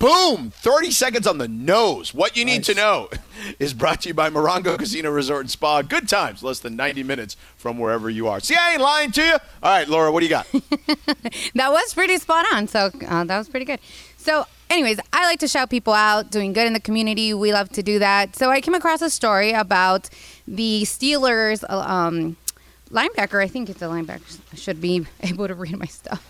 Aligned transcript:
Boom! 0.00 0.50
30 0.50 0.92
seconds 0.92 1.26
on 1.26 1.36
the 1.36 1.46
nose. 1.46 2.14
What 2.14 2.34
you 2.34 2.42
need 2.42 2.64
to 2.64 2.72
know 2.72 3.10
is 3.58 3.74
brought 3.74 4.00
to 4.00 4.08
you 4.08 4.14
by 4.14 4.30
Morongo 4.30 4.78
Casino 4.78 5.10
Resort 5.10 5.42
and 5.42 5.50
Spa. 5.50 5.82
Good 5.82 6.08
times, 6.08 6.42
less 6.42 6.58
than 6.58 6.74
90 6.74 7.02
minutes 7.02 7.36
from 7.54 7.76
wherever 7.78 8.08
you 8.08 8.26
are. 8.26 8.40
See, 8.40 8.56
I 8.56 8.72
ain't 8.72 8.80
lying 8.80 9.10
to 9.10 9.22
you. 9.22 9.32
All 9.32 9.38
right, 9.62 9.86
Laura, 9.86 10.10
what 10.10 10.20
do 10.20 10.24
you 10.24 10.30
got? 10.30 10.46
that 11.54 11.70
was 11.70 11.92
pretty 11.92 12.16
spot 12.16 12.46
on. 12.50 12.66
So 12.66 12.90
uh, 13.06 13.24
that 13.24 13.36
was 13.36 13.50
pretty 13.50 13.66
good. 13.66 13.78
So, 14.16 14.46
anyways, 14.70 15.00
I 15.12 15.26
like 15.26 15.38
to 15.40 15.48
shout 15.48 15.68
people 15.68 15.92
out, 15.92 16.30
doing 16.30 16.54
good 16.54 16.66
in 16.66 16.72
the 16.72 16.80
community. 16.80 17.34
We 17.34 17.52
love 17.52 17.68
to 17.72 17.82
do 17.82 17.98
that. 17.98 18.36
So 18.36 18.48
I 18.50 18.62
came 18.62 18.74
across 18.74 19.02
a 19.02 19.10
story 19.10 19.52
about 19.52 20.08
the 20.48 20.84
Steelers 20.84 21.62
uh, 21.68 21.78
um, 21.78 22.38
linebacker. 22.90 23.44
I 23.44 23.48
think 23.48 23.68
it's 23.68 23.82
a 23.82 23.86
linebacker. 23.86 24.38
I 24.50 24.56
should 24.56 24.80
be 24.80 25.04
able 25.20 25.46
to 25.46 25.54
read 25.54 25.76
my 25.76 25.84
stuff. 25.84 26.26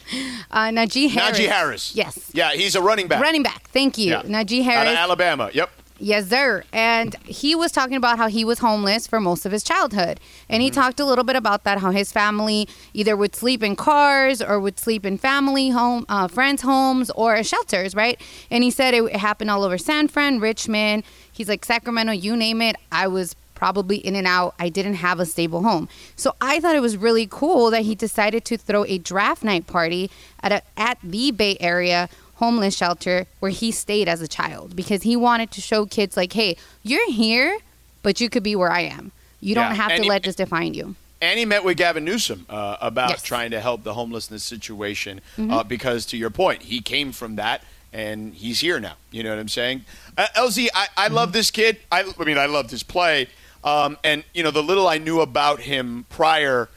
uh, 0.50 0.68
Najee 0.68 1.10
Harris. 1.10 1.38
Najee 1.38 1.48
Harris. 1.48 1.94
Yes. 1.94 2.30
Yeah, 2.32 2.52
he's 2.52 2.74
a 2.74 2.82
running 2.82 3.08
back. 3.08 3.20
Running 3.20 3.42
back. 3.42 3.68
Thank 3.68 3.98
you. 3.98 4.10
Yeah. 4.10 4.22
Najee 4.22 4.66
Out 4.66 4.86
of 4.86 4.94
Alabama. 4.94 5.50
Yep. 5.52 5.70
Yes, 6.02 6.30
sir. 6.30 6.64
And 6.72 7.14
he 7.24 7.54
was 7.54 7.70
talking 7.70 7.94
about 7.94 8.18
how 8.18 8.26
he 8.26 8.44
was 8.44 8.58
homeless 8.58 9.06
for 9.06 9.20
most 9.20 9.46
of 9.46 9.52
his 9.52 9.62
childhood. 9.62 10.18
And 10.48 10.60
he 10.60 10.68
talked 10.68 10.98
a 10.98 11.04
little 11.04 11.22
bit 11.22 11.36
about 11.36 11.62
that, 11.62 11.78
how 11.78 11.92
his 11.92 12.10
family 12.10 12.68
either 12.92 13.16
would 13.16 13.36
sleep 13.36 13.62
in 13.62 13.76
cars 13.76 14.42
or 14.42 14.58
would 14.58 14.80
sleep 14.80 15.06
in 15.06 15.16
family 15.16 15.70
home, 15.70 16.04
uh, 16.08 16.26
friends' 16.26 16.62
homes 16.62 17.10
or 17.10 17.40
shelters, 17.44 17.94
right? 17.94 18.20
And 18.50 18.64
he 18.64 18.70
said 18.72 18.94
it 18.94 19.14
happened 19.14 19.48
all 19.48 19.62
over 19.62 19.78
San 19.78 20.08
Fran, 20.08 20.40
Richmond. 20.40 21.04
He's 21.30 21.48
like 21.48 21.64
Sacramento, 21.64 22.12
you 22.12 22.36
name 22.36 22.60
it. 22.62 22.74
I 22.90 23.06
was 23.06 23.36
probably 23.62 23.98
in 23.98 24.16
and 24.16 24.26
out. 24.26 24.56
I 24.58 24.68
didn't 24.70 24.94
have 24.94 25.20
a 25.20 25.24
stable 25.24 25.62
home. 25.62 25.88
So 26.16 26.34
I 26.40 26.58
thought 26.58 26.74
it 26.74 26.80
was 26.82 26.96
really 26.96 27.28
cool 27.30 27.70
that 27.70 27.82
he 27.82 27.94
decided 27.94 28.44
to 28.46 28.56
throw 28.56 28.84
a 28.86 28.98
draft 28.98 29.44
night 29.44 29.68
party 29.68 30.10
at 30.42 30.50
a, 30.50 30.62
at 30.76 30.98
the 31.04 31.30
Bay 31.30 31.56
Area 31.60 32.08
homeless 32.36 32.76
shelter 32.76 33.26
where 33.38 33.52
he 33.52 33.70
stayed 33.70 34.08
as 34.08 34.20
a 34.20 34.26
child 34.26 34.74
because 34.74 35.02
he 35.04 35.14
wanted 35.14 35.52
to 35.52 35.60
show 35.60 35.86
kids 35.86 36.16
like, 36.16 36.32
hey, 36.32 36.56
you're 36.82 37.08
here, 37.12 37.56
but 38.02 38.20
you 38.20 38.28
could 38.28 38.42
be 38.42 38.56
where 38.56 38.72
I 38.72 38.80
am. 38.80 39.12
You 39.40 39.54
don't 39.54 39.76
have 39.76 39.92
and 39.92 39.98
to 39.98 40.02
he- 40.02 40.08
let 40.08 40.24
this 40.24 40.34
define 40.34 40.74
you. 40.74 40.96
And 41.20 41.38
he 41.38 41.44
met 41.44 41.62
with 41.62 41.76
Gavin 41.76 42.04
Newsom 42.04 42.46
uh, 42.50 42.78
about 42.80 43.10
Yes. 43.10 43.18
Mm-hmm. 43.20 43.26
trying 43.26 43.50
to 43.52 43.60
help 43.60 43.84
the 43.84 43.94
homelessness 43.94 44.42
situation 44.42 45.20
uh, 45.38 45.62
because, 45.62 46.04
to 46.06 46.16
your 46.16 46.30
point, 46.30 46.62
he 46.62 46.80
came 46.80 47.12
from 47.12 47.36
that 47.36 47.62
and 47.92 48.34
he's 48.34 48.58
here 48.58 48.80
now. 48.80 48.94
You 49.12 49.22
know 49.22 49.30
what 49.30 49.38
I'm 49.38 49.46
saying? 49.46 49.84
Uh, 50.18 50.26
LZ, 50.34 50.66
I, 50.74 50.88
I 50.96 51.06
Mm-hmm. 51.06 51.14
love 51.14 51.32
this 51.32 51.52
kid. 51.52 51.76
I, 51.92 52.02
I 52.18 52.24
mean, 52.24 52.38
I 52.38 52.46
loved 52.46 52.72
his 52.72 52.82
play. 52.82 53.28
Um, 53.64 53.96
and, 54.02 54.24
you 54.34 54.42
know, 54.42 54.50
the 54.50 54.62
little 54.62 54.88
I 54.88 54.98
knew 54.98 55.20
about 55.20 55.60
him 55.60 56.04
prior 56.08 56.68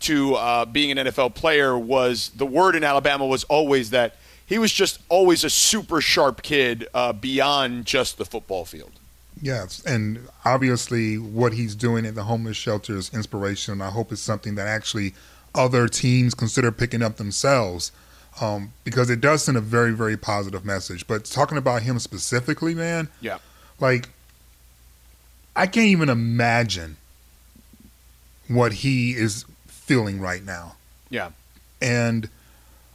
to 0.00 0.34
uh, 0.34 0.64
being 0.66 0.90
an 0.96 1.06
NFL 1.06 1.34
player 1.34 1.78
was 1.78 2.30
the 2.36 2.44
word 2.46 2.76
in 2.76 2.84
Alabama 2.84 3.26
was 3.26 3.44
always 3.44 3.90
that 3.90 4.16
he 4.46 4.58
was 4.58 4.70
just 4.72 5.00
always 5.08 5.42
a 5.44 5.48
super 5.50 6.02
sharp 6.02 6.42
kid 6.42 6.86
uh, 6.92 7.12
beyond 7.14 7.86
just 7.86 8.18
the 8.18 8.24
football 8.26 8.66
field. 8.66 8.92
Yes, 9.40 9.82
and 9.84 10.28
obviously 10.44 11.16
what 11.18 11.54
he's 11.54 11.74
doing 11.74 12.04
at 12.06 12.14
the 12.14 12.24
homeless 12.24 12.56
shelter 12.56 12.96
is 12.96 13.12
inspirational. 13.14 13.82
I 13.86 13.90
hope 13.90 14.12
it's 14.12 14.20
something 14.20 14.54
that 14.56 14.66
actually 14.66 15.14
other 15.54 15.88
teams 15.88 16.34
consider 16.34 16.70
picking 16.70 17.02
up 17.02 17.16
themselves 17.16 17.90
um, 18.40 18.72
because 18.84 19.08
it 19.10 19.20
does 19.20 19.44
send 19.44 19.56
a 19.56 19.60
very, 19.60 19.92
very 19.92 20.16
positive 20.16 20.64
message. 20.64 21.06
But 21.06 21.24
talking 21.24 21.56
about 21.56 21.82
him 21.82 21.98
specifically, 21.98 22.74
man, 22.74 23.08
Yeah. 23.20 23.38
like 23.80 24.08
I 25.56 25.66
can't 25.66 25.86
even 25.86 26.08
imagine 26.08 26.96
what 28.48 28.72
he 28.72 29.12
is 29.12 29.44
feeling 29.66 30.20
right 30.20 30.44
now. 30.44 30.76
Yeah. 31.10 31.30
And 31.80 32.28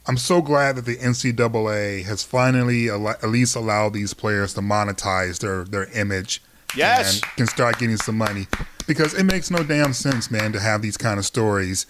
I'm 0.06 0.16
so 0.16 0.42
glad 0.42 0.76
that 0.76 0.84
the 0.84 0.96
NCAA 0.96 2.04
has 2.04 2.22
finally 2.22 2.90
al- 2.90 3.08
at 3.08 3.28
least 3.28 3.56
allowed 3.56 3.92
these 3.94 4.14
players 4.14 4.54
to 4.54 4.60
monetize 4.60 5.40
their, 5.40 5.64
their 5.64 5.84
image. 5.98 6.42
Yes. 6.76 7.14
And 7.14 7.22
can 7.36 7.46
start 7.46 7.78
getting 7.78 7.96
some 7.96 8.16
money. 8.18 8.46
Because 8.86 9.14
it 9.14 9.24
makes 9.24 9.50
no 9.50 9.62
damn 9.62 9.92
sense, 9.92 10.30
man, 10.30 10.52
to 10.52 10.60
have 10.60 10.82
these 10.82 10.96
kind 10.96 11.18
of 11.18 11.26
stories 11.26 11.86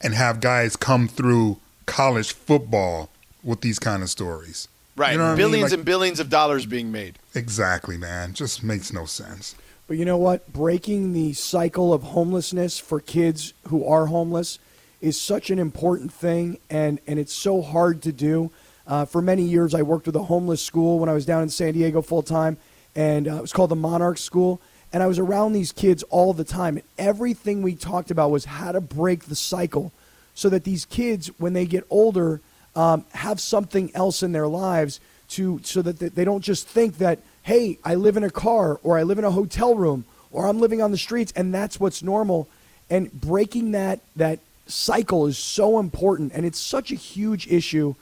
and 0.00 0.14
have 0.14 0.40
guys 0.40 0.76
come 0.76 1.08
through 1.08 1.58
college 1.86 2.32
football 2.32 3.08
with 3.42 3.60
these 3.60 3.78
kind 3.78 4.02
of 4.02 4.10
stories. 4.10 4.68
Right. 4.96 5.12
You 5.12 5.18
know 5.18 5.24
what 5.24 5.30
I 5.30 5.32
mean? 5.32 5.38
billions 5.38 5.70
Like- 5.72 5.78
and 5.78 5.84
billions 5.84 6.20
of 6.20 6.30
dollars 6.30 6.66
being 6.66 6.92
made. 6.92 7.18
Exactly, 7.34 7.96
man. 7.96 8.32
Just 8.34 8.62
makes 8.62 8.92
no 8.92 9.06
sense. 9.06 9.54
But 9.86 9.98
you 9.98 10.04
know 10.04 10.16
what? 10.16 10.50
Breaking 10.52 11.12
the 11.12 11.34
cycle 11.34 11.92
of 11.92 12.02
homelessness 12.02 12.78
for 12.78 13.00
kids 13.00 13.52
who 13.68 13.86
are 13.86 14.06
homeless 14.06 14.58
is 15.02 15.20
such 15.20 15.50
an 15.50 15.58
important 15.58 16.10
thing, 16.12 16.58
and, 16.70 16.98
and 17.06 17.18
it's 17.18 17.34
so 17.34 17.60
hard 17.60 18.00
to 18.02 18.12
do. 18.12 18.50
Uh, 18.86 19.04
for 19.04 19.20
many 19.20 19.42
years, 19.42 19.74
I 19.74 19.82
worked 19.82 20.06
with 20.06 20.16
a 20.16 20.22
homeless 20.22 20.62
school 20.62 20.98
when 20.98 21.08
I 21.10 21.12
was 21.12 21.26
down 21.26 21.42
in 21.42 21.50
San 21.50 21.74
Diego 21.74 22.00
full 22.00 22.22
time, 22.22 22.56
and 22.96 23.28
uh, 23.28 23.36
it 23.36 23.42
was 23.42 23.52
called 23.52 23.70
the 23.70 23.76
Monarch 23.76 24.16
School. 24.18 24.60
And 24.92 25.02
I 25.02 25.06
was 25.06 25.18
around 25.18 25.52
these 25.52 25.72
kids 25.72 26.02
all 26.04 26.32
the 26.32 26.44
time, 26.44 26.76
and 26.76 26.86
everything 26.96 27.62
we 27.62 27.74
talked 27.74 28.10
about 28.10 28.30
was 28.30 28.46
how 28.46 28.72
to 28.72 28.80
break 28.80 29.24
the 29.24 29.34
cycle 29.34 29.92
so 30.34 30.48
that 30.48 30.64
these 30.64 30.86
kids, 30.86 31.28
when 31.38 31.52
they 31.52 31.66
get 31.66 31.84
older, 31.90 32.40
um, 32.74 33.04
have 33.12 33.40
something 33.40 33.90
else 33.94 34.22
in 34.22 34.32
their 34.32 34.48
lives 34.48 35.00
to 35.28 35.60
so 35.62 35.82
that 35.82 35.98
they- 35.98 36.08
they 36.08 36.24
don't 36.24 36.42
just 36.42 36.66
think 36.66 36.98
that 36.98 37.18
hey 37.44 37.78
i 37.84 37.94
live 37.94 38.16
in 38.16 38.24
a 38.24 38.30
car 38.30 38.78
or 38.82 38.98
i 38.98 39.02
live 39.02 39.18
in 39.18 39.24
a 39.24 39.30
hotel 39.30 39.74
room 39.74 40.04
or 40.32 40.46
i'm 40.46 40.58
living 40.58 40.82
on 40.82 40.90
the 40.90 40.98
streets 40.98 41.32
and 41.36 41.54
that's 41.54 41.78
what's 41.80 42.02
normal. 42.02 42.48
And 42.90 43.10
breaking 43.12 43.70
that 43.72 44.00
that 44.16 44.40
cycle 44.66 45.26
is 45.26 45.38
so 45.38 45.78
important 45.78 46.32
and 46.34 46.44
it's 46.44 46.58
such 46.58 46.90
a 46.90 46.94
huge 46.94 47.46
issue. 47.46 47.94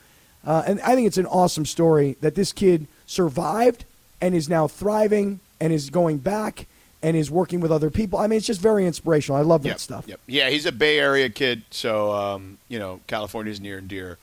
Uh, 0.45 0.63
and 0.67 0.81
i 0.81 0.95
think 0.95 1.07
it's 1.07 1.19
an 1.19 1.27
awesome 1.27 1.65
story 1.67 2.17
that 2.21 2.35
this 2.35 2.53
kid 2.53 2.87
survived 3.07 3.85
and 4.21 4.35
is 4.35 4.49
now 4.49 4.67
thriving 4.67 5.39
and 5.61 5.73
is 5.73 5.91
going 5.91 6.19
back 6.19 6.67
and 7.03 7.17
is 7.17 7.31
working 7.31 7.61
with 7.61 7.71
other 7.73 7.91
people. 7.91 8.19
I 8.19 8.27
mean 8.29 8.39
it's 8.39 8.47
just 8.47 8.61
very 8.61 8.87
inspirational. 8.87 9.39
I 9.39 9.43
love 9.45 9.63
that 9.65 9.69
Yep, 9.71 9.79
stuff. 9.81 10.05
Yep. 10.09 10.21
Yeah, 10.27 10.51
he's 10.51 10.67
a 10.67 10.73
Bay 10.73 10.99
Area 10.99 11.29
kid, 11.29 11.63
so 11.71 12.13
um, 12.13 12.59
you 12.69 12.79
know 12.79 13.01
California's 13.07 13.61
near 13.61 13.79
and 13.79 13.89
dear 13.89 14.19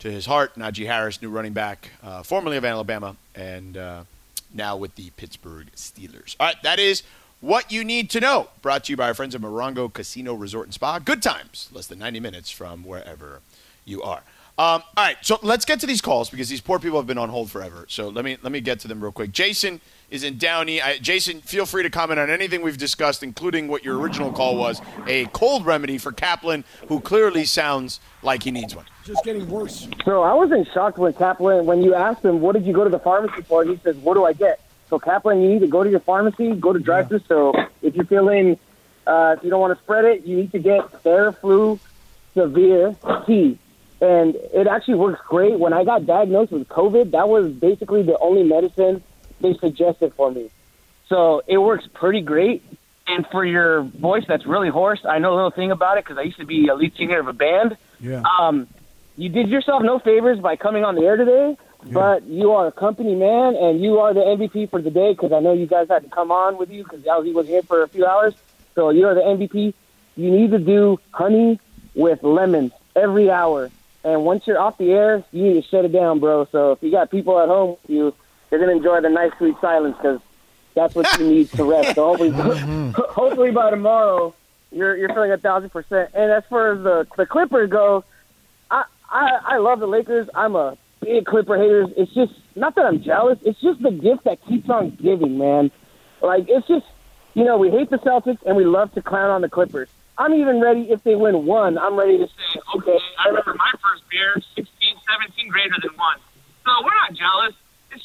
to 0.00 0.10
his 0.10 0.26
heart. 0.26 0.54
Najee 0.56 0.86
Harris, 0.86 1.22
new 1.22 1.30
running 1.30 1.52
back, 1.52 1.90
uh, 2.02 2.22
formerly 2.22 2.56
of 2.56 2.64
Alabama, 2.64 3.16
and 3.34 3.76
uh, 3.76 4.02
now 4.54 4.76
with 4.76 4.94
the 4.94 5.10
Pittsburgh 5.10 5.68
Steelers. 5.74 6.36
All 6.38 6.46
right, 6.46 6.62
that 6.62 6.78
is 6.78 7.02
what 7.40 7.70
you 7.70 7.84
need 7.84 8.10
to 8.10 8.20
know. 8.20 8.48
Brought 8.62 8.84
to 8.84 8.92
you 8.92 8.96
by 8.96 9.08
our 9.08 9.14
friends 9.14 9.34
at 9.34 9.40
Morongo 9.40 9.92
Casino 9.92 10.34
Resort 10.34 10.66
and 10.66 10.74
Spa. 10.74 10.98
Good 10.98 11.22
times, 11.22 11.68
less 11.72 11.86
than 11.86 11.98
90 11.98 12.20
minutes 12.20 12.50
from 12.50 12.84
wherever 12.84 13.40
you 13.84 14.02
are. 14.02 14.22
Um, 14.56 14.82
all 14.96 15.04
right, 15.04 15.16
so 15.20 15.38
let's 15.42 15.64
get 15.64 15.80
to 15.80 15.86
these 15.86 16.00
calls 16.00 16.30
because 16.30 16.48
these 16.48 16.60
poor 16.60 16.78
people 16.78 16.98
have 16.98 17.08
been 17.08 17.18
on 17.18 17.28
hold 17.28 17.50
forever. 17.50 17.86
So 17.88 18.08
let 18.08 18.24
me 18.24 18.38
let 18.42 18.52
me 18.52 18.60
get 18.60 18.78
to 18.80 18.88
them 18.88 19.02
real 19.02 19.10
quick. 19.10 19.32
Jason 19.32 19.80
is 20.14 20.22
in 20.22 20.38
Downey. 20.38 20.80
I, 20.80 20.98
Jason, 20.98 21.40
feel 21.40 21.66
free 21.66 21.82
to 21.82 21.90
comment 21.90 22.20
on 22.20 22.30
anything 22.30 22.62
we've 22.62 22.78
discussed, 22.78 23.24
including 23.24 23.66
what 23.66 23.84
your 23.84 23.98
original 23.98 24.30
call 24.32 24.56
was 24.56 24.80
a 25.08 25.26
cold 25.26 25.66
remedy 25.66 25.98
for 25.98 26.12
Kaplan, 26.12 26.62
who 26.86 27.00
clearly 27.00 27.44
sounds 27.44 27.98
like 28.22 28.44
he 28.44 28.52
needs 28.52 28.76
one. 28.76 28.86
just 29.04 29.24
getting 29.24 29.48
worse 29.50 29.88
So 30.04 30.22
I 30.22 30.32
wasn't 30.32 30.68
shocked 30.72 30.98
when 30.98 31.12
Kaplan, 31.14 31.66
when 31.66 31.82
you 31.82 31.94
asked 31.94 32.24
him, 32.24 32.40
what 32.40 32.52
did 32.52 32.64
you 32.64 32.72
go 32.72 32.84
to 32.84 32.90
the 32.90 33.00
pharmacy 33.00 33.42
for? 33.42 33.64
He 33.64 33.76
says, 33.82 33.96
what 33.96 34.14
do 34.14 34.24
I 34.24 34.32
get? 34.32 34.60
So 34.88 35.00
Kaplan, 35.00 35.42
you 35.42 35.48
need 35.48 35.60
to 35.60 35.66
go 35.66 35.82
to 35.82 35.90
your 35.90 36.00
pharmacy, 36.00 36.54
go 36.54 36.72
to 36.72 36.78
drive 36.78 37.08
through. 37.08 37.22
So 37.26 37.52
if 37.82 37.96
you're 37.96 38.04
feeling, 38.04 38.56
uh, 39.08 39.34
if 39.36 39.42
you 39.42 39.50
don't 39.50 39.60
want 39.60 39.76
to 39.76 39.82
spread 39.82 40.04
it, 40.04 40.24
you 40.24 40.36
need 40.36 40.52
to 40.52 40.60
get 40.60 40.92
Theraflu 41.02 41.80
Severe 42.34 42.94
T. 43.26 43.58
And 44.00 44.36
it 44.36 44.68
actually 44.68 44.94
works 44.94 45.20
great. 45.26 45.58
When 45.58 45.72
I 45.72 45.82
got 45.82 46.06
diagnosed 46.06 46.52
with 46.52 46.68
COVID, 46.68 47.10
that 47.10 47.28
was 47.28 47.50
basically 47.52 48.02
the 48.02 48.16
only 48.18 48.44
medicine 48.44 49.02
they 49.40 49.54
suggested 49.54 50.14
for 50.14 50.30
me. 50.30 50.50
So 51.08 51.42
it 51.46 51.58
works 51.58 51.86
pretty 51.92 52.20
great. 52.20 52.62
And 53.06 53.26
for 53.26 53.44
your 53.44 53.82
voice 53.82 54.24
that's 54.26 54.46
really 54.46 54.70
hoarse, 54.70 55.04
I 55.04 55.18
know 55.18 55.34
a 55.34 55.36
little 55.36 55.50
thing 55.50 55.70
about 55.70 55.98
it 55.98 56.04
because 56.04 56.16
I 56.16 56.22
used 56.22 56.38
to 56.38 56.46
be 56.46 56.68
a 56.68 56.74
lead 56.74 56.96
singer 56.96 57.20
of 57.20 57.28
a 57.28 57.34
band 57.34 57.76
yeah 58.00 58.22
um, 58.38 58.68
you 59.16 59.28
did 59.28 59.48
yourself 59.48 59.82
no 59.82 59.98
favors 59.98 60.38
by 60.40 60.56
coming 60.56 60.84
on 60.84 60.94
the 60.94 61.02
air 61.02 61.16
today, 61.16 61.56
but 61.92 62.24
you 62.24 62.52
are 62.52 62.66
a 62.66 62.72
company 62.72 63.14
man 63.14 63.54
and 63.54 63.80
you 63.80 64.00
are 64.00 64.12
the 64.12 64.20
MVP 64.20 64.70
for 64.70 64.82
the 64.82 64.90
day 64.90 65.12
because 65.12 65.32
I 65.32 65.40
know 65.40 65.52
you 65.52 65.66
guys 65.66 65.88
had 65.88 66.02
to 66.02 66.08
come 66.08 66.32
on 66.32 66.56
with 66.56 66.70
you 66.70 66.82
because 66.82 67.00
LZ 67.02 67.32
was 67.32 67.46
here 67.46 67.62
for 67.62 67.82
a 67.82 67.88
few 67.88 68.04
hours. 68.06 68.34
So 68.74 68.90
you 68.90 69.06
are 69.06 69.14
the 69.14 69.20
MVP. 69.20 69.72
You 70.16 70.30
need 70.30 70.50
to 70.50 70.58
do 70.58 70.98
honey 71.12 71.60
with 71.94 72.22
lemons 72.22 72.72
every 72.96 73.30
hour. 73.30 73.70
And 74.02 74.24
once 74.24 74.46
you're 74.46 74.58
off 74.58 74.78
the 74.78 74.90
air, 74.90 75.24
you 75.30 75.42
need 75.42 75.62
to 75.62 75.68
shut 75.68 75.84
it 75.84 75.92
down, 75.92 76.18
bro. 76.18 76.46
So 76.50 76.72
if 76.72 76.82
you 76.82 76.90
got 76.90 77.10
people 77.10 77.38
at 77.38 77.48
home 77.48 77.76
you, 77.86 78.14
they're 78.54 78.64
going 78.64 78.80
to 78.80 78.86
enjoy 78.86 79.00
the 79.00 79.12
nice, 79.12 79.32
sweet 79.38 79.56
silence 79.60 79.96
because 79.96 80.20
that's 80.76 80.94
what 80.94 81.18
you 81.18 81.26
need 81.26 81.50
to 81.50 81.64
rest. 81.64 81.96
So 81.96 82.06
hopefully, 82.06 82.30
mm-hmm. 82.30 82.90
hopefully 83.10 83.50
by 83.50 83.70
tomorrow, 83.70 84.32
you're 84.70 84.96
you're 84.96 85.08
feeling 85.08 85.32
a 85.32 85.38
thousand 85.38 85.70
percent. 85.70 86.10
And 86.14 86.30
as 86.30 86.44
far 86.48 86.72
as 86.72 86.82
the 86.84 87.06
the 87.16 87.26
Clippers 87.26 87.68
go, 87.68 88.04
I, 88.70 88.84
I 89.10 89.40
I 89.44 89.56
love 89.58 89.80
the 89.80 89.88
Lakers. 89.88 90.28
I'm 90.36 90.54
a 90.54 90.78
big 91.00 91.26
Clipper 91.26 91.56
hater. 91.56 91.86
It's 91.96 92.14
just 92.14 92.32
not 92.54 92.76
that 92.76 92.86
I'm 92.86 93.02
jealous. 93.02 93.40
It's 93.42 93.60
just 93.60 93.82
the 93.82 93.90
gift 93.90 94.22
that 94.24 94.44
keeps 94.46 94.70
on 94.70 94.90
giving, 94.90 95.36
man. 95.36 95.72
Like 96.22 96.44
it's 96.48 96.68
just 96.68 96.86
you 97.34 97.42
know 97.42 97.58
we 97.58 97.70
hate 97.70 97.90
the 97.90 97.98
Celtics 97.98 98.38
and 98.46 98.56
we 98.56 98.64
love 98.64 98.92
to 98.94 99.02
clown 99.02 99.30
on 99.30 99.40
the 99.40 99.48
Clippers. 99.48 99.88
I'm 100.16 100.32
even 100.34 100.60
ready 100.60 100.92
if 100.92 101.02
they 101.02 101.16
win 101.16 101.44
one. 101.44 101.76
I'm 101.76 101.96
ready 101.96 102.18
to 102.18 102.28
say, 102.28 102.60
okay, 102.76 102.98
I 103.18 103.30
remember 103.30 103.54
my 103.54 103.72
first 103.82 104.08
beer, 104.08 104.40
16, 104.54 104.64
17 105.10 105.48
greater 105.48 105.74
than 105.82 105.90
one. 105.98 106.18
So 106.64 106.70
we're 106.84 106.94
not 106.94 107.14
jealous. 107.14 107.54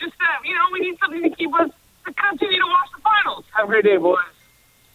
It's 0.02 0.10
just 0.12 0.18
that 0.20 0.48
you 0.48 0.54
know 0.56 0.64
we 0.72 0.80
need 0.80 0.98
something 1.00 1.22
to 1.24 1.30
keep 1.36 1.54
us 1.56 1.70
to 2.06 2.14
continue 2.14 2.60
to 2.60 2.66
watch 2.68 2.90
the 2.96 3.02
finals. 3.02 3.46
Have 3.52 3.66
a 3.66 3.68
great 3.68 3.84
day, 3.84 3.98
boys. 3.98 4.18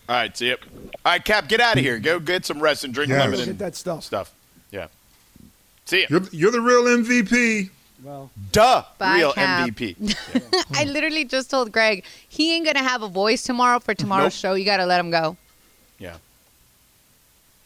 All 0.09 0.17
right, 0.17 0.37
see 0.37 0.49
you. 0.49 0.57
All 1.05 1.13
right, 1.13 1.25
Cap, 1.25 1.49
get 1.49 1.61
out 1.61 1.77
of 1.77 1.83
here. 1.83 1.99
Go 1.99 2.19
get 2.21 2.45
some 2.45 2.61
rest 2.61 2.85
and 2.85 2.93
drink 2.95 3.11
Yes. 3.11 3.21
lemon 3.31 3.45
Get 3.47 3.59
that 3.59 3.75
stuff. 3.77 4.05
stuff. 4.05 4.33
Yeah. 4.71 4.89
See 5.87 6.01
ya. 6.03 6.07
You're, 6.11 6.23
you're 6.33 6.51
the 6.53 6.61
real 6.61 6.85
MVP. 6.85 7.71
Well, 8.03 8.31
Duh. 8.53 8.83
Bye, 8.99 9.17
Real 9.17 9.33
Cap. 9.33 9.69
MVP. 9.71 10.15
I 10.75 10.85
literally 10.85 11.25
just 11.25 11.49
told 11.51 11.73
Greg 11.73 12.05
he 12.29 12.55
ain't 12.55 12.67
gonna 12.67 12.83
have 12.83 13.03
a 13.03 13.09
voice 13.09 13.43
tomorrow 13.43 13.79
for 13.81 13.95
tomorrow's 13.95 14.25
Nope. 14.45 14.53
show. 14.53 14.55
You 14.55 14.65
gotta 14.67 14.85
let 14.87 15.01
him 15.01 15.11
go. 15.11 15.37
Yeah. 15.99 16.17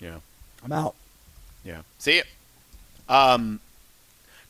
Yeah. 0.01 0.19
I'm 0.65 0.71
out. 0.73 0.95
Yeah. 1.65 1.81
See 1.99 2.19
ya. 2.19 2.23
Um, 3.09 3.59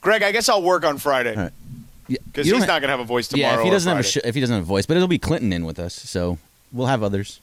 Greg, 0.02 0.22
I 0.22 0.30
guess 0.32 0.48
I'll 0.48 0.62
work 0.62 0.84
on 0.84 0.98
Friday 0.98 1.34
All 1.34 1.42
right. 1.44 1.52
Yeah, 1.52 1.67
because 2.08 2.46
you 2.46 2.54
he's 2.54 2.62
don't 2.62 2.68
ha- 2.68 2.74
not 2.74 2.80
gonna 2.80 2.90
have 2.92 3.00
a 3.00 3.04
voice 3.04 3.28
tomorrow. 3.28 3.52
Yeah, 3.54 3.58
if 3.58 3.64
he 3.64 3.70
doesn't 3.70 3.88
have 3.88 4.00
a 4.04 4.08
sh- 4.08 4.18
if 4.24 4.34
he 4.34 4.40
doesn't 4.40 4.54
have 4.54 4.64
a 4.64 4.66
voice, 4.66 4.86
but 4.86 4.96
it'll 4.96 5.08
be 5.08 5.18
Clinton 5.18 5.52
in 5.52 5.64
with 5.64 5.78
us, 5.78 5.94
so 5.94 6.38
we'll 6.72 6.86
have 6.86 7.02
others. 7.02 7.40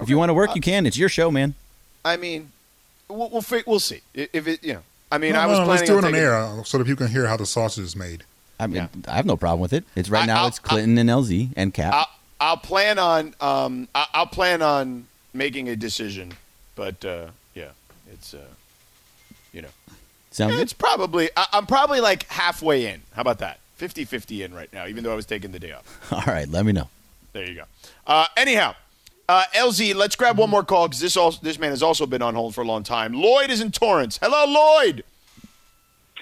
If 0.00 0.08
you 0.08 0.16
want 0.18 0.30
to 0.30 0.34
work, 0.34 0.54
you 0.54 0.60
can. 0.62 0.86
It's 0.86 0.96
your 0.96 1.08
show, 1.10 1.30
man. 1.30 1.54
I 2.04 2.16
mean, 2.16 2.52
we'll 3.08 3.28
we'll, 3.28 3.42
fi- 3.42 3.62
we'll 3.66 3.80
see 3.80 4.00
if 4.14 4.46
it. 4.48 4.64
You 4.64 4.74
know, 4.74 4.82
I 5.12 5.18
mean, 5.18 5.32
No, 5.34 5.40
I 5.40 5.46
was 5.46 5.58
no, 5.58 5.64
planning 5.66 5.80
let's 5.80 5.90
do 5.90 5.92
on 5.98 6.04
it 6.04 6.06
on 6.06 6.12
taking- 6.12 6.24
air 6.24 6.34
uh, 6.36 6.62
so 6.64 6.78
that 6.78 6.84
people 6.86 7.04
can 7.06 7.12
hear 7.12 7.26
how 7.26 7.36
the 7.36 7.46
sausage 7.46 7.84
is 7.84 7.94
made. 7.96 8.24
I 8.58 8.66
mean, 8.66 8.76
Yeah. 8.76 8.88
I 9.08 9.16
have 9.16 9.26
no 9.26 9.36
problem 9.36 9.60
with 9.60 9.72
it. 9.72 9.84
It's 9.96 10.08
right 10.10 10.22
I- 10.22 10.26
now. 10.26 10.42
I'll- 10.42 10.48
it's 10.48 10.58
Clinton 10.58 10.96
and 10.98 11.08
LZ 11.10 11.50
and 11.56 11.72
Cap. 11.74 11.92
I'll, 11.94 12.08
I'll 12.40 12.56
plan 12.56 12.98
on 12.98 13.34
um 13.40 13.88
I- 13.94 14.06
I'll 14.14 14.26
plan 14.26 14.62
on 14.62 15.06
making 15.34 15.68
a 15.68 15.76
decision, 15.76 16.32
but 16.74 17.04
uh, 17.04 17.26
yeah, 17.54 17.68
it's 18.12 18.32
uh, 18.34 18.38
you 19.52 19.62
know, 19.62 19.68
Sounds 20.30 20.54
it's 20.56 20.72
good. 20.72 20.78
probably 20.78 21.28
I, 21.36 21.46
I'm 21.52 21.66
probably 21.66 22.00
like 22.00 22.26
halfway 22.28 22.86
in. 22.86 23.02
How 23.14 23.20
about 23.20 23.38
that? 23.40 23.58
50-50 23.80 24.44
in 24.44 24.54
right 24.54 24.72
now, 24.72 24.86
even 24.86 25.02
though 25.02 25.12
I 25.12 25.16
was 25.16 25.26
taking 25.26 25.52
the 25.52 25.58
day 25.58 25.72
off. 25.72 26.12
All 26.12 26.22
right, 26.26 26.48
let 26.48 26.66
me 26.66 26.72
know. 26.72 26.88
There 27.32 27.48
you 27.48 27.54
go. 27.54 27.64
Uh, 28.06 28.26
anyhow, 28.36 28.74
uh, 29.28 29.44
LZ, 29.54 29.94
let's 29.94 30.16
grab 30.16 30.36
one 30.36 30.50
more 30.50 30.64
call 30.64 30.88
because 30.88 31.00
this 31.00 31.16
also, 31.16 31.38
this 31.42 31.58
man 31.58 31.70
has 31.70 31.82
also 31.82 32.04
been 32.06 32.22
on 32.22 32.34
hold 32.34 32.54
for 32.54 32.62
a 32.62 32.66
long 32.66 32.82
time. 32.82 33.12
Lloyd 33.12 33.50
is 33.50 33.60
in 33.60 33.70
Torrance. 33.70 34.18
Hello, 34.20 34.44
Lloyd. 34.44 35.04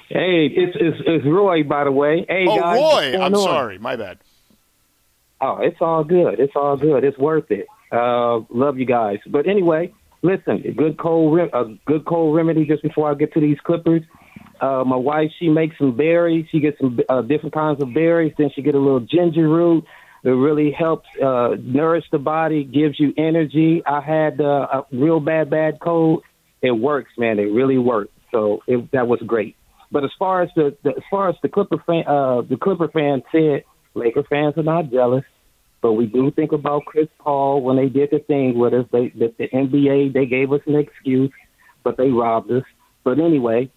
Hey, 0.09 0.47
it's 0.47 0.77
it's, 0.79 0.97
it's 1.07 1.25
Roy, 1.27 1.63
by 1.65 1.85
the 1.85 1.93
way. 1.93 2.25
Hey 2.29 2.47
oh, 2.49 2.59
guys, 2.59 2.77
Roy. 2.77 3.23
I'm 3.23 3.35
on? 3.35 3.41
sorry. 3.43 3.79
My 3.79 3.97
bad. 3.97 4.19
Oh, 5.41 5.59
it's 5.59 5.77
all 5.81 6.03
good. 6.03 6.41
It's 6.41 6.55
all 6.57 6.77
good. 6.77 7.05
It's 7.05 7.19
worth 7.19 7.51
it. 7.51 7.67
Uh, 7.93 8.41
love 8.51 8.79
you 8.79 8.87
guys. 8.87 9.19
But 9.27 9.47
anyway, 9.47 9.93
listen, 10.23 10.63
a 10.67 10.73
good 10.73 10.99
cold 10.99 11.35
rem- 11.35 11.51
a 11.53 11.77
good 11.87 12.05
cold 12.07 12.35
remedy 12.35 12.65
just 12.65 12.83
before 12.83 13.11
I 13.11 13.15
get 13.15 13.35
to 13.35 13.41
these 13.41 13.59
Clippers. 13.61 14.03
Uh, 14.61 14.85
my 14.85 14.97
wife, 14.97 15.31
she 15.39 15.49
makes 15.49 15.77
some 15.79 15.97
berries. 15.97 16.47
She 16.51 16.61
gets 16.61 16.79
some 16.79 16.99
uh, 17.09 17.23
different 17.23 17.55
kinds 17.55 17.83
of 17.83 17.95
berries. 17.95 18.33
Then 18.37 18.51
she 18.55 18.63
get 18.63 18.75
a 18.75 18.79
little 18.79 19.01
ginger 19.01 19.49
root. 19.49 19.85
It 20.25 20.31
really 20.31 20.73
helps 20.73 21.09
uh, 21.23 21.51
nourish 21.61 22.05
the 22.11 22.19
body, 22.19 22.65
gives 22.65 22.99
you 22.99 23.15
energy. 23.17 23.83
I 23.87 24.01
had 24.01 24.41
uh, 24.41 24.67
a 24.73 24.87
real 24.93 25.21
bad, 25.21 25.51
bad 25.51 25.79
cold. 25.81 26.25
It 26.61 26.73
works, 26.73 27.13
man. 27.17 27.39
It 27.39 27.53
really 27.53 27.79
works. 27.79 28.11
So 28.33 28.63
it, 28.67 28.91
that 28.93 29.07
was 29.07 29.21
great. 29.27 29.57
But 29.91 30.05
as 30.05 30.11
far 30.19 30.43
as 30.43 30.51
the, 30.55 30.77
the 30.83 30.91
as 30.91 31.03
far 31.11 31.29
as 31.31 31.37
the 31.43 31.49
Clipper 31.49 31.83
fan, 31.87 32.05
uh, 32.07 32.43
the 32.43 32.59
Clipper 32.61 32.89
fans 32.89 33.23
said, 33.33 33.65
Laker 33.95 34.25
fans 34.29 34.55
are 34.57 34.63
not 34.63 34.91
jealous. 34.91 35.25
But 35.81 35.93
we 35.93 36.07
do 36.07 36.31
think 36.31 36.53
about 36.53 36.85
Chris 36.85 37.09
Paul 37.19 37.63
when 37.63 37.77
they 37.77 37.89
did 37.89 38.11
the 38.11 38.19
thing 38.19 38.59
with 38.59 38.75
us. 38.75 38.87
They 38.91 39.11
the, 39.11 39.33
the 39.39 39.49
NBA 39.49 40.13
they 40.13 40.27
gave 40.27 40.53
us 40.53 40.61
an 40.67 40.75
excuse, 40.75 41.31
but 41.85 41.97
they 41.97 42.11
robbed 42.11 42.51
us. 42.51 42.65
But 43.05 43.21
anyway, 43.21 43.71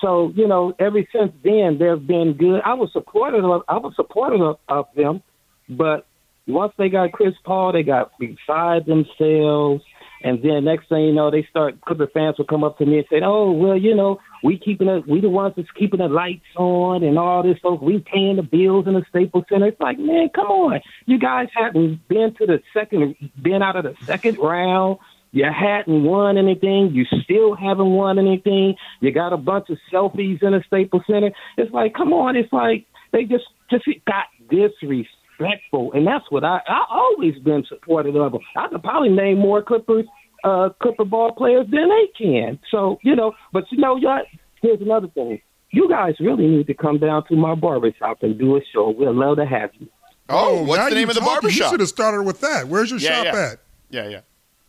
so 0.00 0.32
you 0.34 0.46
know, 0.46 0.74
ever 0.78 1.00
since 1.12 1.32
then 1.42 1.78
they've 1.78 2.06
been 2.06 2.34
good. 2.38 2.60
I 2.64 2.74
was 2.74 2.90
supportive 2.92 3.44
of 3.44 3.62
I 3.68 3.78
was 3.78 3.94
supportive 3.96 4.40
of, 4.40 4.58
of 4.68 4.86
them, 4.96 5.22
but 5.68 6.06
once 6.46 6.72
they 6.78 6.88
got 6.88 7.12
Chris 7.12 7.34
Paul, 7.44 7.72
they 7.72 7.82
got 7.82 8.12
beside 8.18 8.86
themselves. 8.86 9.82
And 10.22 10.42
then 10.42 10.64
next 10.64 10.90
thing 10.90 11.04
you 11.04 11.12
know, 11.14 11.30
they 11.30 11.46
start 11.48 11.80
Clipper 11.80 12.06
fans 12.12 12.36
will 12.36 12.44
come 12.44 12.62
up 12.62 12.76
to 12.78 12.84
me 12.84 12.98
and 12.98 13.06
say, 13.08 13.20
"Oh, 13.24 13.52
well, 13.52 13.76
you 13.76 13.94
know, 13.94 14.20
we 14.44 14.58
keeping 14.58 14.88
it, 14.88 15.08
we 15.08 15.20
the 15.20 15.30
ones 15.30 15.54
that's 15.56 15.70
keeping 15.70 16.00
the 16.00 16.08
lights 16.08 16.44
on 16.56 17.02
and 17.02 17.18
all 17.18 17.42
this 17.42 17.58
stuff. 17.58 17.80
We 17.80 18.00
paying 18.00 18.36
the 18.36 18.42
bills 18.42 18.86
in 18.86 18.94
the 18.94 19.04
Staples 19.08 19.44
Center." 19.48 19.68
It's 19.68 19.80
like, 19.80 19.98
man, 19.98 20.28
come 20.34 20.48
on, 20.48 20.80
you 21.06 21.18
guys 21.18 21.48
haven't 21.54 22.06
been 22.06 22.34
to 22.34 22.46
the 22.46 22.62
second, 22.74 23.16
been 23.40 23.62
out 23.62 23.76
of 23.76 23.84
the 23.84 23.96
second 24.04 24.36
round. 24.38 24.98
You 25.32 25.44
hadn't 25.44 26.02
won 26.04 26.36
anything. 26.38 26.90
You 26.92 27.04
still 27.22 27.54
haven't 27.54 27.90
won 27.90 28.18
anything. 28.18 28.74
You 29.00 29.12
got 29.12 29.32
a 29.32 29.36
bunch 29.36 29.70
of 29.70 29.78
selfies 29.92 30.42
in 30.42 30.52
the 30.52 30.62
Staples 30.66 31.02
Center. 31.06 31.30
It's 31.56 31.72
like, 31.72 31.94
come 31.94 32.12
on. 32.12 32.34
It's 32.36 32.52
like 32.52 32.86
they 33.12 33.24
just 33.24 33.44
just 33.70 33.84
got 34.06 34.24
disrespectful, 34.50 35.92
and 35.92 36.06
that's 36.06 36.24
what 36.30 36.44
I 36.44 36.60
I 36.66 36.84
always 36.90 37.38
been 37.38 37.64
supportive 37.68 38.16
of. 38.16 38.32
them. 38.32 38.40
I 38.56 38.68
could 38.68 38.82
probably 38.82 39.10
name 39.10 39.38
more 39.38 39.62
Clippers 39.62 40.06
uh 40.44 40.70
Clipper 40.82 41.04
ball 41.04 41.32
players 41.32 41.66
than 41.70 41.88
they 41.88 42.06
can. 42.16 42.58
So 42.70 42.98
you 43.02 43.14
know, 43.16 43.32
but 43.52 43.64
you 43.70 43.78
know, 43.78 43.96
y'all. 43.96 44.20
Here's 44.62 44.80
another 44.82 45.08
thing. 45.08 45.40
You 45.70 45.88
guys 45.88 46.16
really 46.20 46.46
need 46.46 46.66
to 46.66 46.74
come 46.74 46.98
down 46.98 47.24
to 47.28 47.36
my 47.36 47.54
barbershop 47.54 48.22
and 48.22 48.38
do 48.38 48.56
a 48.56 48.60
show. 48.74 48.90
We'd 48.90 49.08
love 49.08 49.38
to 49.38 49.46
have 49.46 49.70
you. 49.78 49.88
Oh, 50.28 50.64
what's 50.64 50.78
now 50.80 50.88
the 50.90 50.94
name 50.96 51.08
of 51.08 51.14
the 51.14 51.20
talking. 51.22 51.48
You 51.48 51.54
should 51.54 51.80
have 51.80 51.88
started 51.88 52.24
with 52.24 52.40
that. 52.42 52.68
Where's 52.68 52.90
your 52.90 53.00
Yeah, 53.00 53.08
shop 53.08 53.24
yeah. 53.24 53.40
at? 53.52 53.58
Yeah, 53.88 54.08
yeah. 54.08 54.20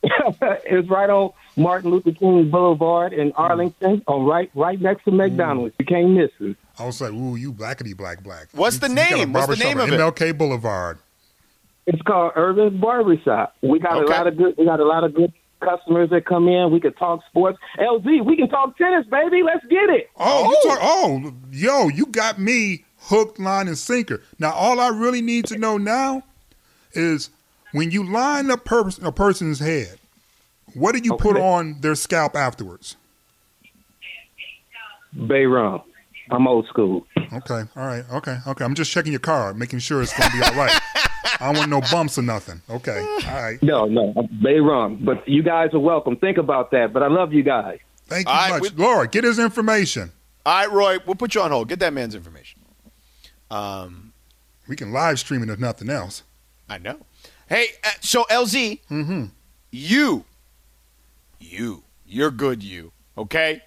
It's 0.03 0.89
right 0.89 1.09
on 1.09 1.31
Martin 1.55 1.91
Luther 1.91 2.11
King 2.11 2.49
Boulevard 2.49 3.13
in 3.13 3.31
mm. 3.31 3.33
Arlington, 3.35 4.01
on 4.07 4.25
right 4.25 4.49
right 4.55 4.79
next 4.81 5.03
to 5.05 5.11
McDonald's. 5.11 5.75
You 5.79 5.85
can't 5.85 6.11
miss 6.11 6.31
it. 6.39 6.57
I 6.79 6.85
was 6.85 6.99
like, 7.01 7.11
ooh, 7.11 7.35
you 7.35 7.53
blackety 7.53 7.95
black 7.95 8.23
black. 8.23 8.47
What's 8.53 8.75
You- 8.77 8.81
the 8.81 8.89
you 8.89 8.95
got 8.95 9.11
a 9.11 9.15
name? 9.15 9.33
What's 9.33 9.47
the 9.47 9.55
name 9.63 9.79
at 9.79 9.87
of 9.87 9.93
it? 9.93 9.99
MLK 9.99 10.37
Boulevard. 10.37 10.97
It's 11.87 12.01
called 12.03 12.33
Urban's 12.35 12.79
Barbershop. 12.79 13.55
We 13.61 13.79
got 13.79 13.97
Okay. 13.97 14.13
a 14.13 14.17
lot 14.17 14.27
of 14.27 14.37
good. 14.37 14.55
We 14.57 14.65
got 14.65 14.79
a 14.79 14.85
lot 14.85 15.03
of 15.03 15.13
good 15.13 15.33
customers 15.61 16.09
that 16.09 16.25
come 16.25 16.47
in. 16.47 16.71
We 16.71 16.79
can 16.79 16.93
talk 16.93 17.21
sports. 17.27 17.59
LZ, 17.77 18.25
we 18.25 18.35
can 18.35 18.49
talk 18.49 18.77
tennis, 18.77 19.05
baby. 19.07 19.43
Let's 19.43 19.65
get 19.67 19.89
it. 19.89 20.09
Oh, 20.17 20.49
you 20.49 20.57
oh. 20.63 20.67
talk, 20.69 20.79
oh, 20.81 21.33
yo, 21.51 21.87
you 21.87 22.07
got 22.07 22.39
me 22.39 22.85
hooked, 22.97 23.39
line, 23.39 23.67
and 23.67 23.77
sinker. 23.77 24.21
Now, 24.39 24.51
all 24.51 24.79
I 24.79 24.89
really 24.89 25.21
need 25.21 25.45
to 25.45 25.57
know 25.57 25.77
now 25.77 26.23
is 26.93 27.29
when 27.71 27.91
you 27.91 28.03
line 28.03 28.49
a, 28.49 28.57
pers- 28.57 28.99
a 28.99 29.11
person's 29.11 29.59
head, 29.59 29.97
what 30.73 30.93
do 30.93 30.99
you 31.03 31.15
put 31.17 31.37
on 31.37 31.81
their 31.81 31.95
scalp 31.95 32.35
afterwards? 32.35 32.95
Bay 35.27 35.45
Rum. 35.45 35.81
I'm 36.29 36.47
old 36.47 36.67
school. 36.67 37.05
Okay, 37.17 37.63
all 37.75 37.85
right, 37.87 38.05
okay, 38.13 38.37
okay. 38.47 38.63
I'm 38.63 38.75
just 38.75 38.91
checking 38.91 39.11
your 39.11 39.19
card, 39.19 39.57
making 39.57 39.79
sure 39.79 40.01
it's 40.01 40.17
gonna 40.17 40.31
be 40.31 40.41
all 40.43 40.53
right. 40.55 40.71
I 41.41 41.51
don't 41.51 41.57
want 41.57 41.69
no 41.69 41.81
bumps 41.91 42.17
or 42.17 42.21
nothing. 42.21 42.61
Okay, 42.69 42.99
all 43.27 43.41
right. 43.41 43.61
No, 43.61 43.85
no, 43.85 44.13
Bay 44.41 44.59
Rum. 44.59 44.99
But 45.03 45.27
you 45.27 45.43
guys 45.43 45.69
are 45.73 45.79
welcome. 45.79 46.15
Think 46.15 46.37
about 46.37 46.71
that. 46.71 46.93
But 46.93 47.03
I 47.03 47.07
love 47.07 47.33
you 47.33 47.43
guys. 47.43 47.79
Thank 48.07 48.27
you 48.27 48.33
All 48.33 48.49
right, 48.49 48.61
much, 48.61 48.73
we- 48.73 48.83
Laura. 48.83 49.07
Get 49.07 49.23
his 49.25 49.39
information. 49.39 50.11
All 50.45 50.53
right, 50.61 50.71
Roy, 50.71 50.97
we'll 51.05 51.15
put 51.15 51.35
you 51.35 51.41
on 51.41 51.51
hold. 51.51 51.67
Get 51.67 51.79
that 51.79 51.93
man's 51.93 52.15
information. 52.15 52.61
Um, 53.49 54.13
We 54.67 54.75
can 54.77 54.93
live 54.93 55.19
stream 55.19 55.43
it 55.43 55.49
if 55.49 55.59
nothing 55.59 55.89
else. 55.89 56.23
I 56.69 56.77
know. 56.77 56.97
Hey, 57.51 57.67
uh, 57.83 57.89
so 57.99 58.23
LZ, 58.29 58.79
Mm-hmm. 58.89 59.25
you, 59.73 60.23
you, 61.37 61.83
you're 62.05 62.31
good. 62.31 62.63
You 62.63 62.93
okay? 63.17 63.61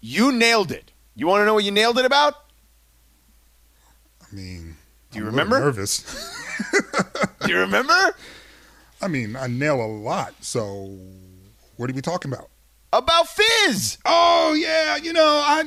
You 0.00 0.30
nailed 0.30 0.70
it. 0.70 0.92
You 1.16 1.26
want 1.26 1.40
to 1.40 1.44
know 1.44 1.54
what 1.54 1.64
you 1.64 1.72
nailed 1.72 1.98
it 1.98 2.04
about? 2.04 2.34
I 4.22 4.32
mean, 4.36 4.76
Do 5.10 5.18
you 5.18 5.24
I'm 5.24 5.30
remember? 5.32 5.58
Nervous. 5.58 6.04
Do 7.40 7.50
you 7.50 7.58
remember 7.58 7.92
I 9.02 9.08
mean, 9.08 9.34
I 9.34 9.48
nail 9.48 9.82
a 9.84 9.90
lot. 9.90 10.34
So, 10.40 10.96
what 11.76 11.90
are 11.90 11.92
we 11.94 12.00
talking 12.00 12.32
about? 12.32 12.48
about 12.92 13.26
Fizz? 13.26 13.98
Oh 14.04 14.54
yeah, 14.56 14.94
you 14.94 15.12
know 15.12 15.42
I, 15.44 15.64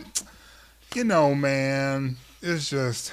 you 0.96 1.03
know 1.03 1.36
man, 1.36 2.15
it's 2.41 2.70
just. 2.70 3.12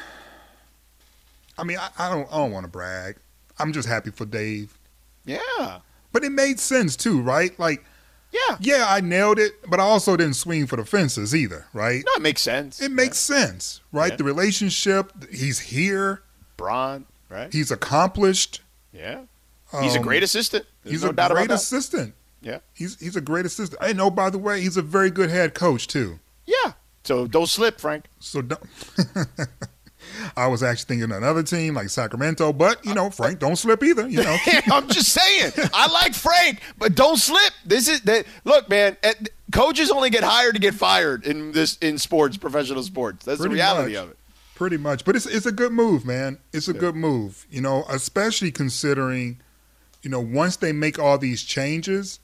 I 1.58 1.64
mean, 1.64 1.78
I, 1.78 1.88
I 1.98 2.08
don't 2.14 2.28
I 2.32 2.36
don't 2.36 2.52
want 2.52 2.66
to 2.66 2.70
brag. 2.70 3.16
I'm 3.58 3.72
just 3.72 3.88
happy 3.88 4.10
for 4.10 4.24
Dave, 4.24 4.78
Yeah, 5.24 5.80
but 6.12 6.24
it 6.24 6.30
made 6.30 6.58
sense 6.60 6.96
too, 6.96 7.20
right? 7.20 7.58
Like, 7.58 7.84
yeah. 8.32 8.56
yeah, 8.60 8.86
I 8.88 9.00
nailed 9.00 9.38
it, 9.38 9.52
but 9.68 9.80
I 9.80 9.82
also 9.82 10.16
didn't 10.16 10.34
swing 10.36 10.66
for 10.66 10.76
the 10.76 10.84
fences 10.84 11.34
either, 11.34 11.66
right? 11.72 12.02
No, 12.06 12.12
it 12.16 12.22
makes 12.22 12.42
sense. 12.42 12.80
It 12.80 12.90
makes 12.92 13.18
sense, 13.18 13.80
right? 13.92 14.12
Yeah. 14.12 14.16
The 14.16 14.24
relationship, 14.24 15.12
he's 15.32 15.58
here, 15.60 16.22
Braun, 16.56 17.06
right? 17.28 17.52
he's 17.52 17.70
accomplished. 17.70 18.62
Yeah, 18.92 19.22
he's 19.80 19.94
a 19.94 19.98
Um, 19.98 20.04
great 20.04 20.22
assistant. 20.22 20.66
There's 20.82 20.92
He's 20.94 21.04
no 21.04 21.10
a 21.10 21.12
doubt 21.12 21.30
great 21.32 21.50
assistant. 21.50 22.14
Yeah, 22.40 22.58
He's 22.72 22.98
he's 23.00 23.16
a 23.16 23.20
great 23.20 23.46
assistant. 23.46 23.80
And 23.82 24.00
oh, 24.00 24.10
by 24.10 24.30
the 24.30 24.38
way, 24.38 24.60
he's 24.60 24.76
a 24.76 24.82
very 24.82 25.10
good 25.10 25.28
head 25.30 25.54
coach 25.54 25.86
too. 25.88 26.20
yeah. 26.46 26.72
So 27.04 27.26
don't 27.26 27.46
slip, 27.48 27.80
Frank. 27.80 28.04
So 28.20 28.42
don't. 28.42 28.60
I 30.36 30.46
was 30.48 30.62
actually 30.62 30.96
thinking 30.98 31.16
another 31.16 31.42
team 31.42 31.74
like 31.74 31.88
Sacramento, 31.90 32.52
but 32.52 32.84
you 32.84 32.94
know, 32.94 33.10
Frank, 33.10 33.38
don't 33.38 33.56
slip 33.56 33.82
either. 33.82 34.08
You 34.08 34.22
know, 34.22 34.36
I'm 34.72 34.88
just 34.88 35.10
saying. 35.12 35.52
I 35.74 35.90
like 35.92 36.14
Frank, 36.14 36.60
but 36.78 36.94
don't 36.94 37.16
slip. 37.18 37.52
This 37.64 37.88
is 37.88 38.00
that. 38.02 38.26
Look, 38.44 38.68
man. 38.68 38.96
eh, 39.02 39.14
Coaches 39.50 39.90
only 39.90 40.10
get 40.10 40.22
hired 40.24 40.54
to 40.56 40.60
get 40.60 40.74
fired 40.74 41.24
in 41.26 41.52
this 41.52 41.78
in 41.78 41.96
sports, 41.98 42.36
professional 42.36 42.82
sports. 42.82 43.24
That's 43.24 43.38
Pretty 43.40 43.54
the 43.54 43.54
reality 43.54 43.94
much. 43.94 44.02
of 44.04 44.10
it. 44.10 44.16
Pretty 44.54 44.76
much, 44.76 45.04
but 45.04 45.14
it's 45.16 45.24
it's 45.26 45.46
a 45.46 45.52
good 45.52 45.72
move, 45.72 46.04
man. 46.04 46.38
It's 46.52 46.66
a 46.68 46.72
good 46.74 46.96
move, 46.96 47.46
you 47.48 47.60
know, 47.60 47.84
especially 47.88 48.50
considering, 48.50 49.38
you 50.02 50.10
know, 50.10 50.20
once 50.20 50.56
they 50.56 50.72
make 50.72 50.98
all 50.98 51.16
these 51.16 51.44
changes, 51.44 52.18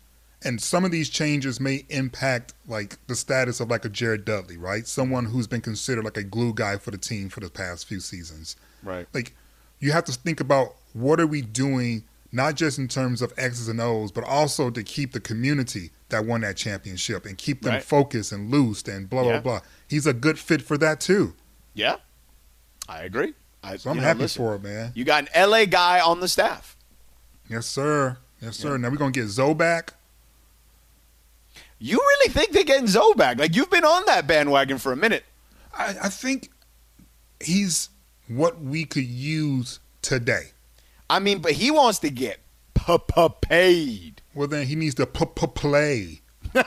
and 0.44 0.60
some 0.60 0.84
of 0.84 0.90
these 0.90 1.08
changes 1.08 1.58
may 1.60 1.84
impact 1.88 2.54
like 2.66 2.98
the 3.06 3.14
status 3.14 3.60
of 3.60 3.68
like 3.70 3.84
a 3.84 3.88
Jared 3.88 4.24
Dudley, 4.24 4.56
right? 4.56 4.86
Someone 4.86 5.24
who's 5.26 5.46
been 5.46 5.60
considered 5.60 6.04
like 6.04 6.16
a 6.16 6.22
glue 6.22 6.52
guy 6.54 6.76
for 6.76 6.90
the 6.90 6.98
team 6.98 7.28
for 7.28 7.40
the 7.40 7.50
past 7.50 7.86
few 7.86 8.00
seasons. 8.00 8.56
Right. 8.82 9.06
Like, 9.14 9.34
you 9.80 9.92
have 9.92 10.04
to 10.04 10.12
think 10.12 10.40
about 10.40 10.74
what 10.92 11.18
are 11.20 11.26
we 11.26 11.40
doing, 11.42 12.04
not 12.32 12.54
just 12.54 12.78
in 12.78 12.88
terms 12.88 13.22
of 13.22 13.32
X's 13.36 13.68
and 13.68 13.80
O's, 13.80 14.12
but 14.12 14.24
also 14.24 14.70
to 14.70 14.82
keep 14.82 15.12
the 15.12 15.20
community 15.20 15.90
that 16.10 16.24
won 16.26 16.42
that 16.42 16.56
championship 16.56 17.26
and 17.26 17.36
keep 17.38 17.62
them 17.62 17.74
Right. 17.74 17.82
focused 17.82 18.30
and 18.32 18.50
loosed 18.50 18.86
and 18.88 19.08
blah 19.10 19.22
Yeah. 19.22 19.40
blah 19.40 19.58
blah. 19.58 19.60
He's 19.88 20.06
a 20.06 20.12
good 20.12 20.38
fit 20.38 20.62
for 20.62 20.76
that 20.78 21.00
too. 21.00 21.34
Yeah, 21.74 21.96
I 22.88 23.02
agree. 23.02 23.34
I, 23.62 23.76
So 23.78 23.90
I'm 23.90 23.96
know, 23.96 24.02
happy 24.02 24.20
listen, 24.20 24.42
for 24.44 24.54
it, 24.56 24.62
man. 24.62 24.92
You 24.94 25.04
got 25.04 25.24
an 25.24 25.28
LA 25.50 25.64
guy 25.64 25.98
on 26.00 26.20
the 26.20 26.28
staff. 26.28 26.76
Yes, 27.48 27.66
sir. 27.66 28.18
Yes, 28.40 28.56
sir. 28.56 28.76
Now 28.76 28.90
we're 28.90 28.96
gonna 28.96 29.10
get 29.10 29.26
Zo 29.28 29.54
back. 29.54 29.94
You 31.84 31.98
really 31.98 32.32
think 32.32 32.52
they're 32.52 32.64
getting 32.64 32.86
Zo 32.86 33.12
back? 33.12 33.38
Like 33.38 33.54
you've 33.54 33.68
been 33.68 33.84
on 33.84 34.06
that 34.06 34.26
bandwagon 34.26 34.78
for 34.78 34.90
a 34.90 34.96
minute. 34.96 35.22
I, 35.76 35.94
I 36.04 36.08
think 36.08 36.50
he's 37.40 37.90
what 38.26 38.58
we 38.58 38.86
could 38.86 39.04
use 39.04 39.80
today. 40.00 40.52
I 41.10 41.18
mean, 41.18 41.40
but 41.40 41.52
he 41.52 41.70
wants 41.70 41.98
to 41.98 42.08
get 42.08 42.40
paid. 43.42 44.22
Well, 44.34 44.48
then 44.48 44.66
he 44.66 44.76
needs 44.76 44.94
to 44.94 45.04
play. 45.04 46.22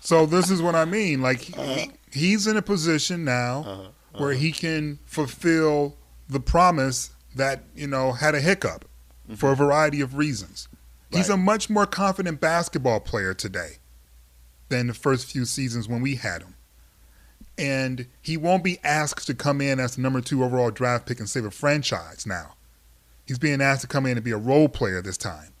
so 0.00 0.24
this 0.24 0.48
is 0.48 0.62
what 0.62 0.76
I 0.76 0.84
mean. 0.84 1.20
Like 1.20 1.40
he, 1.40 1.54
uh-huh. 1.54 1.86
he's 2.12 2.46
in 2.46 2.56
a 2.56 2.62
position 2.62 3.24
now 3.24 3.60
uh-huh. 3.62 3.72
Uh-huh. 3.72 3.90
where 4.16 4.34
he 4.34 4.52
can 4.52 5.00
fulfill 5.06 5.96
the 6.28 6.38
promise 6.38 7.10
that 7.34 7.64
you 7.74 7.88
know 7.88 8.12
had 8.12 8.36
a 8.36 8.40
hiccup 8.40 8.84
mm-hmm. 9.24 9.34
for 9.34 9.50
a 9.50 9.56
variety 9.56 10.00
of 10.00 10.14
reasons. 10.14 10.68
He's 11.10 11.30
a 11.30 11.36
much 11.36 11.70
more 11.70 11.86
confident 11.86 12.40
basketball 12.40 13.00
player 13.00 13.34
today 13.34 13.76
than 14.68 14.86
the 14.86 14.94
first 14.94 15.26
few 15.26 15.44
seasons 15.44 15.88
when 15.88 16.02
we 16.02 16.16
had 16.16 16.42
him. 16.42 16.54
And 17.56 18.06
he 18.22 18.36
won't 18.36 18.62
be 18.62 18.78
asked 18.84 19.26
to 19.26 19.34
come 19.34 19.60
in 19.60 19.80
as 19.80 19.96
the 19.96 20.02
number 20.02 20.20
two 20.20 20.44
overall 20.44 20.70
draft 20.70 21.06
pick 21.06 21.18
and 21.18 21.28
save 21.28 21.44
a 21.44 21.50
franchise 21.50 22.26
now. 22.26 22.54
He's 23.26 23.38
being 23.38 23.60
asked 23.60 23.80
to 23.82 23.86
come 23.88 24.06
in 24.06 24.16
and 24.16 24.24
be 24.24 24.30
a 24.30 24.36
role 24.36 24.68
player 24.68 25.02
this 25.02 25.16
time. 25.16 25.52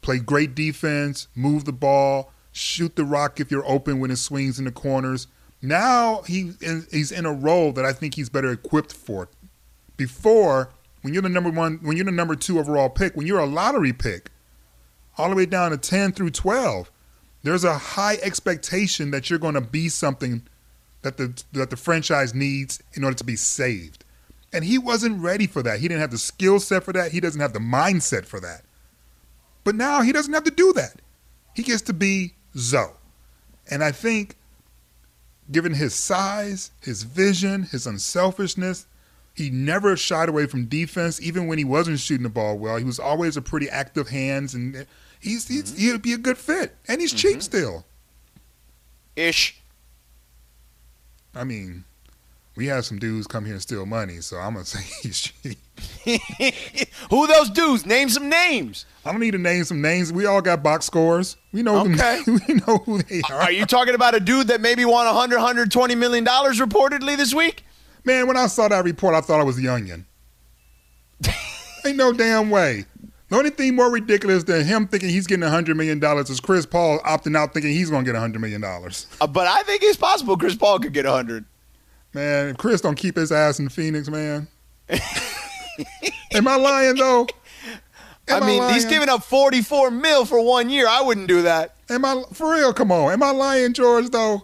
Play 0.00 0.18
great 0.18 0.54
defense, 0.54 1.28
move 1.34 1.64
the 1.64 1.72
ball, 1.72 2.32
shoot 2.50 2.96
the 2.96 3.04
rock 3.04 3.40
if 3.40 3.50
you're 3.50 3.66
open 3.66 4.00
when 4.00 4.10
it 4.10 4.16
swings 4.16 4.58
in 4.58 4.64
the 4.64 4.72
corners. 4.72 5.28
Now 5.62 6.22
he 6.22 6.52
he's 6.90 7.12
in 7.12 7.24
a 7.24 7.32
role 7.32 7.72
that 7.72 7.84
I 7.84 7.92
think 7.92 8.16
he's 8.16 8.28
better 8.28 8.50
equipped 8.50 8.92
for. 8.92 9.28
Before, 9.96 10.70
when 11.02 11.14
you're 11.14 11.22
the 11.22 11.28
number 11.28 11.50
one, 11.50 11.78
when 11.82 11.96
you're 11.96 12.04
the 12.04 12.10
number 12.10 12.34
two 12.34 12.58
overall 12.58 12.90
pick, 12.90 13.16
when 13.16 13.26
you're 13.26 13.38
a 13.38 13.46
lottery 13.46 13.92
pick, 13.92 14.30
all 15.18 15.30
the 15.30 15.36
way 15.36 15.46
down 15.46 15.70
to 15.70 15.76
ten 15.76 16.12
through 16.12 16.30
twelve, 16.30 16.90
there's 17.42 17.64
a 17.64 17.78
high 17.78 18.16
expectation 18.22 19.10
that 19.10 19.28
you're 19.28 19.38
going 19.38 19.54
to 19.54 19.60
be 19.60 19.88
something 19.88 20.42
that 21.02 21.16
the 21.16 21.42
that 21.52 21.70
the 21.70 21.76
franchise 21.76 22.34
needs 22.34 22.82
in 22.94 23.04
order 23.04 23.16
to 23.16 23.24
be 23.24 23.36
saved. 23.36 24.04
And 24.52 24.64
he 24.64 24.78
wasn't 24.78 25.20
ready 25.20 25.46
for 25.46 25.62
that. 25.62 25.80
He 25.80 25.88
didn't 25.88 26.02
have 26.02 26.10
the 26.10 26.18
skill 26.18 26.60
set 26.60 26.84
for 26.84 26.92
that. 26.92 27.12
He 27.12 27.20
doesn't 27.20 27.40
have 27.40 27.54
the 27.54 27.58
mindset 27.58 28.26
for 28.26 28.38
that. 28.40 28.62
But 29.64 29.74
now 29.74 30.02
he 30.02 30.12
doesn't 30.12 30.34
have 30.34 30.44
to 30.44 30.50
do 30.50 30.72
that. 30.74 31.00
He 31.54 31.62
gets 31.62 31.82
to 31.82 31.92
be 31.92 32.34
Zo. 32.56 32.96
And 33.70 33.82
I 33.82 33.92
think, 33.92 34.36
given 35.50 35.74
his 35.74 35.94
size, 35.94 36.70
his 36.82 37.04
vision, 37.04 37.64
his 37.64 37.86
unselfishness, 37.86 38.86
he 39.34 39.50
never 39.50 39.96
shied 39.96 40.28
away 40.28 40.46
from 40.46 40.66
defense, 40.66 41.20
even 41.20 41.46
when 41.46 41.58
he 41.58 41.64
wasn't 41.64 41.98
shooting 41.98 42.22
the 42.22 42.28
ball 42.28 42.58
well. 42.58 42.76
He 42.76 42.84
was 42.84 42.98
always 42.98 43.36
a 43.36 43.42
pretty 43.42 43.68
active 43.68 44.08
hands, 44.08 44.54
and 44.54 44.86
he's, 45.20 45.48
he's 45.48 45.72
mm-hmm. 45.72 45.92
he'd 45.92 46.02
be 46.02 46.12
a 46.12 46.18
good 46.18 46.38
fit. 46.38 46.76
And 46.86 47.00
he's 47.00 47.12
cheap 47.12 47.32
mm-hmm. 47.32 47.40
still. 47.40 47.86
Ish. 49.16 49.58
I 51.34 51.44
mean, 51.44 51.84
we 52.56 52.66
have 52.66 52.84
some 52.84 52.98
dudes 52.98 53.26
come 53.26 53.44
here 53.46 53.54
and 53.54 53.62
steal 53.62 53.86
money, 53.86 54.20
so 54.20 54.36
I'm 54.36 54.54
gonna 54.54 54.64
say 54.66 54.80
he's 55.02 55.20
cheap. 55.20 55.58
Who 57.10 57.26
those 57.26 57.50
dudes? 57.50 57.86
Name 57.86 58.08
some 58.10 58.28
names. 58.28 58.84
I 59.04 59.10
don't 59.10 59.20
need 59.20 59.30
to 59.32 59.38
name 59.38 59.64
some 59.64 59.80
names. 59.80 60.12
We 60.12 60.26
all 60.26 60.42
got 60.42 60.62
box 60.62 60.84
scores. 60.84 61.36
We 61.52 61.62
know 61.62 61.80
Okay. 61.80 62.22
them. 62.22 62.40
we 62.48 62.54
know 62.54 62.78
who 62.78 63.02
they 63.02 63.22
are. 63.30 63.42
Are 63.42 63.52
you 63.52 63.66
talking 63.66 63.94
about 63.94 64.14
a 64.14 64.20
dude 64.20 64.48
that 64.48 64.60
maybe 64.60 64.84
won 64.84 65.06
100, 65.06 65.36
120 65.36 65.94
million 65.94 66.24
dollars 66.24 66.60
reportedly 66.60 67.16
this 67.16 67.34
week? 67.34 67.64
Man, 68.04 68.26
when 68.26 68.36
I 68.36 68.46
saw 68.46 68.68
that 68.68 68.84
report, 68.84 69.14
I 69.14 69.20
thought 69.20 69.40
I 69.40 69.44
was 69.44 69.58
Youngin. 69.58 70.04
Ain't 71.86 71.96
no 71.96 72.12
damn 72.12 72.50
way. 72.50 72.84
The 73.28 73.38
only 73.38 73.50
thing 73.50 73.74
more 73.74 73.90
ridiculous 73.90 74.44
than 74.44 74.66
him 74.66 74.86
thinking 74.86 75.08
he's 75.08 75.26
getting 75.26 75.44
$100 75.44 75.74
million 75.74 76.02
is 76.20 76.38
Chris 76.38 76.66
Paul 76.66 76.98
opting 77.00 77.36
out 77.36 77.54
thinking 77.54 77.72
he's 77.72 77.88
going 77.88 78.04
to 78.04 78.12
get 78.12 78.20
$100 78.20 78.38
million. 78.38 78.62
Uh, 78.62 79.26
but 79.26 79.46
I 79.46 79.62
think 79.62 79.82
it's 79.82 79.96
possible 79.96 80.36
Chris 80.36 80.54
Paul 80.54 80.78
could 80.80 80.92
get 80.92 81.06
100. 81.06 81.44
Man, 82.12 82.48
if 82.48 82.58
Chris 82.58 82.82
don't 82.82 82.94
keep 82.94 83.16
his 83.16 83.32
ass 83.32 83.58
in 83.58 83.70
Phoenix, 83.70 84.10
man. 84.10 84.48
Am 86.34 86.46
I 86.46 86.56
lying, 86.56 86.96
though? 86.96 87.26
Am 88.28 88.42
I 88.42 88.46
mean, 88.46 88.74
he's 88.74 88.84
giving 88.84 89.08
up 89.08 89.24
44 89.24 89.90
mil 89.90 90.26
for 90.26 90.44
one 90.44 90.68
year. 90.68 90.86
I 90.86 91.00
wouldn't 91.00 91.26
do 91.26 91.42
that. 91.42 91.74
Am 91.88 92.04
I, 92.04 92.22
for 92.34 92.52
real, 92.52 92.74
come 92.74 92.92
on. 92.92 93.12
Am 93.12 93.22
I 93.22 93.30
lying, 93.30 93.72
George, 93.72 94.10
though? 94.10 94.42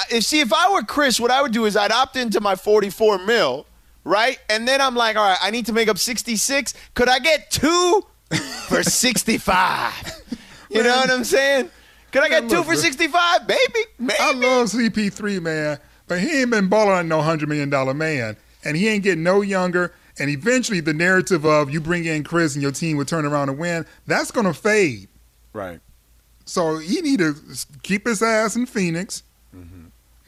I- 0.00 0.16
If 0.16 0.24
see, 0.24 0.40
if 0.40 0.52
I 0.52 0.70
were 0.72 0.82
Chris, 0.82 1.18
what 1.20 1.30
I 1.30 1.42
would 1.42 1.52
do 1.52 1.64
is 1.66 1.76
I'd 1.76 1.92
opt 1.92 2.16
into 2.16 2.40
my 2.40 2.54
44 2.56 3.18
mil, 3.18 3.66
right? 4.04 4.38
And 4.48 4.66
then 4.66 4.80
I'm 4.80 4.94
like, 4.94 5.16
all 5.16 5.24
right, 5.28 5.38
I 5.40 5.50
need 5.50 5.66
to 5.66 5.72
make 5.72 5.88
up 5.88 5.98
66. 5.98 6.74
Could 6.94 7.08
I 7.08 7.18
get 7.18 7.50
two 7.50 8.04
for 8.68 8.82
65? 8.82 10.22
You 10.70 10.82
know 10.82 10.96
what 10.96 11.10
I'm 11.10 11.24
saying? 11.24 11.70
Could 12.12 12.22
I 12.24 12.28
Man, 12.28 12.42
get 12.48 12.50
two 12.50 12.62
for 12.64 12.74
65? 12.76 13.46
Maybe, 13.48 13.60
maybe. 13.98 14.18
I 14.20 14.32
love 14.32 14.68
CP3, 14.68 15.40
man, 15.42 15.78
but 16.08 16.18
he 16.20 16.40
ain't 16.40 16.50
been 16.50 16.68
balling 16.68 16.90
like 16.90 17.06
no 17.06 17.18
$100 17.20 17.46
million 17.48 17.96
man, 17.96 18.36
and 18.64 18.76
he 18.76 18.88
ain't 18.88 19.02
getting 19.04 19.22
no 19.22 19.42
younger. 19.42 19.92
And 20.18 20.28
eventually, 20.28 20.80
the 20.80 20.92
narrative 20.92 21.44
of 21.46 21.70
you 21.70 21.80
bring 21.80 22.04
in 22.04 22.24
Chris 22.24 22.54
and 22.54 22.62
your 22.62 22.72
team 22.72 22.96
would 22.98 23.08
turn 23.08 23.24
around 23.24 23.48
and 23.48 23.58
win, 23.58 23.86
that's 24.06 24.30
going 24.30 24.46
to 24.46 24.52
fade. 24.54 25.08
right. 25.52 25.80
So 26.46 26.78
he 26.78 27.00
need 27.00 27.20
to 27.20 27.34
keep 27.84 28.06
his 28.08 28.20
ass 28.22 28.56
in 28.56 28.66
Phoenix, 28.66 29.22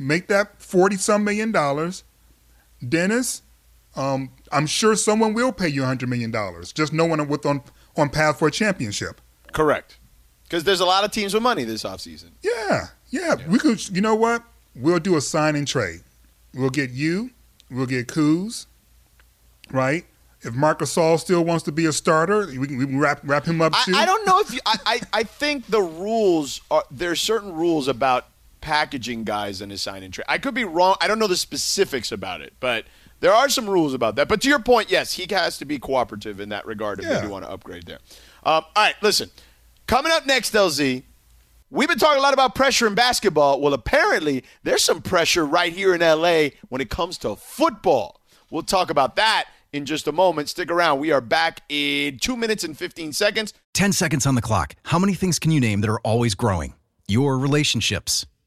make 0.07 0.29
that 0.29 0.61
40 0.61 0.97
some 0.97 1.25
million 1.25 1.53
dollars. 1.53 2.05
Dennis, 2.87 3.43
um, 3.97 4.31
I'm 4.51 4.67
sure 4.67 4.97
someone 4.97 5.35
will 5.35 5.53
pay 5.53 5.69
you 5.69 5.83
$100 5.83 6.09
million. 6.09 6.33
Just 6.75 6.93
no 6.93 7.05
one 7.05 7.27
with 7.29 7.47
on, 7.47 7.63
on 7.97 8.11
path 8.11 8.39
for 8.39 8.49
a 8.49 8.51
championship. 8.51 9.21
Correct. 9.53 9.99
Because 10.45 10.65
there's 10.65 10.81
a 10.81 10.85
lot 10.87 11.05
of 11.05 11.11
teams 11.11 11.33
with 11.33 11.43
money 11.43 11.65
this 11.65 11.85
offseason. 11.85 12.31
Yeah, 12.43 12.89
yeah, 13.09 13.37
We 13.49 13.59
could. 13.59 13.89
You 13.89 14.01
know 14.03 14.15
what? 14.15 14.43
We'll 14.75 14.99
do 14.99 15.17
a 15.17 15.21
sign 15.21 15.57
and 15.57 15.67
trade. 15.67 16.01
We'll 16.55 16.71
get 16.71 16.91
you. 16.91 17.31
We'll 17.71 17.87
get 17.87 18.07
Kuz. 18.09 18.67
Right. 19.71 20.05
If 20.43 20.55
Marcus 20.55 20.95
Gasol 20.95 21.21
still 21.21 21.45
wants 21.45 21.65
to 21.65 21.73
be 21.73 21.87
a 21.87 21.93
starter, 21.93 22.47
we 22.47 22.67
can, 22.67 22.77
we 22.77 22.87
can 22.87 22.99
wrap 22.99 23.21
wrap 23.23 23.45
him 23.45 23.63
up 23.63 23.73
I, 23.75 23.85
too. 23.85 23.95
I 23.95 24.05
don't 24.05 24.27
know 24.27 24.41
if 24.41 24.53
you, 24.53 24.59
I, 24.67 24.77
I, 24.85 25.01
I 25.13 25.23
think 25.23 25.69
the 25.69 25.81
rules 25.81 26.61
are 26.71 26.85
there's 26.91 27.21
certain 27.21 27.53
rules 27.53 27.87
about 27.87 28.27
packaging 28.63 29.25
guys 29.25 29.61
in 29.61 29.71
a 29.71 29.77
sign 29.77 30.03
and 30.03 30.15
trade. 30.15 30.25
I 30.29 30.39
could 30.39 30.55
be 30.55 30.65
wrong. 30.65 30.97
I 31.01 31.09
don't 31.09 31.19
know 31.19 31.27
the 31.27 31.37
specifics 31.37 32.11
about 32.13 32.41
it, 32.41 32.55
but 32.61 32.87
there 33.21 33.33
are 33.35 33.49
some 33.51 33.69
rules 33.69 33.93
about 33.93 34.17
that. 34.17 34.29
But 34.29 34.41
to 34.43 34.49
your 34.49 34.59
point, 34.61 34.91
yes, 34.91 35.13
he 35.13 35.27
has 35.35 35.59
to 35.59 35.65
be 35.67 35.79
cooperative 35.79 36.41
in 36.41 36.49
that 36.49 36.65
regard 36.67 36.99
if 37.01 37.05
Yeah. 37.05 37.17
they 37.17 37.23
do 37.27 37.29
want 37.29 37.45
to 37.45 37.51
upgrade 37.51 37.85
there. 37.87 37.99
Um, 38.45 38.65
all 38.65 38.67
right, 38.77 38.95
listen. 39.03 39.31
Coming 39.87 40.13
up 40.13 40.25
next, 40.27 40.55
LZ, 40.55 41.03
we've 41.71 41.89
been 41.89 41.99
talking 41.99 42.19
a 42.19 42.23
lot 42.23 42.33
about 42.33 42.55
pressure 42.55 42.87
in 42.87 42.95
basketball. 42.95 43.61
Well, 43.61 43.75
apparently 43.75 44.45
there's 44.63 44.83
some 44.83 45.03
pressure 45.03 45.45
right 45.45 45.73
here 45.73 45.95
in 45.95 46.01
LA 46.01 46.51
when 46.69 46.81
it 46.81 46.89
comes 46.89 47.19
to 47.19 47.37
football. 47.37 48.21
We'll 48.51 48.63
talk 48.63 48.91
about 48.91 49.17
that 49.17 49.47
in 49.73 49.87
just 49.87 50.07
a 50.07 50.13
moment. 50.13 50.49
Stick 50.49 50.71
around. 50.71 51.01
We 51.01 51.11
are 51.13 51.21
back 51.21 51.63
in 51.69 52.19
two 52.19 52.37
minutes 52.37 52.63
and 52.65 52.77
15 52.77 53.13
seconds. 53.13 53.55
10 53.75 53.93
seconds 53.93 54.27
on 54.27 54.35
the 54.35 54.43
clock. 54.43 54.75
How 54.85 54.99
many 54.99 55.15
things 55.15 55.39
can 55.39 55.51
you 55.51 55.61
name 55.61 55.81
that 55.81 55.91
are 55.91 56.01
always 56.01 56.35
growing? 56.35 56.75
Your 57.09 57.39
relationships, 57.39 58.25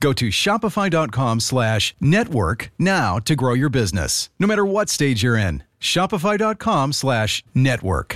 Go 0.00 0.12
to 0.12 0.28
shopify.com 0.28 1.40
slash 1.40 1.94
network 2.00 2.70
now 2.78 3.18
to 3.20 3.34
grow 3.34 3.54
your 3.54 3.68
business, 3.68 4.30
no 4.38 4.46
matter 4.46 4.64
what 4.64 4.88
stage 4.88 5.22
you're 5.24 5.36
in. 5.36 5.64
Shopify.com 5.80 6.92
slash 6.92 7.42
network. 7.54 8.14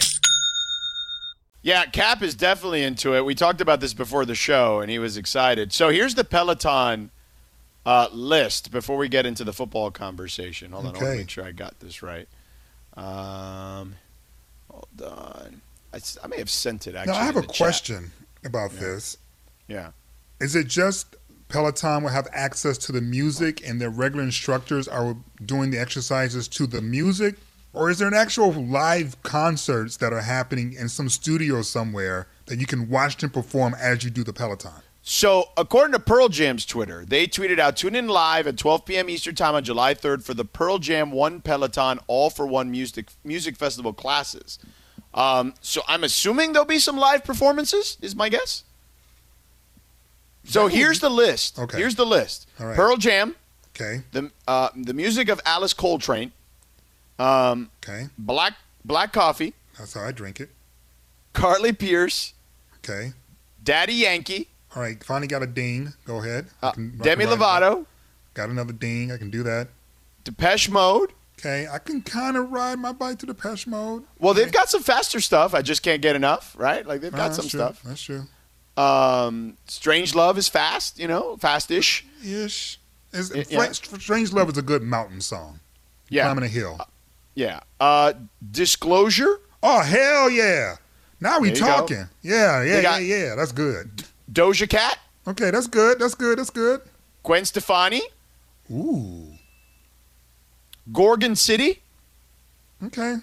Yeah, 1.64 1.84
Cap 1.86 2.22
is 2.22 2.34
definitely 2.34 2.82
into 2.82 3.14
it. 3.14 3.24
We 3.24 3.34
talked 3.36 3.60
about 3.60 3.80
this 3.80 3.94
before 3.94 4.24
the 4.24 4.34
show, 4.34 4.80
and 4.80 4.90
he 4.90 4.98
was 4.98 5.16
excited. 5.16 5.72
So 5.72 5.90
here's 5.90 6.14
the 6.16 6.24
Peloton 6.24 7.10
uh, 7.86 8.08
list 8.12 8.70
before 8.72 8.96
we 8.96 9.08
get 9.08 9.26
into 9.26 9.44
the 9.44 9.52
football 9.52 9.90
conversation. 9.92 10.72
Hold 10.72 10.86
on, 10.86 10.96
I 10.96 10.98
want 10.98 11.12
to 11.12 11.16
make 11.18 11.30
sure 11.30 11.44
I 11.44 11.52
got 11.52 11.78
this 11.80 12.02
right. 12.02 12.28
Um, 12.96 13.94
hold 14.68 15.02
on. 15.04 15.62
I, 15.92 15.96
s- 15.96 16.18
I 16.22 16.26
may 16.26 16.38
have 16.38 16.50
sent 16.50 16.86
it 16.88 16.94
actually. 16.96 17.12
Now, 17.14 17.20
I 17.20 17.24
have 17.26 17.36
a 17.36 17.42
chat. 17.42 17.56
question 17.56 18.10
about 18.44 18.72
this. 18.72 19.16
Yeah. 19.68 19.90
Is 20.40 20.56
it 20.56 20.66
just 20.66 21.14
Peloton 21.52 22.02
will 22.02 22.10
have 22.10 22.28
access 22.32 22.78
to 22.78 22.92
the 22.92 23.02
music 23.02 23.66
and 23.66 23.78
their 23.78 23.90
regular 23.90 24.24
instructors 24.24 24.88
are 24.88 25.16
doing 25.44 25.70
the 25.70 25.78
exercises 25.78 26.48
to 26.48 26.66
the 26.66 26.80
music? 26.80 27.36
Or 27.74 27.90
is 27.90 27.98
there 27.98 28.08
an 28.08 28.14
actual 28.14 28.52
live 28.52 29.22
concerts 29.22 29.98
that 29.98 30.14
are 30.14 30.22
happening 30.22 30.72
in 30.72 30.88
some 30.88 31.10
studio 31.10 31.60
somewhere 31.60 32.26
that 32.46 32.58
you 32.58 32.64
can 32.64 32.88
watch 32.88 33.18
them 33.18 33.28
perform 33.28 33.74
as 33.78 34.02
you 34.02 34.08
do 34.08 34.24
the 34.24 34.32
Peloton? 34.32 34.82
So, 35.02 35.50
according 35.56 35.92
to 35.92 35.98
Pearl 35.98 36.28
Jam's 36.28 36.64
Twitter, 36.64 37.04
they 37.04 37.26
tweeted 37.26 37.58
out 37.58 37.76
tune 37.76 37.96
in 37.96 38.08
live 38.08 38.46
at 38.46 38.56
12 38.56 38.86
p.m. 38.86 39.10
Eastern 39.10 39.34
Time 39.34 39.54
on 39.54 39.64
July 39.64 39.94
3rd 39.94 40.22
for 40.22 40.32
the 40.32 40.44
Pearl 40.44 40.78
Jam 40.78 41.10
One 41.10 41.40
Peloton 41.40 41.98
All 42.06 42.30
for 42.30 42.46
One 42.46 42.70
Music 42.70 43.08
Music 43.24 43.56
Festival 43.56 43.92
classes. 43.92 44.58
Um, 45.12 45.54
so, 45.60 45.82
I'm 45.86 46.04
assuming 46.04 46.52
there'll 46.52 46.64
be 46.64 46.78
some 46.78 46.96
live 46.96 47.24
performances, 47.24 47.98
is 48.00 48.16
my 48.16 48.28
guess. 48.28 48.64
So, 50.44 50.66
here's 50.66 51.00
the 51.00 51.08
list. 51.10 51.58
Okay. 51.58 51.78
Here's 51.78 51.94
the 51.94 52.04
list 52.06 52.48
All 52.58 52.66
right. 52.66 52.76
Pearl 52.76 52.96
Jam, 52.96 53.36
Okay, 53.74 54.02
the, 54.12 54.30
uh, 54.46 54.68
the 54.76 54.92
music 54.92 55.28
of 55.28 55.40
Alice 55.46 55.72
Coltrane, 55.72 56.32
um, 57.18 57.70
okay. 57.82 58.08
Black, 58.18 58.54
Black 58.84 59.12
Coffee, 59.12 59.54
That's 59.78 59.94
how 59.94 60.02
I 60.04 60.12
drink 60.12 60.40
it. 60.40 60.50
Carly 61.32 61.72
Pearce, 61.72 62.34
Okay. 62.78 63.12
Daddy 63.62 63.94
Yankee, 63.94 64.48
All 64.74 64.82
right, 64.82 65.02
finally 65.02 65.28
got 65.28 65.42
a 65.42 65.46
ding. 65.46 65.92
Go 66.04 66.18
ahead. 66.18 66.46
Uh, 66.62 66.72
Demi 66.72 67.24
Lovato. 67.26 67.86
Got 68.34 68.48
another 68.50 68.72
ding. 68.72 69.12
I 69.12 69.18
can 69.18 69.30
do 69.30 69.42
that. 69.42 69.68
Depeche 70.24 70.68
Mode. 70.70 71.12
Okay, 71.38 71.66
I 71.70 71.78
can 71.78 72.02
kind 72.02 72.36
of 72.36 72.52
ride 72.52 72.78
my 72.78 72.92
bike 72.92 73.18
to 73.18 73.26
Pesh 73.26 73.66
mode. 73.66 74.04
Well, 74.20 74.32
they've 74.32 74.52
got 74.52 74.68
some 74.68 74.80
faster 74.80 75.20
stuff. 75.20 75.54
I 75.54 75.62
just 75.62 75.82
can't 75.82 76.00
get 76.00 76.14
enough, 76.14 76.54
right? 76.56 76.86
Like 76.86 77.00
they've 77.00 77.10
got 77.10 77.18
that's 77.30 77.36
some 77.36 77.48
true. 77.48 77.58
stuff. 77.58 77.82
That's 77.82 78.00
true. 78.00 78.24
Um, 78.76 79.56
Strangelove 79.68 80.36
is 80.38 80.48
fast, 80.48 80.98
you 80.98 81.06
know, 81.08 81.36
fastish. 81.36 82.04
Ish. 82.24 82.26
Ish. 82.26 82.78
Is, 83.12 83.30
yeah. 83.50 83.66
Strangelove 83.68 84.50
is 84.52 84.56
a 84.58 84.62
good 84.62 84.82
mountain 84.82 85.20
song. 85.20 85.60
Yeah, 86.08 86.24
Climbing 86.24 86.44
a 86.44 86.48
hill. 86.48 86.78
yeah. 87.34 87.60
Uh, 87.80 88.12
Disclosure, 88.50 89.40
Oh 89.62 89.80
hell 89.80 90.28
yeah! 90.30 90.76
Now 91.20 91.38
we 91.38 91.50
you 91.50 91.54
go. 91.54 91.60
talking. 91.66 92.08
Yeah, 92.22 92.62
yeah, 92.62 92.82
got- 92.82 93.02
yeah, 93.02 93.16
yeah. 93.28 93.34
That's 93.34 93.52
good. 93.52 94.04
Doja 94.32 94.68
Cat, 94.68 94.98
Okay, 95.26 95.50
that's 95.50 95.66
good. 95.68 95.98
That's 96.00 96.14
good. 96.14 96.38
That's 96.38 96.50
good. 96.50 96.80
Gwen 97.22 97.44
Stefani, 97.44 98.02
Ooh. 98.70 99.28
Gorgon 100.92 101.36
City, 101.36 101.80
Okay. 102.84 103.16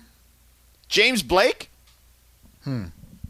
James 0.87 1.21
Blake. 1.23 1.69
Hmm. 2.63 2.85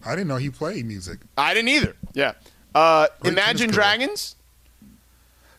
I 0.05 0.11
didn't 0.11 0.27
know 0.27 0.37
he 0.37 0.49
played 0.49 0.85
music. 0.85 1.19
I 1.37 1.53
didn't 1.53 1.69
either. 1.69 1.95
Yeah. 2.13 2.33
Uh, 2.73 3.07
Imagine. 3.23 3.69
Dragons. 3.69 4.35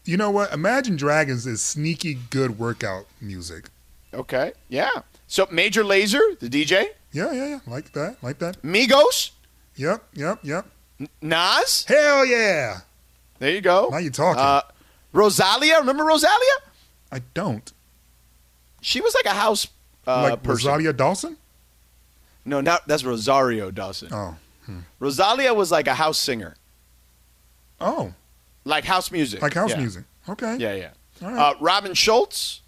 You 0.05 0.17
know 0.17 0.31
what? 0.31 0.53
Imagine 0.53 0.97
Dragons 0.97 1.47
is 1.47 1.63
sneaky 1.63 2.15
good 2.31 2.59
workout 2.59 3.07
music. 3.21 3.69
Okay. 4.13 4.53
Yeah. 4.69 4.91
So 5.27 5.47
Major 5.51 5.85
Lazer, 5.85 6.39
the 6.41 6.49
DJ. 6.49 6.87
Yeah, 7.13 7.33
yeah, 7.33 7.47
yeah. 7.47 7.59
Like 7.67 7.93
that. 7.93 8.17
Like 8.23 8.39
that. 8.39 8.63
Migos, 8.63 9.31
Yep, 9.77 10.03
yep, 10.15 10.39
yep. 10.43 10.67
Nas. 11.23 11.85
Hell 11.89 12.27
yeah! 12.27 12.81
There 13.39 13.51
you 13.51 13.63
go. 13.63 13.89
Now 13.91 13.97
you're 13.97 14.13
talking. 14.13 14.43
Uh, 14.43 14.61
Rosalia. 15.13 15.79
Remember 15.79 16.05
Rosalia? 16.05 16.57
I 17.11 17.21
don't. 17.33 17.73
She 18.83 19.01
was 19.01 19.15
like 19.15 19.25
a 19.25 19.37
house 19.39 19.67
uh, 20.07 20.23
like 20.23 20.43
person. 20.43 20.69
Rosalia 20.69 20.93
Dawson? 20.93 21.37
No, 22.45 22.61
not 22.61 22.87
that's 22.87 23.05
Rosario 23.05 23.71
Dawson. 23.71 24.11
Oh. 24.13 24.37
Rosalia 24.99 25.55
was 25.55 25.71
like 25.71 25.87
a 25.89 25.95
house 25.95 26.19
singer, 26.19 26.57
Oh. 27.81 28.13
like 28.65 28.85
house 28.85 29.11
music, 29.11 29.41
Like 29.43 29.55
house 29.55 29.71
Yeah. 29.71 29.79
music. 29.79 30.05
Okay. 30.29 30.57
Yeah, 30.59 30.75
yeah. 30.75 30.91
All 31.23 31.33
right. 31.33 31.39
Uh, 31.39 31.55
Robin 31.61 31.95
Schulz, 31.95 32.61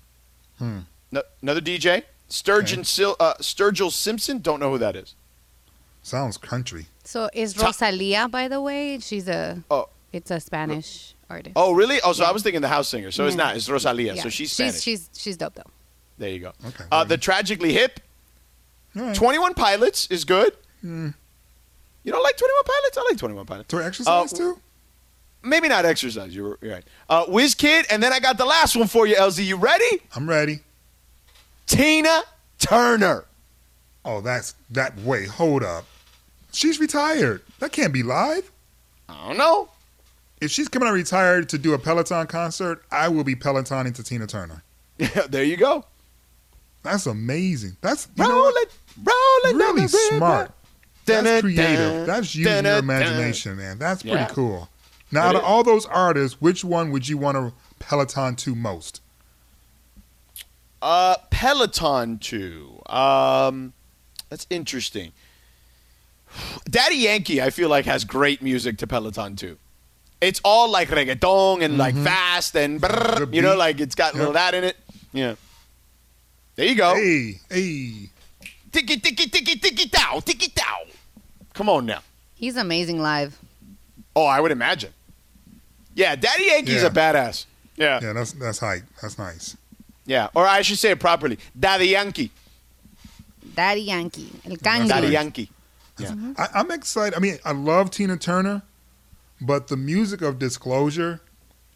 Hmm. 0.59 0.81
no, 1.11 1.23
another 1.43 1.61
DJ. 1.61 2.05
Sturgeon 2.29 2.83
Sil- 2.89 3.17
uh, 3.21 3.35
Sturgill 3.41 3.93
Simpson. 3.93 4.39
Don't 4.39 4.59
know 4.59 4.71
who 4.71 4.79
that 4.79 4.97
is. 4.97 5.15
Sounds 6.03 6.39
country. 6.39 6.87
So 7.05 7.29
is 7.35 7.53
Ta- 7.53 7.67
Rosalia, 7.67 8.27
by 8.29 8.49
the 8.49 8.61
way? 8.61 8.99
She's 9.01 9.29
a. 9.29 9.63
Oh. 9.71 9.89
It's 10.13 10.31
a 10.31 10.41
Spanish 10.41 11.15
artist. 11.31 11.53
Oh, 11.57 11.73
really? 11.73 12.01
Oh, 12.03 12.13
so 12.13 12.25
I 12.25 12.31
was 12.33 12.43
thinking 12.43 12.61
the 12.63 12.69
house 12.69 12.89
singer. 12.89 13.11
So 13.11 13.27
it's 13.27 13.37
No. 13.37 13.45
not. 13.45 13.57
It's 13.57 13.69
Rosalia. 13.69 14.15
Yeah. 14.15 14.23
So 14.23 14.29
she's 14.31 14.53
Spanish. 14.53 14.81
She's 14.81 15.09
she's 15.17 15.37
dope 15.37 15.55
though. 15.55 15.71
there 16.19 16.31
you 16.31 16.39
go. 16.41 16.53
Okay. 16.67 16.85
Uh, 16.91 17.05
the 17.05 17.17
Tragically 17.19 17.73
Hip. 17.73 18.01
All 18.97 19.03
right. 19.03 19.15
Twenty 19.15 19.39
One 19.39 19.55
Pilots 19.55 20.07
is 20.11 20.25
good. 20.25 20.55
You 22.05 22.13
don't 22.13 22.23
like 22.23 22.37
Twenty 22.37 22.53
One 22.55 22.65
Pilots? 22.65 22.99
I 22.99 23.03
like 23.11 23.19
Twenty 23.19 23.35
One 23.35 23.47
Pilots. 23.47 23.69
To 23.69 23.83
exercise 23.83 24.33
Uh, 24.33 24.37
too? 24.37 24.59
Maybe 25.45 25.69
not 25.69 25.85
exercise. 25.85 26.35
You're, 26.35 26.57
you're 26.61 26.75
right. 26.75 26.85
Uh, 27.09 27.27
Wizkid, 27.27 27.87
and 27.91 28.01
then 28.03 28.13
I 28.13 28.21
got 28.21 28.39
the 28.39 28.45
last 28.45 28.77
one 28.77 28.87
for 28.87 29.07
you, 29.09 29.17
LZ. 29.17 29.45
You 29.45 29.57
ready? 29.57 30.01
I'm 30.15 30.29
ready. 30.29 30.61
Tina 31.67 32.23
Turner. 32.59 33.25
Oh, 34.05 34.21
that's 34.21 34.55
that. 34.71 34.97
Wait, 35.01 35.29
hold 35.29 35.63
up. 35.63 35.85
She's 36.53 36.79
retired. 36.79 37.43
That 37.61 37.73
can't 37.73 37.93
be 37.93 38.03
live. 38.03 38.51
I 39.09 39.29
don't 39.29 39.39
know. 39.39 39.69
If 40.41 40.51
she's 40.51 40.69
coming 40.69 40.89
out 40.89 40.93
retired 40.95 41.49
to 41.51 41.59
do 41.59 41.73
a 41.73 41.79
Peloton 41.79 42.27
concert, 42.27 42.83
I 42.91 43.09
will 43.09 43.25
be 43.25 43.35
Pelotoning 43.35 43.95
to 43.95 44.03
Tina 44.03 44.27
Turner. 44.27 44.63
Yeah, 44.99 45.27
there 45.29 45.45
you 45.45 45.57
go. 45.57 45.85
That's 46.83 47.07
amazing. 47.07 47.77
That's 47.81 48.09
you 48.17 48.25
know 48.25 48.31
Roll 48.31 48.43
what? 48.43 48.63
it, 48.67 48.73
roll 49.05 49.53
it. 49.53 49.57
really 49.57 49.89
smart. 49.89 50.51
That's 51.05 51.41
creative. 51.41 52.07
That's 52.07 52.35
using 52.35 52.65
your 52.65 52.79
imagination, 52.79 53.57
man. 53.57 53.79
That's 53.79 54.03
pretty 54.03 54.17
Yeah. 54.19 54.29
cool. 54.29 54.69
Now, 55.11 55.23
out 55.29 55.37
of 55.37 55.45
all 55.45 55.63
those 55.63 55.85
artists, 55.87 56.41
which 56.41 56.65
one 56.65 56.91
would 56.91 57.09
you 57.09 57.19
want 57.19 57.37
to 57.37 57.53
Peloton 57.79 58.35
to 58.37 58.55
most? 58.55 59.01
Uh, 60.81 61.17
Peloton 61.31 62.19
to. 62.19 62.81
Um, 62.87 63.73
that's 64.31 64.47
interesting. 64.51 65.13
Daddy 66.69 66.97
Yankee, 66.97 67.43
I 67.43 67.51
feel 67.51 67.69
like, 67.69 67.85
has 67.85 68.05
great 68.05 68.41
music 68.43 68.79
to 68.79 68.87
Peloton 68.87 69.37
2. 69.37 69.59
It's 70.21 70.41
all 70.45 70.71
like 70.71 70.89
reggaeton 70.89 71.63
and 71.63 71.77
like 71.77 71.95
fast 71.97 72.57
and 72.57 72.81
brrr, 72.81 73.35
you 73.35 73.43
know, 73.43 73.57
like 73.57 73.81
it's 73.81 73.95
got 73.97 74.15
a 74.15 74.17
little 74.17 74.33
that 74.35 74.55
in 74.55 74.63
it. 74.65 74.77
Yeah. 75.13 75.35
There 76.55 76.67
you 76.67 76.75
go. 76.77 76.95
Hey, 76.95 77.41
hey. 77.51 78.09
Tiki 78.73 78.99
tiki 78.99 79.29
tiki 79.29 79.57
tiki 79.59 79.89
dow, 79.89 80.21
tiki 80.21 80.49
dow. 80.55 80.87
Come 81.55 81.69
on 81.69 81.87
now. 81.87 82.01
He's 82.35 82.57
amazing 82.57 83.01
live. 83.01 83.39
Oh, 84.17 84.25
I 84.27 84.41
would 84.41 84.51
imagine. 84.53 84.93
Yeah, 85.95 86.17
Daddy 86.17 86.45
Yankee's 86.47 86.83
Yeah. 86.83 86.87
a 86.89 86.91
badass. 86.91 87.45
Yeah. 87.77 88.01
Yeah, 88.03 88.13
that's 88.15 88.33
that's 88.33 88.59
hype. 88.59 88.85
That's 89.01 89.19
nice. 89.19 89.57
Yeah. 90.07 90.29
Or 90.35 90.47
I 90.47 90.63
should 90.63 90.79
say 90.79 90.91
it 90.93 91.01
properly. 91.01 91.39
Daddy 91.59 91.87
Yankee. 91.89 92.31
Daddy 93.55 93.83
Yankee. 93.83 94.31
El 94.47 94.57
Cangri. 94.57 94.89
Daddy 94.89 95.07
nice. 95.09 95.13
Yankee. 95.13 95.51
Yeah. 95.99 96.15
I, 96.39 96.49
I'm 96.55 96.71
excited. 96.71 97.15
I 97.15 97.21
mean, 97.21 97.39
I 97.45 97.53
love 97.53 97.91
Tina 97.91 98.17
Turner, 98.17 98.63
but 99.41 99.69
the 99.69 99.77
music 99.77 100.23
of 100.23 100.39
Disclosure, 100.39 101.21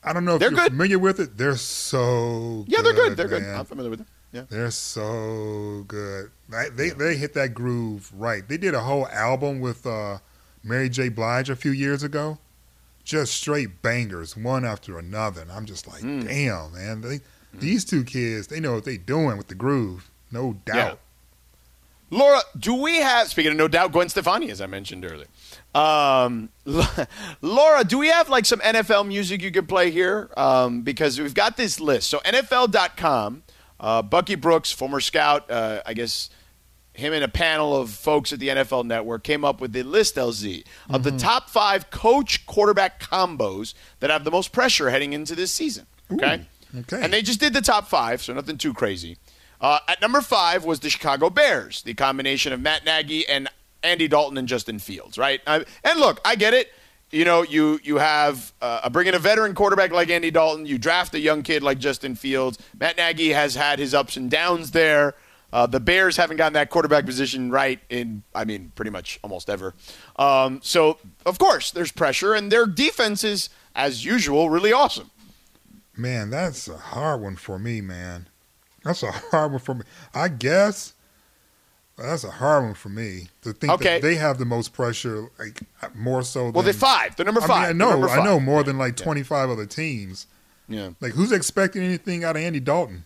I 0.03 0.13
don't 0.15 0.25
know 0.25 0.35
if 0.35 0.41
They're 0.41 0.51
you're 0.51 0.59
good. 0.61 0.73
familiar 0.73 0.99
with 0.99 1.21
it. 1.21 1.37
They're 1.37 1.57
so 1.57 2.65
Yeah, 2.67 2.81
they're 2.83 2.95
good. 2.95 3.17
They're 3.17 3.29
man. 3.29 3.41
good. 3.43 3.55
I'm 3.55 3.65
familiar 3.67 3.91
with 3.91 3.99
them. 4.01 4.09
Yeah. 4.33 4.43
They're 4.49 4.71
so 4.71 5.85
good. 5.89 6.31
They, 6.49 6.69
they 6.71 6.91
they 6.91 7.17
hit 7.17 7.35
that 7.35 7.55
groove 7.55 8.11
right. 8.15 8.47
They 8.47 8.57
did 8.59 8.75
a 8.75 8.81
whole 8.81 9.07
album 9.09 9.61
with 9.61 9.87
uh, 9.87 10.19
Mary 10.63 10.89
J. 10.89 11.09
Blige 11.09 11.49
a 11.49 11.57
few 11.57 11.71
years 11.71 12.03
ago. 12.03 12.39
Just 13.05 13.35
straight 13.35 13.83
bangers, 13.83 14.37
one 14.37 14.65
after 14.65 14.99
another. 14.99 15.41
And 15.43 15.53
I'm 15.53 15.65
just 15.65 15.87
like, 15.87 16.03
Mm. 16.03 16.27
damn, 16.27 16.73
man. 16.75 17.01
They, 17.03 17.21
These 17.55 17.85
two 17.85 18.03
kids, 18.05 18.49
they 18.49 18.59
know 18.61 18.75
what 18.75 18.85
they're 18.85 18.97
doing 18.99 19.39
with 19.39 19.47
the 19.49 19.55
groove. 19.55 20.11
No 20.33 20.55
doubt. 20.65 20.99
Laura, 22.11 22.41
do 22.59 22.75
we 22.75 22.97
have, 22.99 23.29
speaking 23.29 23.51
of 23.53 23.59
no 23.59 23.67
doubt, 23.69 23.91
Gwen 23.93 24.09
Stefani, 24.09 24.51
as 24.51 24.61
I 24.61 24.67
mentioned 24.67 25.05
earlier. 25.05 25.27
Um, 25.75 26.51
Laura, 27.43 27.83
do 27.85 27.99
we 27.99 28.09
have 28.09 28.29
like 28.29 28.45
some 28.45 28.61
NFL 28.61 29.07
music 29.09 29.43
you 29.43 29.51
could 29.51 29.69
play 29.69 29.91
here? 29.91 30.31
Um, 30.37 30.83
because 30.83 31.19
we've 31.21 31.35
got 31.35 31.57
this 31.57 31.81
list. 31.81 32.09
So, 32.11 32.19
NFL.com, 32.21 33.43
uh, 33.81 34.03
Bucky 34.03 34.35
Brooks, 34.35 34.73
former 34.73 35.01
scout, 35.01 35.51
uh, 35.51 35.83
I 35.85 35.95
guess 35.95 36.31
him 36.97 37.13
and 37.13 37.23
a 37.23 37.29
panel 37.29 37.77
of 37.77 37.91
folks 37.91 38.33
at 38.33 38.39
the 38.39 38.49
NFL 38.49 38.87
Network 38.87 39.23
came 39.23 39.45
up 39.45 39.61
with 39.61 39.73
the 39.73 39.83
list, 39.83 40.17
LZ, 40.17 40.65
of 40.89 41.03
the 41.03 41.13
top 41.13 41.51
five 41.51 41.91
coach 41.91 42.47
quarterback 42.47 43.01
combos 43.01 43.75
that 44.01 44.11
have 44.11 44.25
the 44.25 44.31
most 44.31 44.51
pressure 44.51 44.91
heading 44.91 45.13
into 45.13 45.35
this 45.35 45.53
season. 45.53 45.87
Okay? 46.11 46.47
Okay. 46.75 47.03
And 47.03 47.13
they 47.13 47.23
just 47.23 47.41
did 47.41 47.53
the 47.53 47.61
top 47.61 47.87
five, 47.89 48.23
so 48.23 48.33
nothing 48.33 48.59
too 48.59 48.73
crazy. 48.73 49.19
Uh, 49.61 49.79
at 49.89 50.01
number 50.01 50.21
five 50.21 50.65
was 50.65 50.81
the 50.81 50.91
Chicago 50.91 51.31
Bears, 51.31 51.83
the 51.83 51.95
combination 51.95 52.53
of 52.53 52.61
Matt 52.61 52.85
Nagy 52.85 53.27
and 53.29 53.49
Andy 53.83 54.09
Dalton 54.09 54.37
and 54.37 54.49
Justin 54.49 54.79
Fields, 54.79 55.17
right? 55.17 55.41
Uh, 55.47 55.65
and 55.85 56.01
look, 56.01 56.21
I 56.25 56.35
get 56.35 56.55
it. 56.55 56.73
You 57.11 57.25
know, 57.25 57.43
you 57.43 57.79
you 57.83 57.97
have 57.99 58.53
uh, 58.61 58.89
bring 58.91 59.07
in 59.07 59.15
a 59.15 59.19
veteran 59.19 59.55
quarterback 59.55 59.93
like 59.93 60.11
Andy 60.11 60.31
Dalton. 60.31 60.67
You 60.67 60.77
draft 60.77 61.15
a 61.15 61.21
young 61.21 61.43
kid 61.43 61.63
like 61.63 61.79
Justin 61.79 62.15
Fields. 62.17 62.59
Matt 62.79 62.97
Nagy 62.97 63.31
has 63.31 63.55
had 63.55 63.79
his 63.79 63.95
ups 63.95 64.17
and 64.17 64.31
downs 64.31 64.73
there. 64.73 65.15
Uh, 65.53 65.67
the 65.67 65.81
Bears 65.81 66.17
haven't 66.17 66.37
gotten 66.37 66.55
that 66.55 66.71
quarterback 66.71 67.07
position 67.07 67.51
right 67.51 67.79
in, 67.89 68.25
I 68.35 68.45
mean, 68.45 68.73
pretty 68.75 68.91
much 68.91 69.21
almost 69.23 69.49
ever. 69.49 69.75
Um, 70.17 70.61
so, 70.63 70.99
of 71.25 71.39
course, 71.39 71.71
there's 71.71 71.93
pressure, 71.93 72.35
and 72.35 72.51
their 72.51 72.67
defense 72.67 73.23
is, 73.23 73.49
as 73.75 74.05
usual, 74.05 74.51
really 74.51 74.73
awesome. 74.73 75.11
Man, 75.97 76.31
that's 76.31 76.69
a 76.69 76.77
hard 76.77 77.23
one 77.23 77.37
for 77.37 77.59
me, 77.59 77.81
man. 77.81 78.29
That's 78.85 79.03
a 79.03 79.13
hard 79.31 79.53
one 79.53 79.61
for 79.61 79.75
me. 79.77 79.85
I 80.13 80.29
guess 80.29 80.95
that's 81.99 82.25
a 82.25 82.31
hard 82.31 82.65
one 82.65 82.75
for 82.75 82.89
me 82.91 83.29
to 83.43 83.53
think 83.53 83.73
Okay. 83.73 83.95
that 83.95 84.03
they 84.03 84.17
have 84.17 84.39
the 84.39 84.45
most 84.45 84.73
pressure, 84.73 85.29
like 85.39 85.61
more 85.95 86.23
so. 86.23 86.51
Well, 86.51 86.63
they're 86.63 86.73
five. 86.73 87.17
They're 87.17 87.25
number 87.27 87.43
I 87.43 87.47
five. 87.47 87.75
mean, 87.77 87.83
I 87.83 87.91
know, 87.97 88.09
I 88.09 88.25
know 88.25 88.39
more 88.41 88.63
than 88.63 88.77
like 88.79 88.97
twenty 88.97 89.23
five 89.23 89.49
other 89.51 89.67
teams. 89.67 90.27
Yeah. 90.69 90.91
Like, 91.01 91.13
who's 91.13 91.33
expecting 91.33 91.83
anything 91.83 92.25
out 92.25 92.37
of 92.37 92.43
Andy 92.43 92.61
Dalton? 92.61 93.05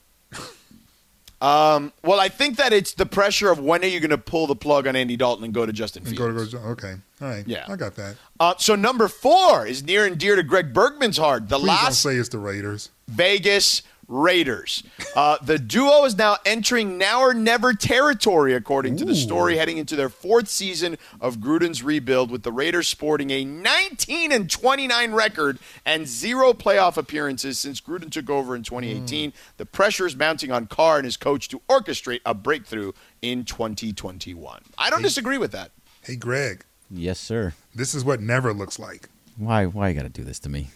Um, 1.43 1.95
well, 2.05 2.21
I 2.21 2.29
think 2.29 2.59
that 2.59 2.75
it's 2.75 2.93
the 2.93 3.07
pressure 3.07 3.51
of 3.51 3.59
when 3.59 3.83
are 3.83 3.87
you 3.87 3.99
going 3.99 4.11
to 4.11 4.19
pull 4.19 4.47
the 4.47 4.55
plug 4.55 4.87
on 4.87 4.95
Andy 4.95 5.17
Dalton 5.17 5.43
and 5.45 5.55
go 5.55 5.65
to 5.65 5.73
Justin 5.73 6.05
Fields. 6.05 6.19
go 6.19 6.29
to 6.45 6.51
go. 6.51 6.59
Okay, 6.73 6.95
all 7.23 7.29
right. 7.29 7.45
Yeah. 7.47 7.65
I 7.67 7.77
got 7.77 7.95
that. 7.97 8.17
Uh, 8.39 8.53
so 8.59 8.75
number 8.75 9.09
four 9.09 9.67
is 9.67 9.83
near 9.83 10.05
and 10.05 10.19
dear 10.19 10.37
to 10.37 10.43
Greg 10.43 10.75
Bergman's 10.75 11.17
heart. 11.17 11.49
The 11.49 11.57
Please 11.59 11.69
last 11.69 12.03
don't 12.03 12.13
say 12.13 12.17
it's 12.19 12.29
the 12.29 12.37
Raiders. 12.39 12.91
Vegas 13.09 13.81
Raiders. 14.11 14.83
Uh, 15.15 15.39
the 15.41 15.57
duo 15.57 16.05
is 16.05 16.19
now 16.19 16.37
entering 16.45 16.99
now 16.99 17.21
or 17.21 17.33
never 17.33 17.73
territory, 17.73 18.55
according 18.55 18.97
to 18.97 19.05
the 19.05 19.15
story, 19.15 19.57
heading 19.57 19.79
into 19.79 19.95
their 19.95 20.09
fourth 20.09 20.49
season 20.49 20.99
of 21.21 21.37
Gruden's 21.39 21.83
rebuild, 21.85 22.29
with 22.31 22.43
the 22.43 22.51
Raiders 22.51 22.89
sporting 22.89 23.31
a 23.31 23.45
19 23.45 24.33
and 24.33 24.51
29 24.51 25.13
record 25.13 25.59
and 25.87 26.09
zero 26.09 26.53
playoff 26.53 26.97
appearances 26.97 27.59
since 27.59 27.81
Gruden 27.81 28.11
took 28.11 28.29
over 28.29 28.57
in 28.57 28.65
2018. 28.65 29.33
The 29.59 29.67
pressure 29.67 30.07
is 30.07 30.17
mounting 30.17 30.51
on 30.51 30.67
Carr 30.67 30.97
and 30.97 31.05
his 31.05 31.17
coach 31.17 31.49
to 31.49 31.61
orchestrate 31.69 32.21
a 32.27 32.35
breakthrough 32.35 32.93
in 33.23 33.45
2021. 33.45 34.63
I 34.77 34.91
don't 34.91 35.03
disagree 35.03 35.39
with 35.39 35.53
that. 35.53 35.71
Hey, 36.03 36.17
Greg, 36.17 36.65
Yes, 36.91 37.21
sir. 37.21 37.55
this 37.75 37.95
is 37.95 38.05
what 38.05 38.21
never 38.21 38.53
looks 38.53 38.79
like. 38.79 39.09
Why? 39.37 39.67
Why 39.67 39.91
you 39.91 39.95
got 39.95 40.03
to 40.03 40.09
do 40.09 40.25
this 40.25 40.41
to 40.41 40.49
me? 40.49 40.71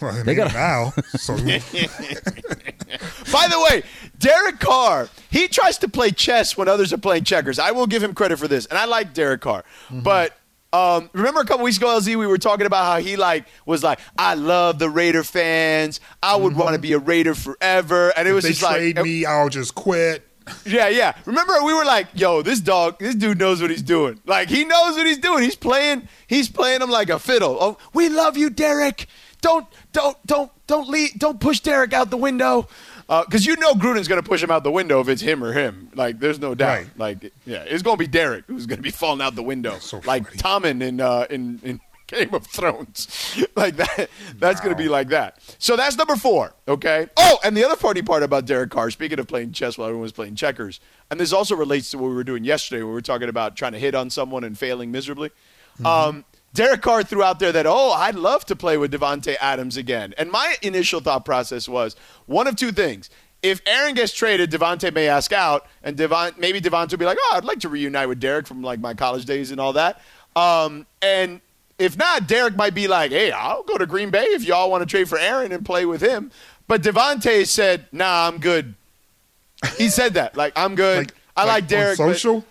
Well, 0.02 0.14
I 0.18 0.22
They 0.22 0.34
gotta- 0.34 0.54
now. 0.54 0.92
So 1.16 1.36
By 3.32 3.46
the 3.48 3.60
way, 3.70 3.82
Derek 4.18 4.58
Carr, 4.60 5.08
he 5.30 5.46
tries 5.48 5.78
to 5.78 5.88
play 5.88 6.10
chess 6.10 6.56
when 6.56 6.68
others 6.68 6.92
are 6.92 6.98
playing 6.98 7.24
checkers. 7.24 7.58
I 7.58 7.70
will 7.70 7.86
give 7.86 8.02
him 8.02 8.14
credit 8.14 8.38
for 8.38 8.48
this, 8.48 8.66
and 8.66 8.78
I 8.78 8.84
like 8.86 9.14
Derek 9.14 9.40
Carr. 9.42 9.64
But 9.90 10.36
um, 10.72 11.08
remember 11.12 11.40
a 11.40 11.44
couple 11.44 11.64
weeks 11.64 11.76
ago, 11.76 11.86
LZ, 11.98 12.16
we 12.16 12.26
were 12.26 12.38
talking 12.38 12.66
about 12.66 12.84
how 12.84 12.98
he 12.98 13.16
like 13.16 13.46
was 13.66 13.82
like, 13.82 14.00
"I 14.18 14.34
love 14.34 14.78
the 14.78 14.90
Raider 14.90 15.22
fans. 15.24 16.00
I 16.22 16.36
would 16.36 16.56
want 16.56 16.74
to 16.74 16.80
be 16.80 16.92
a 16.92 16.98
Raider 16.98 17.34
forever," 17.34 18.12
and 18.16 18.26
it 18.28 18.32
was 18.32 18.44
they 18.44 18.50
just 18.50 18.62
like, 18.62 18.76
trade 18.76 18.96
me, 19.02 19.24
I'll 19.24 19.48
just 19.48 19.74
quit. 19.74 20.26
yeah, 20.66 20.88
yeah. 20.88 21.12
Remember, 21.26 21.54
we 21.64 21.72
were 21.74 21.84
like, 21.84 22.08
"Yo, 22.14 22.42
this 22.42 22.58
dog, 22.60 22.98
this 22.98 23.14
dude 23.14 23.38
knows 23.38 23.60
what 23.62 23.70
he's 23.70 23.82
doing. 23.82 24.20
Like, 24.26 24.48
he 24.48 24.64
knows 24.64 24.96
what 24.96 25.06
he's 25.06 25.18
doing. 25.18 25.44
He's 25.44 25.54
playing, 25.56 26.08
he's 26.26 26.48
playing 26.48 26.82
him 26.82 26.90
like 26.90 27.08
a 27.10 27.18
fiddle. 27.18 27.56
Oh, 27.60 27.78
we 27.94 28.08
love 28.08 28.36
you, 28.36 28.50
Derek. 28.50 29.06
Don't, 29.40 29.66
don't, 29.92 30.16
don't, 30.26 30.50
don't 30.66 30.88
leave, 30.88 31.14
don't 31.18 31.40
push 31.40 31.60
Derek 31.60 31.92
out 31.92 32.10
the 32.10 32.16
window, 32.16 32.68
because 33.08 33.44
you 33.46 33.56
know 33.56 33.72
Gruden's 33.74 34.08
gonna 34.08 34.22
push 34.22 34.42
him 34.42 34.50
out 34.50 34.62
the 34.62 34.70
window 34.70 35.00
if 35.00 35.08
it's 35.08 35.22
him 35.22 35.42
or 35.42 35.52
him. 35.52 35.90
Like, 35.94 36.20
there's 36.20 36.38
no 36.38 36.54
doubt. 36.54 36.78
Right. 36.78 36.98
Like, 36.98 37.32
yeah, 37.44 37.64
it's 37.66 37.82
gonna 37.82 37.96
be 37.96 38.06
Derek 38.06 38.44
who's 38.46 38.66
gonna 38.66 38.82
be 38.82 38.90
falling 38.90 39.20
out 39.20 39.34
the 39.34 39.42
window, 39.42 39.78
So 39.78 40.00
like. 40.04 40.30
Tommen 40.34 40.82
in 40.82 41.00
uh, 41.00 41.26
in 41.30 41.60
in 41.62 41.80
Game 42.10 42.34
of 42.34 42.46
Thrones. 42.46 43.38
like 43.56 43.76
that. 43.76 44.10
That's 44.36 44.60
going 44.60 44.74
to 44.74 44.82
be 44.82 44.88
like 44.88 45.08
that. 45.08 45.38
So 45.58 45.76
that's 45.76 45.96
number 45.96 46.16
four. 46.16 46.52
Okay. 46.66 47.08
Oh, 47.16 47.38
and 47.44 47.56
the 47.56 47.64
other 47.64 47.76
funny 47.76 48.02
part 48.02 48.22
about 48.22 48.46
Derek 48.46 48.70
Carr, 48.70 48.90
speaking 48.90 49.20
of 49.20 49.28
playing 49.28 49.52
chess 49.52 49.78
while 49.78 49.86
everyone 49.86 50.02
was 50.02 50.12
playing 50.12 50.34
checkers, 50.34 50.80
and 51.10 51.20
this 51.20 51.32
also 51.32 51.54
relates 51.54 51.90
to 51.92 51.98
what 51.98 52.08
we 52.08 52.14
were 52.14 52.24
doing 52.24 52.42
yesterday, 52.42 52.82
where 52.82 52.88
we 52.88 52.94
were 52.94 53.00
talking 53.00 53.28
about 53.28 53.56
trying 53.56 53.72
to 53.72 53.78
hit 53.78 53.94
on 53.94 54.10
someone 54.10 54.42
and 54.44 54.58
failing 54.58 54.90
miserably. 54.90 55.30
Um, 55.84 56.24
Derek 56.52 56.82
Carr 56.82 57.02
threw 57.02 57.22
out 57.22 57.38
there 57.38 57.52
that, 57.52 57.66
oh, 57.66 57.92
I'd 57.92 58.16
love 58.16 58.44
to 58.46 58.56
play 58.56 58.76
with 58.76 58.92
Davante 58.92 59.36
Adams 59.40 59.76
again. 59.76 60.14
And 60.18 60.30
my 60.30 60.56
initial 60.62 61.00
thought 61.00 61.24
process 61.24 61.68
was 61.68 61.94
one 62.26 62.46
of 62.46 62.56
two 62.56 62.72
things. 62.72 63.08
If 63.42 63.62
Aaron 63.66 63.94
gets 63.94 64.12
traded, 64.12 64.50
Davante 64.50 64.92
may 64.92 65.08
ask 65.08 65.32
out, 65.32 65.66
and 65.82 65.96
Devon 65.96 66.32
maybe 66.36 66.60
Davante 66.60 66.90
will 66.90 66.98
be 66.98 67.06
like, 67.06 67.16
"Oh, 67.18 67.34
I'd 67.36 67.44
like 67.44 67.60
to 67.60 67.70
reunite 67.70 68.06
with 68.06 68.20
Derek 68.20 68.46
from 68.46 68.62
like 68.62 68.80
my 68.80 68.92
college 68.92 69.24
days 69.24 69.50
and 69.50 69.58
all 69.58 69.72
that." 69.72 70.02
Um, 70.36 70.86
and 71.00 71.40
if 71.78 71.96
not, 71.96 72.26
Derek 72.26 72.54
might 72.54 72.74
be 72.74 72.86
like, 72.86 73.12
"Hey, 73.12 73.32
I'll 73.32 73.62
go 73.62 73.78
to 73.78 73.86
Green 73.86 74.10
Bay 74.10 74.24
if 74.24 74.44
y'all 74.44 74.70
want 74.70 74.82
to 74.82 74.86
trade 74.86 75.08
for 75.08 75.18
Aaron 75.18 75.52
and 75.52 75.64
play 75.64 75.86
with 75.86 76.02
him." 76.02 76.30
But 76.68 76.82
Devonte 76.82 77.46
said, 77.46 77.86
"Nah, 77.92 78.28
I'm 78.28 78.40
good." 78.40 78.74
He 79.78 79.88
said 79.88 80.14
that, 80.14 80.36
like, 80.36 80.52
"I'm 80.54 80.74
good. 80.74 81.10
I 81.34 81.46
like, 81.46 81.62
on 81.62 81.68
Derek." 81.68 81.96
Social? 81.96 82.44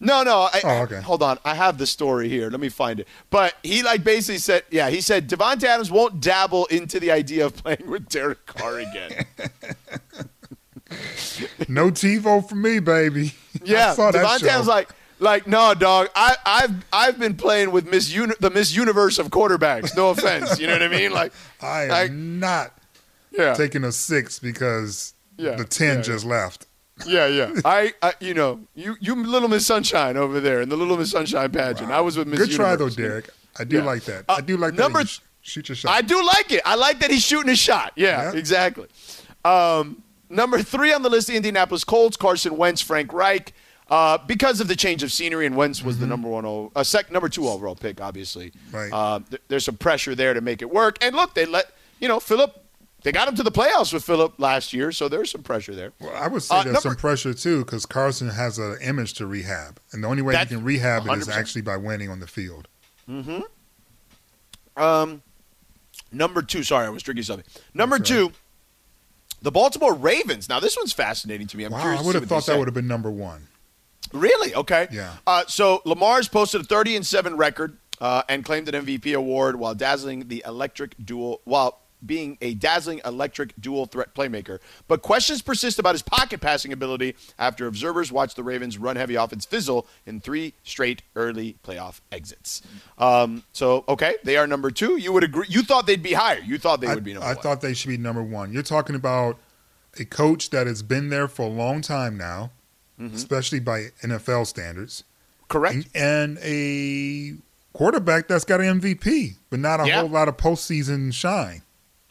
No, 0.00 0.22
no. 0.22 0.48
I, 0.52 0.60
Oh, 0.64 0.82
okay. 0.84 1.00
Hold 1.02 1.22
on. 1.22 1.38
I 1.44 1.54
have 1.54 1.76
the 1.76 1.86
story 1.86 2.28
here. 2.28 2.48
Let 2.50 2.58
me 2.60 2.70
find 2.70 3.00
it. 3.00 3.08
But 3.28 3.54
he 3.62 3.82
like 3.82 4.02
basically 4.02 4.38
said, 4.38 4.64
yeah, 4.70 4.88
he 4.88 5.00
said 5.02 5.28
Davante 5.28 5.64
Adams 5.64 5.90
won't 5.90 6.20
dabble 6.20 6.64
into 6.66 6.98
the 6.98 7.10
idea 7.10 7.44
of 7.44 7.54
playing 7.56 7.88
with 7.90 8.08
Derek 8.08 8.46
Carr 8.46 8.78
again. 8.78 9.26
No 11.68 11.90
TiVo 11.90 12.48
for 12.48 12.56
me, 12.56 12.80
baby. 12.80 13.32
Yeah, 13.64 13.90
I 13.90 13.94
saw 13.94 14.10
that 14.12 14.24
Davante 14.24 14.58
was 14.58 14.68
like, 14.68 14.88
like, 15.18 15.46
no, 15.46 15.74
dog. 15.74 16.08
I, 16.14 16.36
I've 16.46 16.84
I've 16.92 17.18
been 17.18 17.36
playing 17.36 17.72
with 17.72 17.84
Miss 17.90 18.10
Uni- 18.12 18.34
the 18.40 18.48
Miss 18.48 18.74
Universe 18.74 19.18
of 19.18 19.28
quarterbacks. 19.28 19.94
No 19.96 20.10
offense, 20.10 20.58
you 20.58 20.66
know 20.66 20.72
what 20.74 20.82
I 20.82 20.88
mean? 20.88 21.12
Like, 21.12 21.32
I 21.60 21.82
am 21.82 21.88
like, 21.88 22.12
not 22.12 22.74
yeah, 23.32 23.54
taking 23.54 23.84
a 23.84 23.92
six 23.92 24.38
because 24.38 25.14
Yeah, 25.36 25.56
the 25.56 25.64
ten 25.64 25.96
yeah, 25.98 26.02
just 26.02 26.24
left. 26.24 26.66
Yeah, 27.06 27.26
yeah. 27.26 27.52
I, 27.64 27.92
I, 28.02 28.12
you 28.20 28.34
know, 28.34 28.60
you, 28.74 28.96
you, 29.00 29.14
Little 29.14 29.48
Miss 29.48 29.66
Sunshine 29.66 30.16
over 30.16 30.40
there 30.40 30.60
in 30.60 30.68
the 30.68 30.76
Little 30.76 30.96
Miss 30.96 31.10
Sunshine 31.10 31.50
pageant. 31.50 31.90
I 31.90 32.00
was 32.00 32.16
with 32.16 32.28
Miss 32.28 32.38
Good 32.40 32.50
try 32.52 32.76
though, 32.76 32.88
Derek. 32.88 33.30
I 33.58 33.64
do 33.64 33.76
Yeah. 33.78 33.84
like 33.84 34.04
that. 34.04 34.24
Uh, 34.28 34.34
I 34.38 34.40
do 34.40 34.56
like 34.56 34.74
number- 34.74 35.00
that. 35.00 35.08
sh- 35.08 35.18
shoot 35.42 35.68
your 35.68 35.76
shot. 35.76 35.92
I 35.92 36.02
do 36.02 36.24
like 36.24 36.52
it. 36.52 36.62
I 36.64 36.74
like 36.76 37.00
that 37.00 37.10
he's 37.10 37.22
shooting 37.24 37.48
his 37.48 37.58
shot. 37.58 37.92
Yeah, 37.96 38.32
Yeah. 38.32 38.38
exactly. 38.38 38.86
Um, 39.44 40.02
number 40.28 40.62
three 40.62 40.92
on 40.92 41.02
the 41.02 41.08
list, 41.10 41.26
the 41.28 41.36
Indianapolis 41.36 41.84
Colts, 41.84 42.16
Carson 42.16 42.56
Wentz, 42.56 42.80
Frank 42.80 43.12
Reich. 43.12 43.52
Uh, 43.90 44.16
because 44.28 44.60
of 44.60 44.68
the 44.68 44.76
change 44.76 45.02
of 45.02 45.10
scenery, 45.10 45.46
and 45.46 45.56
Wentz 45.56 45.82
was 45.82 45.98
the 45.98 46.06
number 46.06 46.28
one, 46.28 46.70
uh, 46.76 46.84
sec, 46.84 47.10
number 47.10 47.28
two 47.28 47.48
overall 47.48 47.74
pick, 47.74 48.00
obviously. 48.00 48.52
Right. 48.70 48.88
Uh, 48.92 49.18
th- 49.28 49.42
there's 49.48 49.64
some 49.64 49.76
pressure 49.76 50.14
there 50.14 50.32
to 50.32 50.40
make 50.40 50.62
it 50.62 50.70
work. 50.70 50.96
And 51.02 51.16
look, 51.16 51.34
they 51.34 51.44
let 51.44 51.72
you 51.98 52.06
know 52.06 52.20
Philip. 52.20 52.59
They 53.02 53.12
got 53.12 53.28
him 53.28 53.34
to 53.36 53.42
the 53.42 53.50
playoffs 53.50 53.92
with 53.94 54.04
Philip 54.04 54.34
last 54.38 54.72
year, 54.74 54.92
so 54.92 55.08
there's 55.08 55.30
some 55.30 55.42
pressure 55.42 55.74
there. 55.74 55.92
Well, 56.00 56.14
I 56.14 56.28
would 56.28 56.42
say 56.42 56.54
Uh, 56.54 56.62
there's 56.64 56.74
number- 56.74 56.80
some 56.90 56.96
pressure 56.96 57.32
too 57.32 57.64
because 57.64 57.86
Carson 57.86 58.28
has 58.30 58.58
an 58.58 58.76
image 58.82 59.14
to 59.14 59.26
rehab, 59.26 59.80
and 59.92 60.04
the 60.04 60.08
only 60.08 60.20
way 60.22 60.36
he 60.36 60.46
can 60.46 60.62
rehab 60.62 61.06
it 61.06 61.12
is 61.18 61.26
100%. 61.28 61.36
actually 61.36 61.62
by 61.62 61.76
winning 61.76 62.10
on 62.10 62.20
the 62.20 62.26
field. 62.26 62.68
Hmm. 63.06 63.40
Um, 64.76 65.22
number 66.12 66.42
two. 66.42 66.62
Sorry, 66.62 66.86
I 66.86 66.90
was 66.90 67.02
drinking 67.02 67.24
something. 67.24 67.46
Number 67.74 67.96
all 67.96 68.02
two, 68.02 68.32
the 69.42 69.50
Baltimore 69.50 69.94
Ravens. 69.94 70.48
Now 70.48 70.60
this 70.60 70.76
one's 70.76 70.92
fascinating 70.92 71.46
to 71.48 71.56
me. 71.56 71.64
I'm 71.64 71.72
Wow, 71.72 71.80
curious. 71.80 72.00
I 72.02 72.04
would 72.04 72.14
have 72.14 72.26
thought 72.26 72.46
that 72.46 72.58
would 72.58 72.68
have 72.68 72.74
been 72.74 72.86
number 72.88 73.10
one. 73.10 73.48
Really? 74.12 74.54
Okay. 74.54 74.88
Yeah. 74.90 75.14
Uh, 75.26 75.44
so 75.46 75.82
Lamar's 75.84 76.28
posted 76.28 76.60
a 76.62 76.64
30 76.64 76.96
and 76.96 77.06
seven 77.06 77.36
record 77.36 77.76
uh, 78.00 78.22
and 78.28 78.44
claimed 78.44 78.68
an 78.72 78.84
MVP 78.86 79.14
award 79.14 79.56
while 79.56 79.74
dazzling 79.74 80.28
the 80.28 80.42
electric 80.46 80.94
dual 81.04 81.40
while 81.44 81.80
being 82.04 82.38
a 82.40 82.54
dazzling 82.54 83.00
electric 83.04 83.52
dual 83.60 83.86
threat 83.86 84.14
playmaker. 84.14 84.58
But 84.88 85.02
questions 85.02 85.42
persist 85.42 85.78
about 85.78 85.94
his 85.94 86.02
pocket 86.02 86.40
passing 86.40 86.72
ability 86.72 87.14
after 87.38 87.66
observers 87.66 88.10
watched 88.10 88.36
the 88.36 88.42
Ravens 88.42 88.78
run 88.78 88.96
heavy 88.96 89.14
offense 89.16 89.44
fizzle 89.44 89.86
in 90.06 90.20
three 90.20 90.54
straight 90.62 91.02
early 91.16 91.56
playoff 91.64 92.00
exits. 92.12 92.62
Um, 92.98 93.44
so 93.52 93.84
okay, 93.88 94.14
they 94.24 94.36
are 94.36 94.46
number 94.46 94.70
two. 94.70 94.96
You 94.96 95.12
would 95.12 95.24
agree? 95.24 95.46
You 95.48 95.62
thought 95.62 95.86
they'd 95.86 96.02
be 96.02 96.12
higher. 96.14 96.40
You 96.40 96.58
thought 96.58 96.80
they 96.80 96.86
I, 96.88 96.94
would 96.94 97.04
be 97.04 97.12
number 97.14 97.26
I 97.26 97.34
one. 97.34 97.42
thought 97.42 97.60
they 97.60 97.74
should 97.74 97.88
be 97.88 97.98
number 97.98 98.22
one. 98.22 98.52
You're 98.52 98.62
talking 98.62 98.96
about 98.96 99.38
a 99.98 100.04
coach 100.04 100.50
that 100.50 100.66
has 100.66 100.82
been 100.82 101.08
there 101.10 101.26
for 101.28 101.42
a 101.42 101.48
long 101.50 101.80
time 101.82 102.16
now, 102.16 102.52
Mm-hmm. 103.00 103.14
especially 103.16 103.60
by 103.60 103.86
NFL 104.02 104.46
standards, 104.46 105.04
Correct. 105.48 105.74
and, 105.74 105.86
and 105.94 106.38
a 106.42 107.32
quarterback 107.72 108.28
that's 108.28 108.44
got 108.44 108.60
an 108.60 108.78
MVP, 108.78 109.36
but 109.48 109.58
not 109.58 109.80
a 109.80 109.86
Yeah. 109.88 110.00
whole 110.00 110.10
lot 110.10 110.28
of 110.28 110.36
postseason 110.36 111.10
shine. 111.14 111.62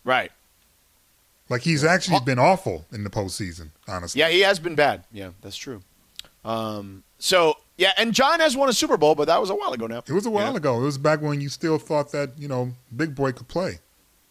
Right. 0.03 0.31
Like 1.49 1.61
he's 1.63 1.83
actually 1.83 2.19
been 2.19 2.37
awful 2.39 2.85
in 2.91 3.03
the 3.03 3.09
postseason, 3.09 3.69
honestly. 3.87 4.19
Yeah, 4.19 4.29
he 4.29 4.41
has 4.41 4.59
been 4.59 4.75
bad. 4.75 5.03
Yeah, 5.11 5.31
that's 5.41 5.57
true. 5.57 5.81
Um, 6.45 7.03
so 7.17 7.55
yeah, 7.77 7.91
and 7.97 8.13
John 8.13 8.39
has 8.39 8.55
won 8.55 8.69
a 8.69 8.73
Super 8.73 8.97
Bowl, 8.97 9.15
but 9.15 9.25
that 9.25 9.41
was 9.41 9.49
a 9.49 9.55
while 9.55 9.73
ago 9.73 9.87
now. 9.87 10.03
It 10.07 10.11
was 10.13 10.25
a 10.25 10.29
while 10.29 10.51
Yeah. 10.51 10.57
ago. 10.57 10.79
It 10.79 10.83
was 10.83 10.97
back 10.99 11.21
when 11.21 11.41
you 11.41 11.49
still 11.49 11.77
thought 11.79 12.11
that 12.11 12.31
you 12.37 12.47
know 12.47 12.73
Big 12.95 13.15
Boy 13.15 13.31
could 13.31 13.47
play. 13.47 13.79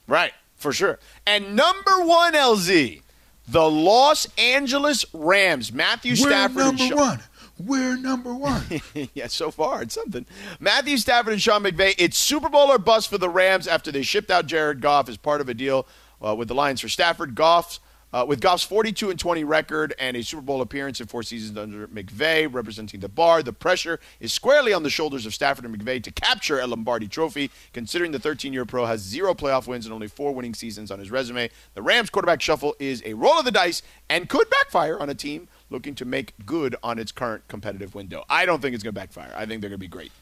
Right, 0.06 0.32
for 0.56 0.72
sure. 0.72 0.98
And 1.26 1.54
number 1.56 2.00
one, 2.04 2.34
LZ, 2.34 3.02
The 3.48 3.68
Los 3.68 4.26
Angeles 4.38 5.04
Rams. 5.12 5.72
Matthew 5.72 6.12
We're 6.12 6.30
Stafford. 6.30 6.56
number 6.56 6.86
Sean- 6.86 6.96
one. 6.98 7.22
We're 7.58 7.96
number 7.96 8.34
one. 8.34 8.62
yeah, 9.14 9.26
so 9.26 9.50
far 9.50 9.82
it's 9.82 9.94
something. 9.94 10.26
Matthew 10.60 10.96
Stafford 10.96 11.32
and 11.32 11.42
Sean 11.42 11.62
McVay. 11.62 11.94
It's 11.98 12.16
Super 12.16 12.48
Bowl 12.48 12.70
or 12.70 12.78
bust 12.78 13.10
for 13.10 13.18
the 13.18 13.28
Rams 13.28 13.66
after 13.66 13.90
they 13.90 14.02
shipped 14.02 14.30
out 14.30 14.46
Jared 14.46 14.80
Goff 14.80 15.08
as 15.08 15.16
part 15.16 15.40
of 15.40 15.48
a 15.48 15.54
deal 15.54 15.86
uh, 16.24 16.34
with 16.34 16.48
the 16.48 16.54
Lions 16.54 16.80
for 16.80 16.88
Stafford. 16.88 17.34
Goff's 17.34 17.80
uh, 18.12 18.24
with 18.26 18.40
Goff's 18.40 18.62
42 18.62 19.10
and 19.10 19.18
20 19.18 19.44
record 19.44 19.94
and 19.98 20.16
a 20.16 20.22
Super 20.22 20.40
Bowl 20.42 20.62
appearance 20.62 21.00
in 21.00 21.06
four 21.06 21.22
seasons 21.22 21.58
under 21.58 21.86
McVay, 21.88 22.48
representing 22.50 23.00
the 23.00 23.08
bar, 23.08 23.42
the 23.42 23.52
pressure 23.52 24.00
is 24.18 24.32
squarely 24.32 24.72
on 24.72 24.82
the 24.82 24.90
shoulders 24.90 25.26
of 25.26 25.34
Stafford 25.34 25.66
and 25.66 25.78
McVay 25.78 26.02
to 26.02 26.10
capture 26.10 26.58
a 26.58 26.66
Lombardi 26.66 27.06
Trophy. 27.06 27.50
Considering 27.72 28.12
the 28.12 28.18
13-year 28.18 28.64
pro 28.64 28.86
has 28.86 29.00
zero 29.00 29.34
playoff 29.34 29.66
wins 29.66 29.84
and 29.84 29.92
only 29.92 30.08
four 30.08 30.34
winning 30.34 30.54
seasons 30.54 30.90
on 30.90 30.98
his 30.98 31.10
resume, 31.10 31.50
the 31.74 31.82
Rams 31.82 32.08
quarterback 32.08 32.40
shuffle 32.40 32.74
is 32.78 33.02
a 33.04 33.12
roll 33.14 33.38
of 33.38 33.44
the 33.44 33.50
dice 33.50 33.82
and 34.08 34.28
could 34.28 34.48
backfire 34.48 34.98
on 34.98 35.10
a 35.10 35.14
team 35.14 35.48
looking 35.70 35.94
to 35.96 36.04
make 36.04 36.34
good 36.46 36.74
on 36.82 36.98
its 36.98 37.12
current 37.12 37.46
competitive 37.48 37.94
window. 37.94 38.24
I 38.28 38.46
don't 38.46 38.60
think 38.62 38.74
it's 38.74 38.82
going 38.82 38.94
to 38.94 39.00
backfire. 39.00 39.32
I 39.36 39.46
think 39.46 39.60
they're 39.60 39.70
going 39.70 39.78
to 39.80 39.84
be 39.84 39.88
great. 39.88 40.12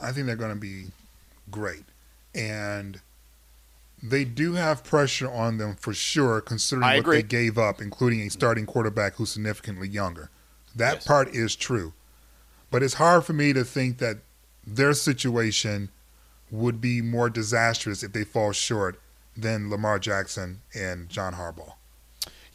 I 0.00 0.12
think 0.12 0.26
they're 0.26 0.36
going 0.36 0.54
to 0.54 0.60
be 0.60 0.86
great. 1.50 1.84
And 2.34 3.00
they 4.02 4.24
do 4.24 4.54
have 4.54 4.84
pressure 4.84 5.30
on 5.30 5.58
them 5.58 5.74
for 5.76 5.94
sure, 5.94 6.40
considering 6.40 6.84
I 6.86 6.94
what 6.96 7.00
agree. 7.00 7.16
they 7.18 7.22
gave 7.22 7.56
up, 7.56 7.80
including 7.80 8.20
a 8.20 8.28
starting 8.30 8.66
quarterback 8.66 9.14
who's 9.14 9.30
significantly 9.30 9.88
younger. 9.88 10.30
That 10.74 10.94
Yes. 10.96 11.06
part 11.06 11.28
is 11.28 11.56
true. 11.56 11.94
But 12.70 12.82
it's 12.82 12.94
hard 12.94 13.24
for 13.24 13.32
me 13.32 13.52
to 13.52 13.64
think 13.64 13.98
that 13.98 14.18
their 14.66 14.92
situation 14.92 15.88
would 16.50 16.80
be 16.80 17.00
more 17.00 17.30
disastrous 17.30 18.02
if 18.02 18.12
they 18.12 18.24
fall 18.24 18.52
short 18.52 19.00
than 19.36 19.70
Lamar 19.70 19.98
Jackson 19.98 20.60
and 20.74 21.08
John 21.08 21.34
Harbaugh. 21.34 21.74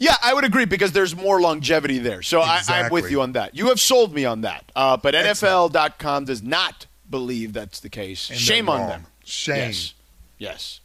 Yeah, 0.02 0.16
I 0.24 0.34
would 0.34 0.44
agree 0.44 0.66
because 0.66 0.94
there's 0.94 1.16
more 1.16 1.40
longevity 1.40 2.00
there. 2.00 2.24
So 2.24 2.42
I, 2.42 2.64
I'm 2.68 2.92
with 2.92 3.12
you 3.12 3.22
on 3.22 3.34
that. 3.34 3.56
You 3.56 3.68
have 3.68 3.80
sold 3.80 4.16
me 4.16 4.26
on 4.26 4.42
that. 4.42 4.72
Uh, 4.76 4.98
but 4.98 5.14
Excellent. 5.14 5.74
NFL.com 5.74 6.26
does 6.26 6.42
not 6.42 6.88
believe 7.08 7.54
that's 7.54 7.82
the 7.82 7.90
case. 7.90 8.32
And 8.32 8.40
Shame 8.40 8.68
on 8.68 8.88
them. 8.88 9.06
Shame. 9.24 9.58
Yes. 9.58 9.94
Yes. 10.40 10.80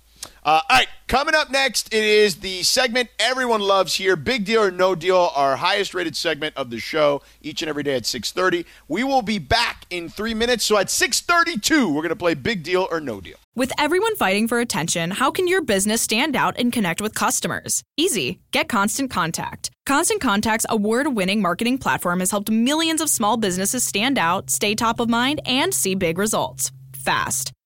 Uh, 0.47 0.61
all 0.71 0.77
right, 0.77 0.87
coming 1.09 1.35
up 1.35 1.51
next, 1.51 1.93
it 1.93 2.05
is 2.05 2.37
the 2.37 2.63
segment 2.63 3.09
everyone 3.19 3.61
loves 3.61 3.95
here, 3.95 4.15
Big 4.15 4.45
Deal 4.45 4.63
or 4.63 4.71
No 4.71 4.95
Deal, 4.95 5.33
our 5.35 5.57
highest 5.57 5.93
rated 5.93 6.15
segment 6.15 6.57
of 6.57 6.71
the 6.71 6.79
show, 6.79 7.21
each 7.43 7.63
and 7.63 7.69
every 7.69 7.83
day 7.83 7.97
at 7.97 8.05
6.30. 8.05 8.65
We 8.87 9.03
will 9.03 9.23
be 9.23 9.41
back 9.41 9.87
in 9.91 10.09
three 10.09 10.35
minutes, 10.35 10.65
so 10.65 10.79
at 10.79 10.87
6.32, 10.87 11.93
we're 11.93 12.01
going 12.01 12.11
to 12.11 12.15
play 12.15 12.35
Big 12.35 12.63
Deal 12.63 12.87
or 12.93 13.01
No 13.01 13.21
Deal. 13.21 13.35
With 13.57 13.73
everyone 13.77 14.15
fighting 14.15 14.47
for 14.47 14.61
attention, 14.61 15.11
how 15.11 15.33
can 15.33 15.49
your 15.49 15.63
business 15.63 16.01
stand 16.01 16.37
out 16.37 16.57
and 16.57 16.73
connect 16.73 17.01
with 17.01 17.17
customers? 17.17 17.83
Easy. 17.97 18.39
Get 18.53 18.69
Constant 18.69 19.11
Contact. 19.11 19.71
Constant 19.85 20.21
Contact's 20.21 20.67
award 20.69 21.09
winning 21.17 21.43
marketing 21.43 21.79
platform 21.79 22.21
has 22.21 22.31
helped 22.31 22.53
millions 22.53 23.01
of 23.01 23.11
small 23.11 23.37
businesses 23.37 23.83
stand 23.83 24.17
out, 24.17 24.49
stay 24.51 24.77
top 24.77 25.01
of 25.01 25.09
mind, 25.09 25.41
and 25.45 25.75
see 25.75 25.97
big 25.97 26.19
results 26.19 26.71
fast. 26.93 27.53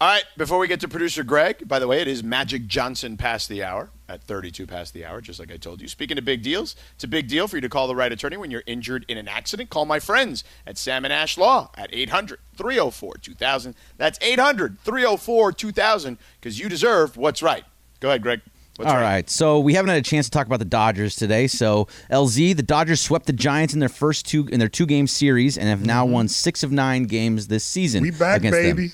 All 0.00 0.06
right, 0.06 0.22
before 0.36 0.60
we 0.60 0.68
get 0.68 0.78
to 0.80 0.88
producer 0.88 1.24
Greg, 1.24 1.66
by 1.66 1.80
the 1.80 1.88
way, 1.88 2.00
it 2.00 2.06
is 2.06 2.22
Magic 2.22 2.68
Johnson 2.68 3.16
past 3.16 3.48
the 3.48 3.64
hour 3.64 3.90
at 4.08 4.22
32 4.22 4.64
past 4.64 4.94
the 4.94 5.04
hour, 5.04 5.20
just 5.20 5.40
like 5.40 5.50
I 5.50 5.56
told 5.56 5.82
you. 5.82 5.88
Speaking 5.88 6.16
of 6.16 6.24
big 6.24 6.40
deals, 6.40 6.76
it's 6.94 7.02
a 7.02 7.08
big 7.08 7.26
deal 7.26 7.48
for 7.48 7.56
you 7.56 7.60
to 7.62 7.68
call 7.68 7.88
the 7.88 7.96
right 7.96 8.12
attorney 8.12 8.36
when 8.36 8.52
you're 8.52 8.62
injured 8.64 9.04
in 9.08 9.18
an 9.18 9.26
accident. 9.26 9.70
Call 9.70 9.86
my 9.86 9.98
friends 9.98 10.44
at 10.68 10.78
Salmon 10.78 11.10
Ash 11.10 11.36
Law 11.36 11.72
at 11.76 11.92
800 11.92 12.38
304 12.54 13.14
2000. 13.16 13.74
That's 13.96 14.20
800 14.22 14.78
304 14.78 15.50
2000 15.50 16.18
because 16.40 16.60
you 16.60 16.68
deserve 16.68 17.16
what's 17.16 17.42
right. 17.42 17.64
Go 17.98 18.10
ahead, 18.10 18.22
Greg. 18.22 18.40
What's 18.76 18.92
All 18.92 18.98
right. 18.98 19.28
So 19.28 19.58
we 19.58 19.74
haven't 19.74 19.88
had 19.88 19.98
a 19.98 20.02
chance 20.02 20.26
to 20.26 20.30
talk 20.30 20.46
about 20.46 20.60
the 20.60 20.64
Dodgers 20.64 21.16
today. 21.16 21.48
So 21.48 21.88
LZ, 22.08 22.54
the 22.54 22.62
Dodgers 22.62 23.00
swept 23.00 23.26
the 23.26 23.32
Giants 23.32 23.74
in 23.74 23.80
their 23.80 23.88
first 23.88 24.28
two 24.28 24.46
in 24.52 24.60
their 24.60 24.68
two 24.68 24.86
game 24.86 25.08
series 25.08 25.58
and 25.58 25.68
have 25.68 25.84
now 25.84 26.06
won 26.06 26.28
six 26.28 26.62
of 26.62 26.70
nine 26.70 27.06
games 27.06 27.48
this 27.48 27.64
season. 27.64 28.04
Mm-hmm. 28.04 28.12
We 28.12 28.18
back, 28.18 28.36
against 28.38 28.62
them. 28.62 28.92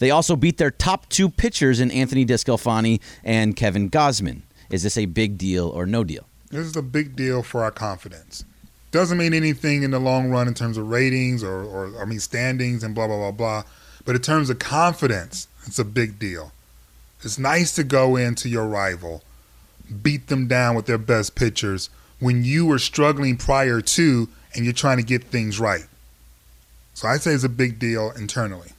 They 0.00 0.10
also 0.10 0.34
beat 0.34 0.56
their 0.56 0.70
top 0.70 1.08
two 1.10 1.28
pitchers 1.28 1.78
in 1.78 1.90
Anthony 1.90 2.26
DeSclafani 2.26 3.00
and 3.22 3.54
Kevin 3.54 3.90
Gausman. 3.90 4.40
Is 4.70 4.82
this 4.82 4.96
a 4.96 5.04
big 5.06 5.38
deal 5.38 5.68
or 5.68 5.86
no 5.86 6.04
deal? 6.04 6.26
This 6.50 6.66
is 6.66 6.74
a 6.74 6.82
big 6.82 7.14
deal 7.14 7.42
for 7.42 7.62
our 7.62 7.70
confidence. 7.70 8.44
Doesn't 8.92 9.18
mean 9.18 9.34
anything 9.34 9.82
in 9.82 9.92
the 9.92 10.00
long 10.00 10.30
run 10.30 10.48
in 10.48 10.54
terms 10.54 10.78
of 10.78 10.88
ratings 10.88 11.44
or, 11.44 11.62
or 11.62 12.00
I 12.00 12.06
mean 12.06 12.18
standings 12.18 12.82
and 12.82 12.94
blah 12.94 13.06
blah 13.06 13.18
blah 13.18 13.30
blah. 13.30 13.62
But 14.04 14.16
in 14.16 14.22
terms 14.22 14.50
of 14.50 14.58
confidence, 14.58 15.46
it's 15.66 15.78
a 15.78 15.84
big 15.84 16.18
deal. 16.18 16.52
It's 17.22 17.38
nice 17.38 17.74
to 17.74 17.84
go 17.84 18.16
into 18.16 18.48
your 18.48 18.66
rival, 18.66 19.22
beat 20.02 20.28
them 20.28 20.48
down 20.48 20.74
with 20.74 20.86
their 20.86 20.98
best 20.98 21.34
pitchers 21.34 21.90
when 22.18 22.42
you 22.42 22.64
were 22.64 22.78
struggling 22.78 23.36
prior 23.36 23.82
to 23.82 24.28
and 24.54 24.64
you're 24.64 24.72
trying 24.72 24.96
to 24.96 25.04
get 25.04 25.24
things 25.24 25.60
right. 25.60 25.86
So 26.94 27.06
I 27.06 27.18
say 27.18 27.32
it's 27.32 27.44
a 27.44 27.50
big 27.50 27.78
deal 27.78 28.10
internally. 28.12 28.72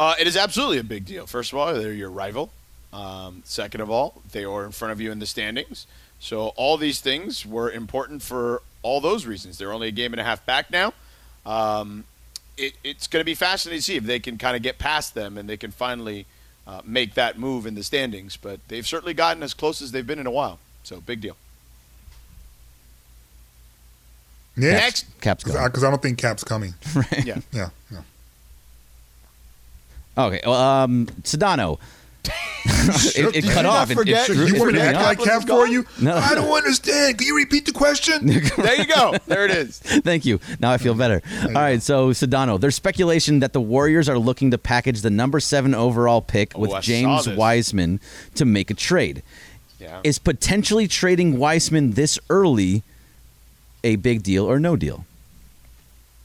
Uh, 0.00 0.14
it 0.18 0.26
is 0.26 0.34
absolutely 0.34 0.78
a 0.78 0.82
big 0.82 1.04
deal. 1.04 1.26
First 1.26 1.52
of 1.52 1.58
all, 1.58 1.74
they're 1.74 1.92
your 1.92 2.08
rival. 2.08 2.48
Um, 2.90 3.42
second 3.44 3.82
of 3.82 3.90
all, 3.90 4.22
they 4.32 4.46
are 4.46 4.64
in 4.64 4.72
front 4.72 4.92
of 4.92 5.00
you 5.02 5.12
in 5.12 5.18
the 5.18 5.26
standings. 5.26 5.86
So 6.18 6.54
all 6.56 6.78
these 6.78 7.02
things 7.02 7.44
were 7.44 7.70
important 7.70 8.22
for 8.22 8.62
all 8.80 9.02
those 9.02 9.26
reasons. 9.26 9.58
They're 9.58 9.74
only 9.74 9.88
a 9.88 9.92
game 9.92 10.14
and 10.14 10.20
a 10.20 10.24
half 10.24 10.46
back 10.46 10.70
now. 10.70 10.94
Um, 11.44 12.04
it, 12.56 12.72
it's 12.82 13.08
going 13.08 13.20
to 13.20 13.26
be 13.26 13.34
fascinating 13.34 13.80
to 13.80 13.82
see 13.82 13.96
if 13.96 14.04
they 14.04 14.18
can 14.18 14.38
kind 14.38 14.56
of 14.56 14.62
get 14.62 14.78
past 14.78 15.14
them 15.14 15.36
and 15.36 15.46
they 15.46 15.58
can 15.58 15.70
finally 15.70 16.24
uh, 16.66 16.80
make 16.82 17.12
that 17.12 17.38
move 17.38 17.66
in 17.66 17.74
the 17.74 17.84
standings. 17.84 18.38
But 18.38 18.60
they've 18.68 18.86
certainly 18.86 19.12
gotten 19.12 19.42
as 19.42 19.52
close 19.52 19.82
as 19.82 19.92
they've 19.92 20.06
been 20.06 20.18
in 20.18 20.26
a 20.26 20.30
while. 20.30 20.60
So 20.82 21.02
big 21.02 21.20
deal. 21.20 21.36
Next. 24.56 25.04
Cap's 25.20 25.44
Because. 25.44 25.84
I, 25.84 25.90
don't 25.90 26.00
think 26.00 26.16
Cap's 26.16 26.42
coming. 26.42 26.72
Yeah. 27.22 27.40
Yeah. 27.52 27.68
yeah. 27.92 28.00
Okay. 30.18 30.40
Well, 30.44 30.54
um, 30.54 31.06
Sedano. 31.22 31.78
it, 33.16 33.34
it 33.36 33.44
cut 33.50 33.64
off. 33.64 33.90
It- 33.90 33.94
forget? 33.94 34.28
it, 34.28 34.36
You 34.36 34.42
it, 34.42 34.48
You 34.50 34.54
it 34.56 34.58
want 34.58 34.70
threw 34.72 34.78
to 34.80 34.84
act 34.84 34.96
off. 34.98 35.04
like 35.06 35.18
Cap 35.20 35.46
for 35.48 35.66
you? 35.66 35.86
No. 36.02 36.14
I 36.14 36.34
don't 36.34 36.50
understand. 36.52 37.16
Can 37.16 37.26
you 37.26 37.36
repeat 37.36 37.64
the 37.64 37.72
question? 37.72 38.26
There 38.56 38.74
you 38.74 38.84
go. 38.86 39.14
There 39.26 39.46
it 39.46 39.50
is. 39.52 39.78
Thank 39.78 40.26
you. 40.26 40.38
Now 40.60 40.70
I 40.70 40.76
feel 40.76 40.94
better. 40.94 41.22
All 41.44 41.52
right, 41.52 41.80
so 41.82 42.10
Sedano, 42.10 42.60
there's 42.60 42.74
speculation 42.74 43.40
that 43.40 43.54
the 43.54 43.60
Warriors 43.60 44.06
are 44.08 44.18
looking 44.18 44.50
to 44.50 44.58
package 44.58 45.00
the 45.00 45.08
number 45.10 45.40
seven 45.40 45.74
overall 45.74 46.20
pick 46.20 46.56
with 46.58 46.70
Oh, 46.70 46.74
I 46.74 46.80
James. 46.80 47.26
Wiseman 47.28 48.00
to 48.34 48.44
make 48.44 48.70
a 48.70 48.74
trade. 48.74 49.22
Yeah. 49.78 50.00
Is 50.04 50.18
potentially 50.18 50.86
trading 50.86 51.38
Wiseman 51.38 51.92
this 51.92 52.18
early 52.28 52.82
a 53.82 53.96
big 53.96 54.22
deal 54.22 54.44
or 54.44 54.60
no 54.60 54.76
deal? 54.76 55.06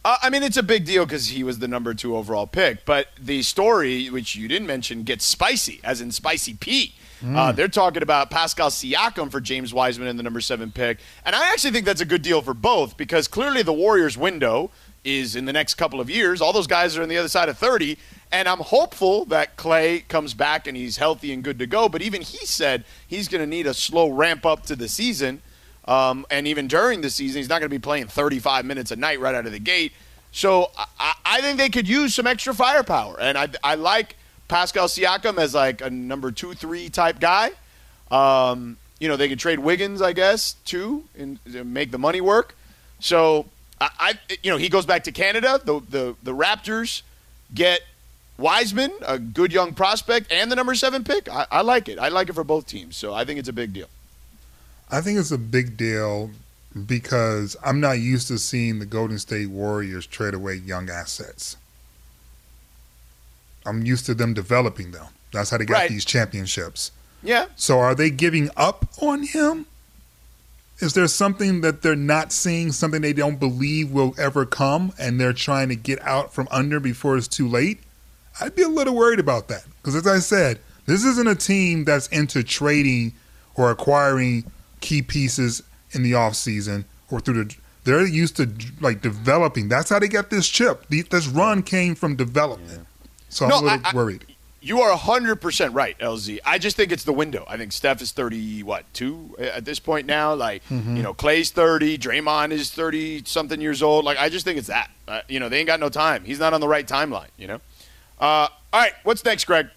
Uh, 0.05 0.17
I 0.21 0.29
mean, 0.29 0.43
it's 0.43 0.55
a 0.55 0.63
big 0.63 0.85
deal 0.85 1.03
because 1.03 1.29
he 1.29 1.43
was 1.43 1.57
the 1.57 1.67
number 1.67 1.95
two 1.95 2.15
overall 2.15 2.45
pick. 2.45 2.85
But 2.85 3.07
the 3.19 3.41
story, 3.41 4.07
which 4.07 4.35
you 4.35 4.47
didn't 4.47 4.67
mention, 4.67 5.01
gets 5.01 5.25
spicy, 5.25 5.81
as 5.83 5.99
in 5.99 6.11
spicy 6.11 6.53
P. 6.53 6.93
Uh, 7.35 7.51
they're 7.51 7.67
talking 7.67 8.03
about 8.03 8.29
Pascal 8.29 8.69
Siakam 8.69 9.31
for 9.31 9.41
James 9.41 9.73
Wiseman 9.73 10.07
in 10.07 10.15
the 10.15 10.21
number 10.21 10.41
seven 10.41 10.71
pick. 10.71 10.99
And 11.25 11.35
I 11.35 11.51
actually 11.51 11.71
think 11.71 11.87
that's 11.87 12.01
a 12.01 12.05
good 12.05 12.21
deal 12.21 12.43
for 12.43 12.53
both 12.53 12.97
because 12.97 13.27
clearly 13.27 13.63
the 13.63 13.73
Warriors' 13.73 14.15
window 14.15 14.69
is 15.03 15.35
in 15.35 15.45
the 15.45 15.53
next 15.53 15.73
couple 15.73 15.99
of 15.99 16.07
years. 16.07 16.39
All 16.39 16.53
those 16.53 16.67
guys 16.67 16.95
are 16.97 17.01
on 17.01 17.09
the 17.09 17.17
other 17.17 17.29
side 17.29 17.49
of 17.49 17.57
30. 17.57 17.97
And 18.31 18.47
I'm 18.47 18.59
hopeful 18.59 19.25
that 19.25 19.55
Clay 19.55 20.01
comes 20.01 20.35
back 20.35 20.67
and 20.67 20.77
he's 20.77 20.97
healthy 20.97 21.33
and 21.33 21.43
good 21.43 21.57
to 21.57 21.65
go. 21.65 21.89
But 21.89 22.03
even 22.03 22.21
he 22.21 22.45
said 22.45 22.83
he's 23.07 23.27
going 23.27 23.41
to 23.41 23.47
need 23.47 23.65
a 23.65 23.73
slow 23.73 24.09
ramp 24.09 24.45
up 24.45 24.67
to 24.67 24.75
the 24.75 24.87
season. 24.87 25.41
Um, 25.87 26.25
and 26.31 26.47
even 26.47 26.67
during 26.67 27.01
the 27.01 27.09
season, 27.09 27.39
he's 27.39 27.49
not 27.49 27.59
going 27.59 27.69
to 27.69 27.75
be 27.75 27.79
playing 27.79 28.07
35 28.07 28.65
minutes 28.65 28.91
a 28.91 28.95
night 28.95 29.19
right 29.19 29.35
out 29.35 29.45
of 29.45 29.51
the 29.51 29.59
gate. 29.59 29.93
So 30.31 30.71
I- 30.99 31.13
I, 31.25 31.41
think 31.41 31.57
they 31.57 31.69
could 31.69 31.87
use 31.87 32.15
some 32.15 32.27
extra 32.27 32.53
firepower, 32.53 33.19
and 33.19 33.37
I, 33.37 33.49
I 33.63 33.75
like 33.75 34.15
Pascal 34.47 34.87
Siakam 34.87 35.37
as 35.37 35.53
like 35.53 35.81
a 35.81 35.89
number 35.89 36.31
two, 36.31 36.53
three 36.53 36.89
type 36.89 37.19
guy. 37.19 37.51
Um, 38.11 38.77
you 38.99 39.07
know, 39.07 39.15
they 39.15 39.29
could 39.29 39.39
trade 39.39 39.59
Wiggins, 39.59 40.01
I 40.01 40.13
guess, 40.13 40.53
too, 40.65 41.05
and 41.17 41.39
and 41.45 41.73
make 41.73 41.91
the 41.91 41.97
money 41.97 42.21
work. 42.21 42.55
So 42.99 43.45
I, 43.79 43.89
I 43.99 44.13
you 44.43 44.51
know, 44.51 44.57
he 44.57 44.69
goes 44.69 44.85
back 44.85 45.03
to 45.05 45.11
Canada. 45.11 45.59
The 45.63 45.81
the 45.89 46.15
the 46.23 46.33
Raptors 46.33 47.01
get 47.53 47.81
Wiseman, 48.37 48.91
a 49.05 49.17
good 49.19 49.51
young 49.53 49.73
prospect, 49.73 50.31
and 50.31 50.51
the 50.51 50.55
number 50.55 50.75
seven 50.75 51.03
pick. 51.03 51.29
I, 51.29 51.45
I 51.51 51.61
like 51.61 51.89
it. 51.89 51.99
I 51.99 52.09
like 52.09 52.29
it 52.29 52.33
for 52.33 52.43
both 52.43 52.65
teams. 52.67 52.95
So 52.95 53.13
I 53.13 53.25
think 53.25 53.39
it's 53.39 53.49
a 53.49 53.53
big 53.53 53.73
deal. 53.73 53.87
I 54.91 55.01
think 55.01 55.19
it's 55.19 55.31
a 55.31 55.37
big 55.37 55.77
deal 55.77 56.31
because 56.85 57.55
I'm 57.63 57.79
not 57.79 57.99
used 57.99 58.27
to 58.27 58.37
seeing 58.37 58.79
the 58.79 58.85
Golden 58.85 59.17
State 59.17 59.49
Warriors 59.49 60.05
trade 60.05 60.33
away 60.33 60.55
young 60.55 60.89
assets. 60.89 61.57
I'm 63.65 63.83
used 63.85 64.05
to 64.05 64.13
them 64.13 64.33
developing 64.33 64.91
them. 64.91 65.07
That's 65.31 65.49
how 65.49 65.57
they 65.57 65.65
got 65.65 65.73
Right. 65.75 65.89
these 65.89 66.05
championships. 66.05 66.91
Yeah. 67.23 67.45
So 67.55 67.79
are 67.79 67.95
they 67.95 68.09
giving 68.09 68.49
up 68.55 68.87
on 69.01 69.23
him? 69.23 69.65
Is 70.79 70.93
there 70.93 71.07
something 71.07 71.61
that 71.61 71.81
they're 71.81 71.95
not 71.95 72.31
seeing, 72.33 72.71
something 72.71 73.01
they 73.01 73.13
don't 73.13 73.39
believe 73.39 73.91
will 73.91 74.13
ever 74.19 74.45
come, 74.45 74.93
and 74.99 75.19
they're 75.19 75.33
trying 75.33 75.69
to 75.69 75.75
get 75.75 76.01
out 76.05 76.33
from 76.33 76.47
under 76.51 76.79
before 76.79 77.17
it's 77.17 77.27
too 77.29 77.47
late? 77.47 77.79
I'd 78.41 78.55
be 78.55 78.61
a 78.61 78.67
little 78.67 78.93
worried 78.93 79.19
about 79.19 79.47
that. 79.47 79.63
Because 79.81 79.95
as 79.95 80.05
I 80.05 80.19
said, 80.19 80.59
this 80.85 81.05
isn't 81.05 81.27
a 81.27 81.35
team 81.35 81.85
that's 81.85 82.07
into 82.07 82.43
trading 82.43 83.13
or 83.55 83.71
acquiring 83.71 84.43
key 84.85 85.01
pieces 85.01 85.61
in 85.91 86.03
the 86.03 86.11
offseason 86.13 86.85
or 87.11 87.19
through 87.19 87.43
the 87.43 87.55
they're 87.83 88.05
used 88.07 88.35
to 88.37 88.49
like 88.81 89.01
developing. 89.01 89.67
That's 89.69 89.89
how 89.91 89.99
they 89.99 90.07
got 90.07 90.29
this 90.31 90.47
chip. 90.49 90.87
The- 90.89 91.03
This 91.03 91.27
run 91.27 91.61
came 91.61 91.93
from 91.95 92.15
development. 92.15 92.87
So 93.29 93.45
I'm 93.45 93.49
No, 93.49 93.55
a 93.59 93.61
little 93.61 93.81
I- 93.85 93.89
I- 93.91 93.93
worried. 93.95 94.25
You 94.61 94.81
are 94.81 94.97
100% 94.97 95.75
right, 95.75 95.95
LZ. 95.99 96.39
I 96.43 96.57
just 96.57 96.75
think 96.75 96.91
it's 96.91 97.03
the 97.03 97.13
window. 97.13 97.45
I 97.47 97.55
think 97.57 97.71
Steph 97.71 98.01
is 98.01 98.11
30, 98.11 98.63
what, 98.63 98.83
two 98.95 99.35
at 99.39 99.63
this 99.65 99.77
point 99.79 100.07
now? 100.07 100.33
Like, 100.33 100.63
Mm-hmm. 100.71 100.97
you 100.97 101.03
know, 101.03 101.13
Clay's 101.13 101.51
30, 101.51 101.99
Draymond 101.99 102.51
is 102.51 102.71
30 102.71 103.21
something 103.27 103.61
years 103.61 103.83
old. 103.83 104.03
Like, 104.05 104.17
I 104.17 104.29
just 104.29 104.43
think 104.43 104.57
it's 104.57 104.67
that. 104.69 104.89
Uh, 105.07 105.21
you 105.27 105.39
know, 105.39 105.49
they 105.49 105.59
ain't 105.59 105.67
got 105.67 105.79
no 105.79 105.89
time. 105.89 106.23
He's 106.25 106.39
not 106.39 106.55
on 106.55 106.61
the 106.61 106.67
right 106.67 106.87
timeline, 106.87 107.29
you 107.37 107.45
know? 107.45 107.61
Uh, 108.19 108.47
all 108.73 108.81
right, 108.81 108.93
what's 109.03 109.23
next, 109.23 109.45
Greg? 109.45 109.67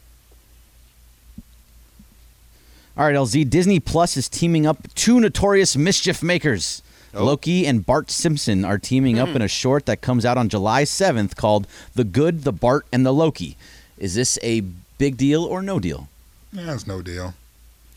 All 2.98 3.04
right, 3.06 3.14
LZ. 3.14 3.48
Disney 3.48 3.78
Plus 3.78 4.16
is 4.16 4.28
teaming 4.28 4.66
up 4.66 4.92
two 4.94 5.20
notorious 5.20 5.76
mischief 5.76 6.22
makers. 6.22 6.82
Oh. 7.14 7.24
Loki 7.24 7.64
and 7.66 7.86
Bart 7.86 8.10
Simpson 8.10 8.64
are 8.64 8.76
teaming 8.78 9.16
Hmm. 9.16 9.22
up 9.22 9.28
in 9.36 9.40
a 9.42 9.48
short 9.48 9.86
that 9.86 10.00
comes 10.00 10.24
out 10.24 10.36
on 10.36 10.48
July 10.48 10.82
7th 10.84 11.36
called 11.36 11.66
The 11.94 12.04
Good, 12.04 12.42
the 12.42 12.52
Bart, 12.52 12.86
and 12.92 13.06
the 13.06 13.12
Loki. 13.14 13.56
Is 13.98 14.14
this 14.14 14.38
a 14.42 14.60
big 14.98 15.16
deal 15.16 15.44
or 15.44 15.62
no 15.62 15.78
deal? 15.78 16.08
That's 16.52 16.86
no 16.86 17.00
deal. 17.02 17.34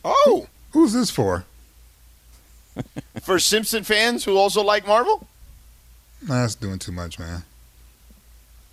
Oh, 0.05 0.47
Who's 0.71 0.93
this 0.93 1.09
for? 1.11 1.43
for 3.21 3.39
Simpson 3.39 3.83
fans 3.83 4.23
who 4.23 4.37
also 4.37 4.61
like 4.63 4.87
Marvel? 4.87 5.27
That's 6.21 6.55
doing 6.55 6.79
too 6.79 6.93
much, 6.93 7.19
man. 7.19 7.43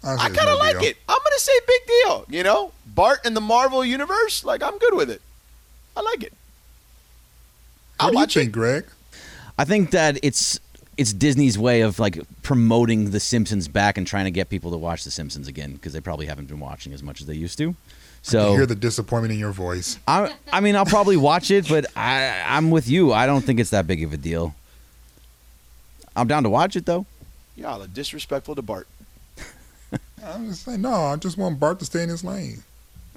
I 0.04 0.14
say 0.16 0.22
kind 0.36 0.38
of 0.38 0.44
no 0.44 0.56
like 0.58 0.78
deal. 0.78 0.90
it. 0.90 0.96
I'm 1.08 1.18
going 1.18 1.32
to 1.36 1.40
say 1.40 1.52
big 1.66 1.80
deal. 1.86 2.24
You 2.28 2.44
know, 2.44 2.70
Bart 2.86 3.26
in 3.26 3.34
the 3.34 3.40
Marvel 3.40 3.84
universe, 3.84 4.44
like, 4.44 4.62
I'm 4.62 4.78
good 4.78 4.94
with 4.94 5.10
it. 5.10 5.20
I 5.98 6.00
like 6.02 6.22
it. 6.22 6.32
What 7.98 8.06
I'll 8.06 8.12
do 8.12 8.18
you 8.20 8.26
think, 8.26 8.48
it. 8.50 8.52
Greg? 8.52 8.84
I 9.58 9.64
think 9.64 9.90
that 9.90 10.18
it's 10.22 10.60
it's 10.96 11.12
Disney's 11.12 11.58
way 11.58 11.80
of 11.80 11.98
like 11.98 12.20
promoting 12.42 13.10
The 13.10 13.18
Simpsons 13.18 13.66
back 13.66 13.98
and 13.98 14.06
trying 14.06 14.24
to 14.26 14.30
get 14.30 14.48
people 14.48 14.70
to 14.70 14.76
watch 14.76 15.02
The 15.02 15.10
Simpsons 15.10 15.48
again 15.48 15.72
because 15.72 15.92
they 15.92 16.00
probably 16.00 16.26
haven't 16.26 16.46
been 16.46 16.60
watching 16.60 16.92
as 16.92 17.02
much 17.02 17.20
as 17.20 17.26
they 17.26 17.34
used 17.34 17.58
to. 17.58 17.70
I 17.70 17.74
So 18.22 18.52
hear 18.52 18.66
the 18.66 18.76
disappointment 18.76 19.32
in 19.32 19.40
your 19.40 19.50
voice. 19.52 19.98
I, 20.06 20.34
I 20.52 20.60
mean, 20.60 20.76
I'll 20.76 20.86
probably 20.86 21.16
watch 21.16 21.50
it, 21.50 21.68
but 21.68 21.86
I, 21.96 22.44
I'm 22.46 22.70
with 22.70 22.88
you. 22.88 23.12
I 23.12 23.26
don't 23.26 23.42
think 23.42 23.58
it's 23.58 23.70
that 23.70 23.86
big 23.88 24.04
of 24.04 24.12
a 24.12 24.16
deal. 24.16 24.54
I'm 26.14 26.28
down 26.28 26.44
to 26.44 26.50
watch 26.50 26.76
it 26.76 26.86
though. 26.86 27.06
Y'all 27.56 27.82
are 27.82 27.88
disrespectful 27.88 28.54
to 28.54 28.62
Bart. 28.62 28.86
I'm 30.24 30.48
just 30.48 30.64
saying, 30.64 30.82
no, 30.82 30.92
I 30.92 31.16
just 31.16 31.36
want 31.36 31.58
Bart 31.58 31.80
to 31.80 31.84
stay 31.84 32.04
in 32.04 32.08
his 32.08 32.22
lane. 32.22 32.62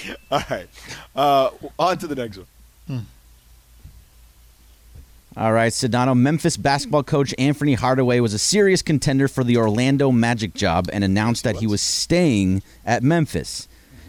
All 0.30 0.42
right. 0.50 0.68
Uh, 1.14 1.50
on 1.78 1.98
to 1.98 2.06
the 2.06 2.14
next 2.14 2.38
one. 2.38 3.06
All 5.34 5.52
right, 5.52 5.72
Sedano. 5.72 6.14
Memphis 6.14 6.58
basketball 6.58 7.02
coach 7.02 7.34
Anfernee 7.38 7.76
Hardaway 7.76 8.20
was 8.20 8.34
a 8.34 8.38
serious 8.38 8.82
contender 8.82 9.28
for 9.28 9.42
the 9.42 9.56
Orlando 9.56 10.12
Magic 10.12 10.52
job 10.52 10.90
and 10.92 11.02
announced 11.02 11.44
that 11.44 11.56
he 11.56 11.66
was 11.66 11.80
staying 11.80 12.62
at 12.84 13.02
Memphis. 13.02 13.66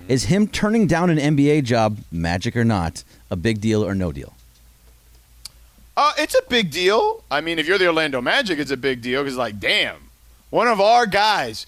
Is 0.09 0.25
him 0.25 0.47
turning 0.47 0.85
down 0.85 1.09
an 1.09 1.17
NBA 1.17 1.63
job, 1.63 1.97
Magic 2.11 2.57
or 2.57 2.65
not, 2.65 3.05
a 3.31 3.37
big 3.37 3.61
deal 3.61 3.85
or 3.85 3.95
no 3.95 4.11
deal? 4.11 4.33
Uh, 5.95 6.11
it's 6.17 6.35
a 6.35 6.41
big 6.49 6.71
deal. 6.71 7.23
I 7.31 7.39
mean, 7.39 7.57
if 7.57 7.67
you're 7.67 7.77
the 7.77 7.87
Orlando 7.87 8.19
Magic, 8.19 8.59
it's 8.59 8.71
a 8.71 8.77
big 8.77 9.01
deal 9.01 9.23
because, 9.23 9.37
like, 9.37 9.61
damn, 9.61 10.09
one 10.49 10.67
of 10.67 10.81
our 10.81 11.05
guys, 11.05 11.65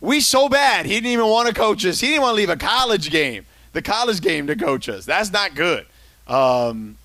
we 0.00 0.20
so 0.20 0.48
bad 0.48 0.86
he 0.86 0.94
didn't 0.94 1.10
even 1.10 1.26
want 1.26 1.48
to 1.48 1.54
coach 1.54 1.84
us. 1.84 2.00
He 2.00 2.08
didn't 2.08 2.22
want 2.22 2.32
to 2.32 2.36
leave 2.36 2.48
a 2.50 2.56
college 2.56 3.10
game, 3.10 3.46
the 3.72 3.82
college 3.82 4.20
game, 4.20 4.46
to 4.46 4.56
coach 4.56 4.88
us. 4.88 5.04
That's 5.04 5.30
not 5.32 5.54
good. 5.54 5.86
Um, 6.26 6.96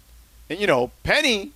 and 0.50 0.60
you 0.60 0.68
know, 0.68 0.92
Penny. 1.04 1.52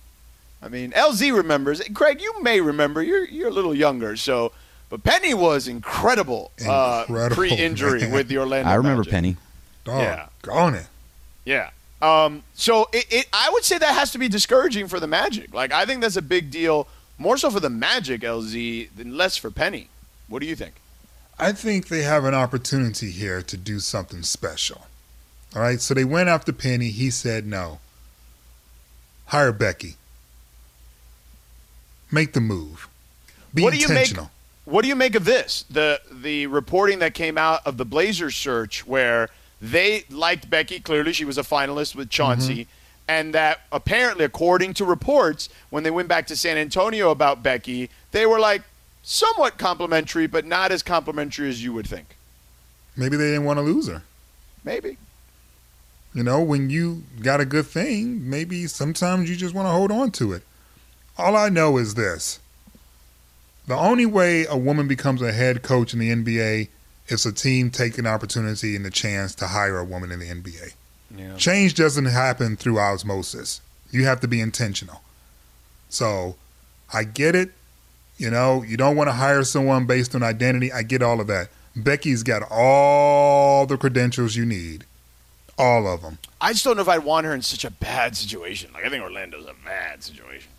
I 0.62 0.68
mean, 0.68 0.90
LZ 0.92 1.34
remembers. 1.34 1.80
Craig, 1.94 2.20
you 2.20 2.42
may 2.42 2.60
remember. 2.60 3.02
You're 3.02 3.24
you're 3.24 3.48
a 3.48 3.52
little 3.52 3.74
younger, 3.74 4.16
so. 4.16 4.52
But 4.90 5.04
Penny 5.04 5.34
was 5.34 5.68
incredible, 5.68 6.50
uh, 6.68 7.04
pre-injury 7.30 8.00
man. 8.00 8.10
with 8.10 8.26
the 8.26 8.38
Orlando. 8.38 8.68
I 8.68 8.74
remember 8.74 9.02
Magic. 9.02 9.12
Penny. 9.12 9.36
Dog, 9.84 10.00
Yeah. 10.02 10.26
on 10.52 10.74
it. 10.74 10.86
Yeah. 11.44 11.70
Um, 12.02 12.42
so 12.54 12.88
it, 12.92 13.06
it, 13.08 13.26
I 13.32 13.50
would 13.52 13.62
say 13.62 13.78
that 13.78 13.94
has 13.94 14.10
to 14.10 14.18
be 14.18 14.28
discouraging 14.28 14.88
for 14.88 14.98
the 14.98 15.06
Magic. 15.06 15.54
Like, 15.54 15.70
I 15.72 15.86
think 15.86 16.00
that's 16.00 16.16
a 16.16 16.22
big 16.22 16.50
deal, 16.50 16.88
more 17.18 17.36
so 17.36 17.50
for 17.50 17.60
the 17.60 17.70
Magic, 17.70 18.22
LZ, 18.22 18.88
than 18.96 19.16
less 19.16 19.36
for 19.36 19.52
Penny. 19.52 19.90
What 20.26 20.40
do 20.40 20.46
you 20.46 20.56
think? 20.56 20.74
I 21.40 21.52
think 21.52 21.88
they 21.88 22.02
have 22.02 22.24
an 22.26 22.34
opportunity 22.34 23.10
here 23.10 23.40
to 23.40 23.56
do 23.56 23.80
something 23.80 24.22
special. 24.22 24.86
All 25.56 25.62
right, 25.62 25.80
so 25.80 25.94
they 25.94 26.04
went 26.04 26.28
after 26.28 26.52
Penny. 26.52 26.90
He 26.90 27.10
said 27.10 27.46
no. 27.46 27.80
Hire 29.26 29.52
Becky. 29.52 29.96
Make 32.10 32.34
the 32.34 32.40
move. 32.40 32.88
Be 33.54 33.62
what 33.62 33.72
do 33.72 33.78
you 33.78 33.88
make? 33.88 33.96
intentional. 33.96 34.30
What 34.66 34.82
do 34.82 34.88
you 34.88 34.94
make 34.94 35.14
of 35.14 35.24
this? 35.24 35.64
The 35.70 36.00
the 36.12 36.46
reporting 36.46 36.98
that 36.98 37.14
came 37.14 37.38
out 37.38 37.66
of 37.66 37.78
the 37.78 37.84
Blazers 37.84 38.36
search, 38.36 38.86
where 38.86 39.30
they 39.62 40.04
liked 40.10 40.50
Becky. 40.50 40.78
Clearly, 40.78 41.12
she 41.12 41.24
was 41.24 41.38
a 41.38 41.42
finalist 41.42 41.94
with 41.96 42.10
Chauncey, 42.10 42.64
mm-hmm. 42.64 42.70
and 43.08 43.34
that 43.34 43.62
apparently, 43.72 44.24
according 44.24 44.74
to 44.74 44.84
reports, 44.84 45.48
when 45.70 45.84
they 45.84 45.90
went 45.90 46.08
back 46.08 46.26
to 46.28 46.36
San 46.36 46.58
Antonio 46.58 47.10
about 47.10 47.42
Becky, 47.42 47.88
they 48.12 48.26
were 48.26 48.38
like 48.38 48.62
somewhat 49.10 49.58
complimentary, 49.58 50.28
but 50.28 50.46
not 50.46 50.70
as 50.70 50.84
complimentary 50.84 51.48
as 51.48 51.64
you 51.64 51.72
would 51.72 51.86
think. 51.86 52.16
Maybe 52.96 53.16
they 53.16 53.30
didn't 53.30 53.44
want 53.44 53.58
to 53.58 53.62
lose 53.62 53.88
her. 53.88 54.04
Maybe. 54.64 54.98
You 56.14 56.22
know, 56.22 56.40
when 56.40 56.70
you 56.70 57.02
got 57.20 57.40
a 57.40 57.44
good 57.44 57.66
thing, 57.66 58.28
maybe 58.28 58.66
sometimes 58.68 59.28
you 59.28 59.34
just 59.34 59.54
want 59.54 59.66
to 59.66 59.72
hold 59.72 59.90
on 59.90 60.12
to 60.12 60.32
it. 60.32 60.42
All 61.18 61.36
I 61.36 61.48
know 61.48 61.76
is 61.76 61.94
this 61.94 62.38
the 63.66 63.76
only 63.76 64.06
way 64.06 64.46
a 64.46 64.56
woman 64.56 64.86
becomes 64.86 65.22
a 65.22 65.32
head 65.32 65.62
coach 65.62 65.92
in 65.92 65.98
the 65.98 66.10
NBA 66.10 66.68
is 67.08 67.26
a 67.26 67.32
team 67.32 67.70
taking 67.70 68.06
opportunity 68.06 68.76
and 68.76 68.84
the 68.84 68.90
chance 68.90 69.34
to 69.36 69.48
hire 69.48 69.78
a 69.78 69.84
woman 69.84 70.12
in 70.12 70.20
the 70.20 70.26
NBA. 70.26 70.74
Yeah. 71.16 71.36
Change 71.36 71.74
doesn't 71.74 72.06
happen 72.06 72.56
through 72.56 72.78
osmosis. 72.78 73.60
You 73.90 74.04
have 74.04 74.20
to 74.20 74.28
be 74.28 74.40
intentional. 74.40 75.02
So 75.88 76.36
I 76.92 77.02
get 77.04 77.34
it. 77.34 77.50
You 78.20 78.28
know, 78.28 78.62
you 78.62 78.76
don't 78.76 78.96
want 78.96 79.08
to 79.08 79.14
hire 79.14 79.42
someone 79.44 79.86
based 79.86 80.14
on 80.14 80.22
identity. 80.22 80.70
I 80.70 80.82
get 80.82 81.02
all 81.02 81.22
of 81.22 81.26
that. 81.28 81.48
Becky's 81.74 82.22
got 82.22 82.42
all 82.50 83.64
the 83.64 83.78
credentials 83.78 84.36
you 84.36 84.44
need. 84.44 84.84
All 85.56 85.88
of 85.88 86.02
them. 86.02 86.18
I 86.38 86.52
just 86.52 86.62
don't 86.62 86.76
know 86.76 86.82
if 86.82 86.88
I'd 86.88 87.02
want 87.02 87.24
her 87.24 87.34
in 87.34 87.40
such 87.40 87.64
a 87.64 87.70
bad 87.70 88.14
situation. 88.14 88.72
Like 88.74 88.84
I 88.84 88.90
think 88.90 89.02
Orlando's 89.02 89.46
a 89.46 89.54
bad 89.64 90.02
situation. 90.02 90.50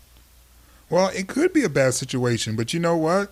Well, 0.90 1.10
it 1.14 1.28
could 1.28 1.52
be 1.52 1.62
a 1.62 1.68
bad 1.68 1.94
situation, 1.94 2.56
but 2.56 2.74
you 2.74 2.80
know 2.80 2.96
what? 2.96 3.30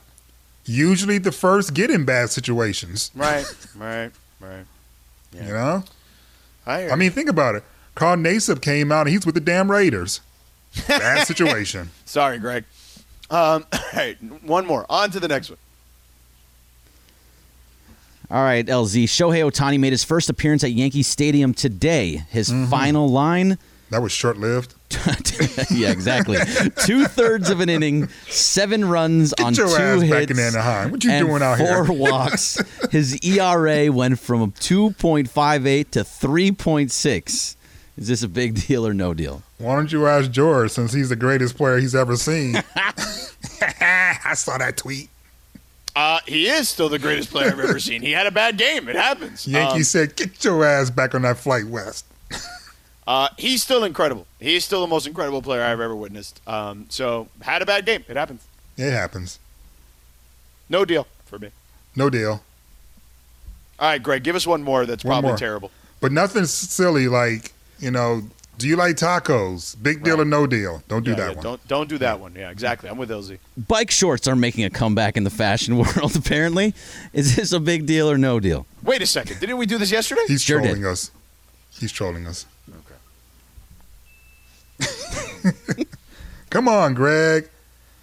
Usually 0.64 1.18
the 1.18 1.32
first 1.32 1.74
get 1.74 1.90
in 1.90 2.04
bad 2.04 2.30
situations. 2.30 3.11
Right, 3.16 3.44
right, 3.76 4.12
right. 4.38 4.64
You 5.32 5.52
know? 5.52 5.82
I, 6.66 6.90
I 6.90 6.94
mean, 6.94 7.11
think 7.11 7.28
about 7.28 7.57
it. 7.57 7.64
Carl 7.96 8.16
Nassib 8.16 8.62
came 8.62 8.92
out 8.92 9.09
and 9.09 9.11
he's 9.11 9.26
with 9.26 9.34
the 9.34 9.40
damn 9.40 9.72
Raiders. 9.72 10.20
Bad 10.86 11.26
situation. 11.26 11.90
sorry, 12.04 12.38
Greg. 12.38 12.62
Um, 13.30 13.64
all 13.72 13.80
right, 13.94 14.16
one 14.42 14.66
more. 14.66 14.84
On 14.90 15.10
to 15.10 15.20
the 15.20 15.28
next 15.28 15.50
one. 15.50 15.58
All 18.30 18.42
right, 18.44 18.64
LZ. 18.64 19.04
Shohei 19.04 19.42
Ohtani 19.50 19.78
made 19.80 19.92
his 19.92 20.04
first 20.04 20.28
appearance 20.30 20.62
at 20.62 20.70
Yankee 20.72 21.02
Stadium 21.02 21.52
today. 21.52 22.22
His 22.30 22.48
Mm-hmm. 22.50 22.70
final 22.70 23.08
line 23.08 23.58
That 23.90 24.02
was 24.02 24.12
short 24.12 24.36
lived. 24.38 24.74
yeah, 25.70 25.90
exactly. 25.90 26.36
Two 26.84 27.06
thirds 27.06 27.50
of 27.50 27.60
an 27.60 27.68
inning, 27.68 28.08
seven 28.28 28.84
runs 28.84 29.32
Get 29.34 29.46
on 29.46 29.54
your 29.54 29.68
two 29.68 29.74
ass 29.74 30.02
hits. 30.02 30.12
back 30.12 30.30
in 30.30 30.38
Anaheim. 30.38 30.90
What 30.92 31.02
you 31.04 31.10
and 31.10 31.26
doing 31.26 31.42
out 31.42 31.58
four 31.58 31.84
here? 31.86 31.92
walks. 31.94 32.60
His 32.90 33.18
ERA 33.24 33.90
went 33.92 34.18
from 34.20 34.52
2.58 34.52 35.90
to 35.90 36.00
3.6. 36.00 37.56
Is 38.01 38.09
this 38.09 38.22
a 38.24 38.28
big 38.28 38.55
deal 38.66 38.84
or 38.84 38.92
no 38.94 39.14
deal? 39.14 39.42
Why 39.59 39.76
don't 39.76 39.92
you 39.92 40.07
ask 40.09 40.30
George 40.32 40.72
since 40.72 40.92
he's 40.92 41.11
the 41.11 41.16
greatest 41.16 41.57
player 41.57 41.78
he's 41.78 41.94
ever 41.94 42.16
seen? 42.16 42.57
I 43.62 44.32
saw 44.34 44.59
that 44.59 44.76
tweet. 44.76 45.09
Uh, 45.94 46.20
he 46.26 46.46
is 46.48 46.68
still 46.68 46.88
the 46.88 46.98
greatest 46.98 47.30
player 47.30 47.48
I've 47.53 47.61
ever 47.61 47.78
seen. 47.80 48.01
He 48.01 48.12
had 48.12 48.26
a 48.26 48.30
bad 48.30 48.57
game. 48.57 48.88
It 48.88 48.96
happens. 48.96 49.46
Yankee 49.46 49.76
Um, 49.78 49.84
said, 49.84 50.16
"Get 50.16 50.42
your 50.44 50.64
ass 50.64 50.88
back 50.88 51.14
on 51.14 51.22
that 51.22 51.36
flight 51.36 51.66
west." 51.66 52.07
Uh, 53.07 53.28
he's 53.36 53.61
still 53.62 53.82
incredible. 53.82 54.24
He's 54.38 54.64
still 54.64 54.80
the 54.82 54.86
most 54.86 55.07
incredible 55.07 55.42
player 55.42 55.62
I've 55.64 55.80
ever 55.80 55.96
witnessed. 55.96 56.40
Um, 56.46 56.86
so 56.90 57.26
had 57.42 57.61
a 57.61 57.66
bad 57.66 57.84
game. 57.86 58.05
It 58.09 58.16
happens. 58.16 58.46
It 58.76 58.92
happens. 58.92 59.40
No 60.68 60.84
deal 60.84 61.09
for 61.26 61.38
me. 61.40 61.51
No 61.96 62.09
deal. 62.09 62.42
All 63.80 63.88
right, 63.88 64.01
Greg, 64.03 64.22
give 64.22 64.36
us 64.36 64.46
one 64.46 64.62
more. 64.62 64.86
That's 64.86 65.03
One 65.05 65.14
probably 65.14 65.30
more. 65.30 65.38
terrible. 65.38 65.70
But 66.01 66.12
nothing 66.12 66.44
silly 66.46 67.09
like 67.09 67.53
you 67.80 67.90
know. 67.90 68.22
Do 68.58 68.68
you 68.68 68.76
like 68.76 68.96
tacos? 68.96 69.74
Big 69.82 70.02
deal 70.04 70.20
or 70.20 70.24
no 70.26 70.46
deal? 70.46 70.82
Don't 70.86 71.02
do 71.02 71.12
Yeah, 71.12 71.16
that 71.16 71.28
yeah, 71.30 71.34
one. 71.36 71.42
Don't 71.44 71.68
don't 71.68 71.88
do 71.88 71.96
that 71.98 72.20
one. 72.20 72.34
Yeah, 72.34 72.50
exactly. 72.50 72.90
I'm 72.90 72.98
with 72.98 73.08
LZ. 73.08 73.38
Bike 73.68 73.90
shorts 73.90 74.28
are 74.28 74.36
making 74.36 74.64
a 74.64 74.70
comeback 74.70 75.16
in 75.16 75.24
the 75.24 75.30
fashion 75.30 75.76
world, 75.78 76.14
apparently. 76.14 76.74
Is 77.14 77.36
this 77.36 77.52
a 77.52 77.60
big 77.60 77.86
deal 77.86 78.10
or 78.10 78.18
no 78.18 78.38
deal? 78.38 78.66
Wait 78.82 79.00
a 79.00 79.06
second. 79.06 79.40
Didn't 79.40 79.56
we 79.56 79.64
do 79.64 79.78
this 79.78 79.90
yesterday? 79.90 80.20
He's 80.28 80.42
Sure 80.42 80.60
did. 80.60 80.66
trolling 80.72 80.84
us. 80.84 81.10
He's 81.70 81.90
trolling 81.90 82.26
us. 82.26 82.44
Okay. 84.82 85.84
Come 86.50 86.68
on, 86.68 86.92
Greg. 86.94 87.48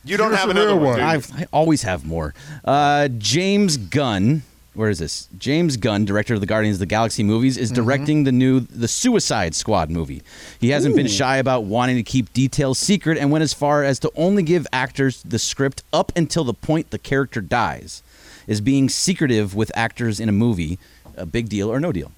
You 0.04 0.18
don't 0.18 0.30
Give 0.30 0.36
us 0.36 0.40
have 0.42 0.50
another 0.50 0.68
real 0.68 0.78
one. 0.80 0.86
one. 0.94 1.02
I've, 1.02 1.32
I 1.36 1.46
always 1.52 1.84
have 1.84 2.06
more. 2.06 2.34
Uh, 2.64 3.10
James 3.18 3.78
Gunn, 3.78 4.42
where 4.78 4.90
is 4.90 5.00
this? 5.00 5.28
James 5.40 5.76
Gunn, 5.76 6.06
director 6.06 6.36
of 6.36 6.40
the 6.40 6.46
Guardians 6.46 6.76
of 6.76 6.80
the 6.80 6.86
Galaxy 6.86 7.24
movies, 7.24 7.58
is 7.58 7.72
directing 7.72 8.24
the 8.24 8.32
new 8.32 8.60
The 8.60 8.88
Suicide 8.88 9.56
Squad 9.56 9.90
movie. 9.90 10.22
He 10.60 10.70
hasn't 10.70 10.96
been 10.96 11.08
shy 11.08 11.38
about 11.38 11.64
wanting 11.64 11.96
to 11.96 12.04
keep 12.04 12.32
details 12.32 12.78
secret 12.78 13.18
and 13.18 13.32
went 13.32 13.42
as 13.42 13.54
far 13.54 13.84
as 13.84 13.98
to 14.00 14.12
only 14.16 14.44
give 14.44 14.68
actors 14.72 15.24
the 15.24 15.40
script 15.40 15.82
up 15.92 16.12
until 16.16 16.44
the 16.44 16.54
point 16.54 16.92
the 16.92 17.00
character 17.00 17.42
dies. 17.42 18.04
Is 18.46 18.62
being 18.62 18.88
secretive 18.88 19.56
with 19.56 19.72
actors 19.76 20.20
in 20.20 20.30
a 20.30 20.32
movie 20.32 20.78
a 21.16 21.26
big 21.26 21.50
deal 21.50 21.70
or 21.72 21.80
no 21.80 21.92
deal? 21.92 22.12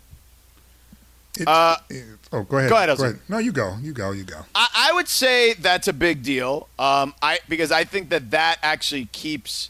It- 1.39 1.47
Uh, 1.47 1.77
it- 1.89 2.03
oh, 2.33 2.43
go 2.43 2.57
ahead. 2.57 2.69
go 2.69 2.75
ahead, 2.75 2.89
LZ. 2.89 3.19
No, 3.29 3.37
you 3.37 3.51
go. 3.53 3.77
You 3.81 3.93
go. 3.93 4.11
You 4.11 4.23
go. 4.25 4.45
I, 4.53 4.67
I 4.89 4.93
would 4.93 5.07
say 5.07 5.53
that's 5.53 5.87
a 5.87 5.93
big 5.93 6.21
deal. 6.21 6.67
Um, 6.77 7.13
I 7.21 7.39
because 7.47 7.71
I 7.71 7.85
think 7.85 8.09
that 8.09 8.31
that 8.31 8.57
actually 8.61 9.05
keeps 9.05 9.69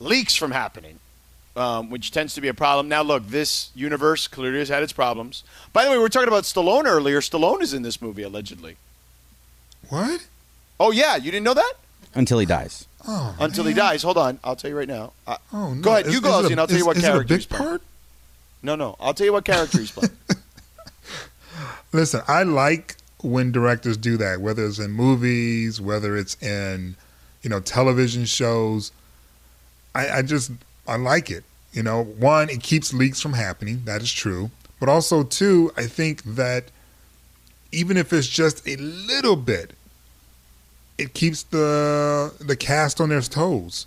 leaks 0.00 0.34
from 0.34 0.50
happening, 0.52 0.98
um, 1.56 1.90
which 1.90 2.10
tends 2.10 2.34
to 2.34 2.40
be 2.40 2.48
a 2.48 2.54
problem. 2.54 2.88
Now, 2.88 3.02
look, 3.02 3.26
this 3.28 3.70
universe 3.74 4.28
clearly 4.28 4.58
has 4.58 4.68
had 4.68 4.82
its 4.82 4.92
problems. 4.92 5.42
By 5.72 5.84
the 5.84 5.90
way, 5.90 5.96
we 5.96 6.02
were 6.02 6.08
talking 6.08 6.28
about 6.28 6.44
Stallone 6.44 6.84
earlier. 6.86 7.20
Stallone 7.20 7.62
is 7.62 7.72
in 7.74 7.82
this 7.82 8.00
movie 8.02 8.22
allegedly. 8.22 8.76
What? 9.88 10.26
Oh 10.78 10.90
yeah, 10.90 11.16
you 11.16 11.30
didn't 11.30 11.44
know 11.44 11.54
that 11.54 11.72
Until 12.14 12.38
he 12.38 12.46
dies. 12.46 12.86
Oh, 13.08 13.36
until 13.38 13.64
he 13.64 13.72
dies. 13.72 14.02
Hold 14.02 14.18
on, 14.18 14.38
I'll 14.42 14.56
tell 14.56 14.70
you 14.70 14.76
right 14.76 14.88
now. 14.88 15.12
Uh, 15.26 15.36
Oh 15.52 15.72
no. 15.74 15.80
Go 15.80 15.92
ahead, 15.92 16.06
Is- 16.08 16.14
you 16.14 16.20
go, 16.20 16.40
is 16.40 16.46
it 16.46 16.48
LZ, 16.48 16.48
a- 16.48 16.52
and 16.52 16.60
I'll 16.60 16.66
tell 16.66 16.76
you 16.76 16.80
is- 16.82 16.86
what 16.86 16.96
is 16.96 17.04
it 17.04 17.06
a 17.06 17.10
character 17.10 17.28
big 17.34 17.38
he's 17.38 17.46
playing. 17.46 17.64
part? 17.64 17.82
no, 18.62 18.74
no, 18.74 18.96
I'll 19.00 19.14
tell 19.14 19.26
you 19.26 19.32
what 19.32 19.44
character 19.44 19.78
he's 19.78 19.92
playing. 19.92 20.10
Listen, 21.92 22.20
I 22.26 22.42
like 22.42 22.96
when 23.22 23.52
directors 23.52 23.96
do 23.96 24.16
that, 24.18 24.40
whether 24.40 24.66
it's 24.66 24.78
in 24.78 24.90
movies, 24.90 25.80
whether 25.80 26.16
it's 26.16 26.34
in, 26.42 26.96
you 27.42 27.48
know, 27.50 27.60
television 27.60 28.24
shows. 28.24 28.92
I, 29.94 30.18
I 30.18 30.22
just 30.22 30.50
I 30.86 30.96
like 30.96 31.30
it. 31.30 31.44
You 31.72 31.82
know, 31.82 32.02
one, 32.02 32.48
it 32.48 32.62
keeps 32.62 32.94
leaks 32.94 33.20
from 33.20 33.34
happening. 33.34 33.82
That 33.84 34.02
is 34.02 34.12
true. 34.12 34.50
But 34.80 34.88
also, 34.88 35.22
two, 35.22 35.72
I 35.76 35.86
think 35.86 36.22
that 36.24 36.64
even 37.72 37.96
if 37.96 38.12
it's 38.12 38.28
just 38.28 38.66
a 38.66 38.76
little 38.76 39.36
bit, 39.36 39.72
it 40.98 41.12
keeps 41.12 41.42
the 41.42 42.32
the 42.40 42.56
cast 42.56 43.00
on 43.00 43.10
their 43.10 43.20
toes 43.20 43.86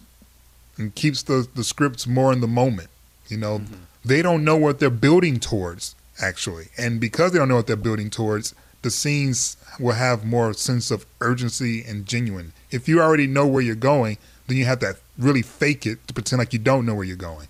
and 0.78 0.94
keeps 0.94 1.24
the 1.24 1.48
the 1.56 1.64
scripts 1.64 2.06
more 2.06 2.32
in 2.32 2.42
the 2.42 2.48
moment. 2.48 2.90
You 3.28 3.38
know, 3.38 3.60
mm-hmm. 3.60 3.76
they 4.06 4.22
don't 4.22 4.44
know 4.44 4.58
what 4.58 4.80
they're 4.80 4.90
building 4.90 5.40
towards 5.40 5.96
actually, 6.22 6.68
and 6.78 7.00
because 7.00 7.32
they 7.32 7.40
don't 7.40 7.50
know 7.50 7.56
what 7.56 7.68
they're 7.68 7.76
building 7.76 8.10
towards, 8.10 8.54
the 8.82 8.92
scenes 8.92 9.58
will 9.80 9.94
have 9.94 10.26
more 10.26 10.54
sense 10.54 10.92
of 10.92 11.06
urgency 11.22 11.84
and 11.84 12.06
genuine. 12.06 12.54
If 12.72 12.88
you 12.88 13.02
already 13.02 13.28
know 13.28 13.48
where 13.48 13.62
you're 13.62 13.76
going, 13.76 14.18
then 14.48 14.58
you 14.58 14.66
have 14.66 14.80
to 14.80 14.98
really 15.20 15.42
fake 15.44 15.86
it 15.86 16.08
to 16.08 16.14
pretend 16.14 16.40
like 16.40 16.54
you 16.54 16.60
don't 16.60 16.86
know 16.86 16.96
where 16.96 17.06
you're 17.06 17.16
going. 17.16 17.48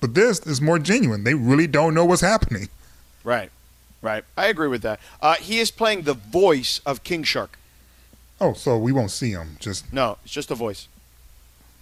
But 0.00 0.14
this 0.14 0.40
is 0.40 0.60
more 0.60 0.78
genuine. 0.80 1.22
They 1.22 1.34
really 1.34 1.66
don't 1.68 1.94
know 1.94 2.04
what's 2.04 2.22
happening. 2.22 2.68
right, 3.22 3.50
right. 4.00 4.24
I 4.36 4.46
agree 4.46 4.66
with 4.68 4.82
that. 4.82 4.98
Uh, 5.20 5.34
he 5.36 5.60
is 5.60 5.70
playing 5.70 6.02
the 6.02 6.14
voice 6.14 6.80
of 6.84 7.04
King 7.04 7.22
Shark. 7.22 7.58
Oh, 8.40 8.54
so 8.54 8.76
we 8.76 8.90
won't 8.90 9.12
see 9.12 9.30
him. 9.30 9.56
Just 9.60 9.92
No, 9.92 10.18
it's 10.24 10.32
just 10.32 10.50
a 10.50 10.56
voice. 10.56 10.88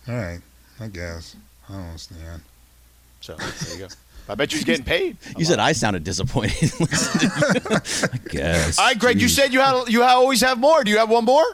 all 0.07 0.15
right, 0.15 0.41
I 0.79 0.89
guess. 0.89 1.35
I 1.69 1.73
don't 1.73 1.83
understand. 1.85 2.43
So 3.23 3.37
there 3.37 3.73
you 3.75 3.79
go. 3.87 3.95
I 4.29 4.35
bet 4.35 4.53
you 4.53 4.59
he's 4.59 4.65
getting 4.65 4.85
paid. 4.85 5.17
You 5.39 5.45
said 5.45 5.59
I 5.59 5.73
sounded 5.73 6.05
disappointed. 6.05 6.71
I 6.81 8.19
guess. 8.29 8.79
All 8.79 8.87
right, 8.87 8.99
Greg. 8.99 9.21
You 9.21 9.29
said 9.29 9.53
you 9.53 9.61
had 9.61 9.89
you 9.89 10.03
always 10.03 10.41
have 10.43 10.59
more. 10.59 10.85
Do 10.85 10.91
you 10.91 10.99
have 10.99 11.09
one 11.11 11.25
more? 11.25 11.45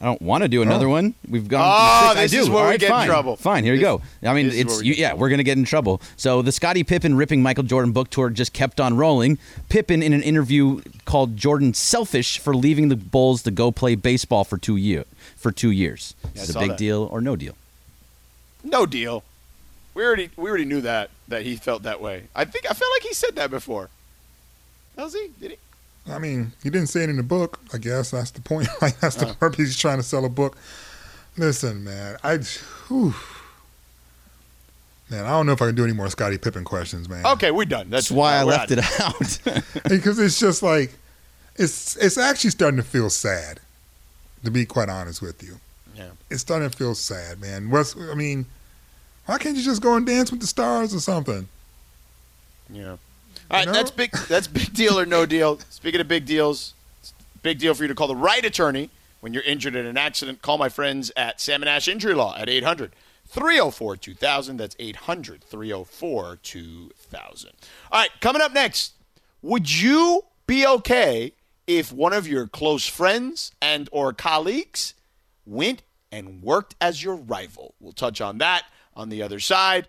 I 0.00 0.04
don't 0.06 0.22
want 0.22 0.42
to 0.42 0.48
do 0.48 0.62
another 0.62 0.86
Oh. 0.86 0.92
one. 0.92 1.14
We've 1.28 1.46
gone. 1.46 1.60
Oh, 1.62 2.08
six. 2.08 2.18
I 2.18 2.22
this 2.22 2.30
do. 2.32 2.40
is 2.40 2.48
where 2.48 2.58
All 2.60 2.64
we 2.64 2.70
right, 2.70 2.80
get 2.80 3.00
in 3.02 3.06
trouble. 3.06 3.36
Fine, 3.36 3.64
here 3.64 3.74
we 3.74 3.78
This- 3.78 3.84
go. 3.84 4.00
I 4.24 4.32
mean, 4.32 4.50
it's 4.50 4.80
we 4.80 4.86
you, 4.86 4.94
yeah, 4.94 5.12
we're 5.12 5.28
gonna 5.28 5.42
get 5.42 5.58
in 5.58 5.64
trouble. 5.64 6.00
So 6.16 6.40
the 6.40 6.52
Scottie 6.52 6.84
Pippen 6.84 7.16
ripping 7.16 7.42
Michael 7.42 7.64
Jordan 7.64 7.92
book 7.92 8.08
tour 8.08 8.30
just 8.30 8.54
kept 8.54 8.80
on 8.80 8.96
rolling. 8.96 9.36
Pippen, 9.68 10.02
in 10.02 10.12
an 10.14 10.22
interview, 10.22 10.80
called 11.04 11.36
Jordan 11.36 11.74
selfish 11.74 12.38
for 12.38 12.56
leaving 12.56 12.88
the 12.88 12.96
Bulls 12.96 13.42
to 13.42 13.50
go 13.50 13.70
play 13.70 13.94
baseball 13.94 14.44
for 14.44 14.56
two 14.56 14.76
year 14.76 15.04
for 15.36 15.52
two 15.52 15.70
years. 15.70 16.14
Yeah, 16.34 16.42
it 16.44 16.50
a 16.50 16.58
big 16.58 16.68
that. 16.70 16.78
deal 16.78 17.02
or 17.12 17.20
no 17.20 17.36
deal? 17.36 17.54
No 18.64 18.86
deal. 18.86 19.22
We 19.92 20.02
already 20.04 20.30
we 20.36 20.48
already 20.48 20.64
knew 20.64 20.80
that 20.80 21.10
that 21.28 21.42
he 21.42 21.56
felt 21.56 21.82
that 21.82 22.00
way. 22.00 22.24
I 22.34 22.44
think 22.46 22.64
I 22.64 22.72
felt 22.74 22.90
like 22.96 23.02
he 23.02 23.12
said 23.12 23.36
that 23.36 23.50
before. 23.50 23.90
Was 24.96 25.12
he? 25.14 25.28
Did 25.40 25.50
he? 25.52 25.56
I 26.10 26.18
mean, 26.18 26.52
he 26.62 26.70
didn't 26.70 26.88
say 26.88 27.04
it 27.04 27.10
in 27.10 27.16
the 27.16 27.22
book. 27.22 27.60
I 27.72 27.78
guess 27.78 28.10
that's 28.10 28.30
the 28.30 28.40
point. 28.40 28.68
Like 28.82 28.98
that's 29.00 29.16
the 29.16 29.28
oh. 29.28 29.34
purpose. 29.34 29.58
He's 29.58 29.78
trying 29.78 29.98
to 29.98 30.02
sell 30.02 30.24
a 30.24 30.28
book. 30.28 30.56
Listen, 31.36 31.84
man, 31.84 32.16
I, 32.24 32.38
whew. 32.88 33.14
man, 35.10 35.24
I 35.24 35.30
don't 35.30 35.46
know 35.46 35.52
if 35.52 35.62
I 35.62 35.66
can 35.66 35.74
do 35.74 35.84
any 35.84 35.92
more 35.92 36.08
Scottie 36.10 36.38
Pippen 36.38 36.64
questions, 36.64 37.08
man. 37.08 37.24
Okay, 37.24 37.50
we're 37.50 37.64
done. 37.64 37.88
That's, 37.88 38.08
That's 38.08 38.16
why 38.16 38.34
I 38.36 38.42
left 38.42 38.72
out. 38.72 38.78
it 38.78 39.00
out. 39.00 39.64
because 39.88 40.18
it's 40.18 40.38
just 40.38 40.62
like 40.62 40.92
it's 41.56 41.96
it's 41.96 42.18
actually 42.18 42.50
starting 42.50 42.78
to 42.78 42.82
feel 42.82 43.10
sad. 43.10 43.60
To 44.44 44.50
be 44.50 44.64
quite 44.64 44.88
honest 44.88 45.20
with 45.20 45.42
you, 45.42 45.60
Yeah. 45.94 46.10
it's 46.30 46.40
starting 46.40 46.68
to 46.68 46.76
feel 46.76 46.94
sad, 46.94 47.40
man. 47.40 47.70
What's 47.70 47.94
I 47.96 48.14
mean, 48.14 48.46
why 49.26 49.38
can't 49.38 49.56
you 49.56 49.62
just 49.62 49.82
go 49.82 49.94
and 49.96 50.06
dance 50.06 50.30
with 50.30 50.40
the 50.40 50.46
stars 50.46 50.94
or 50.94 51.00
something? 51.00 51.46
Yeah. 52.70 52.96
All 53.50 53.58
right, 53.58 53.66
know? 53.66 53.72
that's 53.72 53.90
big. 53.90 54.12
That's 54.28 54.46
big 54.46 54.72
deal 54.72 54.98
or 54.98 55.06
no 55.06 55.26
deal. 55.36 55.58
Speaking 55.70 56.00
of 56.00 56.08
big 56.08 56.24
deals, 56.24 56.74
it's 57.00 57.12
big 57.42 57.58
deal 57.58 57.74
for 57.74 57.82
you 57.82 57.88
to 57.88 57.94
call 57.94 58.08
the 58.08 58.16
right 58.16 58.44
attorney 58.44 58.90
when 59.20 59.34
you're 59.34 59.42
injured 59.42 59.74
in 59.74 59.86
an 59.86 59.96
accident. 59.96 60.42
Call 60.42 60.58
my 60.58 60.68
friends 60.68 61.10
at 61.16 61.40
Salmon 61.40 61.68
Ash 61.68 61.88
Injury 61.88 62.14
Law 62.14 62.36
at 62.36 62.48
800 62.48 62.94
304 63.26 63.96
2000. 63.96 64.56
That's 64.56 64.76
800 64.78 65.42
304 65.42 66.38
2000. 66.42 67.50
All 67.90 68.00
right, 68.00 68.10
coming 68.20 68.42
up 68.42 68.52
next. 68.52 68.94
Would 69.42 69.80
you 69.80 70.24
be 70.46 70.66
okay 70.66 71.32
if 71.66 71.92
one 71.92 72.12
of 72.12 72.28
your 72.28 72.46
close 72.46 72.86
friends 72.86 73.52
and 73.60 73.88
or 73.90 74.12
colleagues 74.12 74.94
went 75.46 75.82
and 76.12 76.42
worked 76.42 76.74
as 76.80 77.02
your 77.02 77.16
rival? 77.16 77.74
We'll 77.80 77.92
touch 77.92 78.20
on 78.20 78.38
that 78.38 78.64
on 78.94 79.08
the 79.08 79.22
other 79.22 79.40
side. 79.40 79.88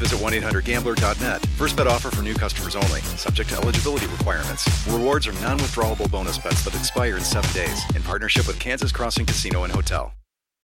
visit 0.01 0.19
1-800-GAMBLER.net. 0.19 1.45
First 1.57 1.77
bet 1.77 1.87
offer 1.87 2.09
for 2.09 2.23
new 2.23 2.33
customers 2.33 2.75
only. 2.75 3.01
Subject 3.01 3.49
to 3.51 3.55
eligibility 3.57 4.07
requirements. 4.07 4.67
Rewards 4.87 5.27
are 5.27 5.33
non-withdrawable 5.33 6.09
bonus 6.09 6.37
bets 6.39 6.65
that 6.65 6.75
expire 6.75 7.17
in 7.17 7.23
seven 7.23 7.51
days. 7.53 7.81
In 7.95 8.01
partnership 8.01 8.47
with 8.47 8.59
Kansas 8.59 8.91
Crossing 8.91 9.25
Casino 9.25 9.63
and 9.63 9.71
Hotel. 9.71 10.11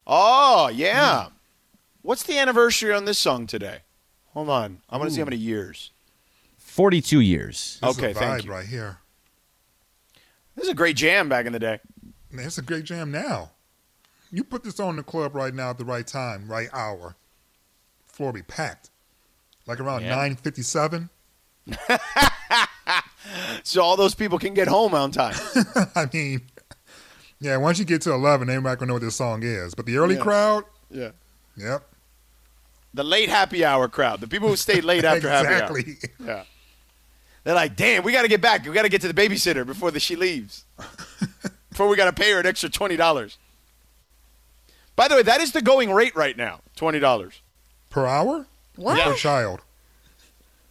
Oh, 0.07 0.69
yeah. 0.73 1.29
What's 2.03 2.23
the 2.23 2.39
anniversary 2.39 2.93
on 2.93 3.05
this 3.05 3.19
song 3.19 3.47
today? 3.47 3.81
Hold 4.33 4.49
on. 4.49 4.79
I 4.89 4.97
want 4.97 5.09
to 5.11 5.15
see 5.15 5.21
how 5.21 5.25
many 5.27 5.37
years. 5.37 5.91
42 6.57 7.21
years. 7.21 7.79
This 7.83 7.91
is 7.91 7.99
Okay, 7.99 8.11
a 8.13 8.15
thank 8.15 8.43
vibe 8.43 8.45
you. 8.47 8.51
right 8.53 8.67
here. 8.67 8.99
This 10.55 10.65
is 10.67 10.71
a 10.71 10.75
great 10.75 10.97
jam 10.97 11.29
back 11.29 11.45
in 11.47 11.53
the 11.53 11.59
day. 11.59 11.81
Man, 12.31 12.47
it's 12.47 12.59
a 12.59 12.63
great 12.63 12.85
jam 12.85 13.11
now. 13.11 13.51
You 14.33 14.45
put 14.45 14.65
this 14.65 14.81
on 14.81 14.97
the 14.97 15.03
club 15.03 15.35
right 15.35 15.55
now 15.55 15.71
at 15.71 15.79
the 15.79 15.85
right 15.85 16.07
time, 16.07 16.49
right 16.49 16.69
hour. 16.73 17.17
Floor 18.07 18.33
be 18.33 18.43
packed. 18.43 18.91
Like 19.67 19.81
around 19.81 20.03
Yeah. 20.03 20.11
957. 20.17 21.09
So 23.65 23.83
all 23.83 23.97
those 23.97 24.15
people 24.15 24.39
can 24.39 24.55
get 24.55 24.69
home 24.69 24.95
on 24.95 25.11
time. 25.11 25.35
I 25.97 26.07
mean, 26.13 26.43
yeah, 27.41 27.57
once 27.57 27.79
you 27.81 27.85
get 27.85 28.01
to 28.03 28.13
11, 28.13 28.49
everybody 28.49 28.77
gonna 28.79 28.89
know 28.89 28.95
what 28.95 29.03
this 29.03 29.17
song 29.17 29.43
is. 29.43 29.75
But 29.75 29.85
the 29.87 29.97
early 29.99 30.15
Yeah. 30.15 30.21
crowd, 30.23 30.65
yeah. 30.89 31.11
yep. 31.57 31.83
The 32.95 33.03
late 33.03 33.29
happy 33.29 33.65
hour 33.65 33.89
crowd. 33.89 34.21
The 34.21 34.29
people 34.29 34.49
who 34.49 34.57
stayed 34.57 34.85
late 34.85 35.05
after 35.13 35.29
happy 35.29 35.55
hour. 35.65 35.81
Yeah. 36.25 36.45
They're 37.45 37.55
like, 37.55 37.75
damn, 37.77 38.05
we 38.05 38.13
got 38.13 38.23
to 38.23 38.29
get 38.29 38.41
back. 38.41 38.65
We 38.65 38.73
got 38.73 38.83
to 38.83 38.89
get 38.89 39.01
to 39.03 39.13
the 39.13 39.15
babysitter 39.29 39.67
before 39.67 39.91
the, 39.91 40.01
she 40.01 40.15
leaves. 40.17 40.65
before 41.71 41.89
we 41.89 41.97
got 41.97 42.07
to 42.07 42.13
pay 42.13 42.31
her 42.33 42.41
an 42.41 42.47
extra 42.47 42.69
$20. 42.69 43.37
By 44.95 45.09
the 45.09 45.17
way, 45.17 45.23
that 45.23 45.41
is 45.41 45.53
the 45.53 45.63
going 45.63 45.93
rate 45.93 46.15
right 46.17 46.37
now 46.37 46.61
$20 46.77 47.33
Per 47.91 48.07
hour? 48.07 48.47
What? 48.77 49.01
Per 49.03 49.15
child. 49.15 49.61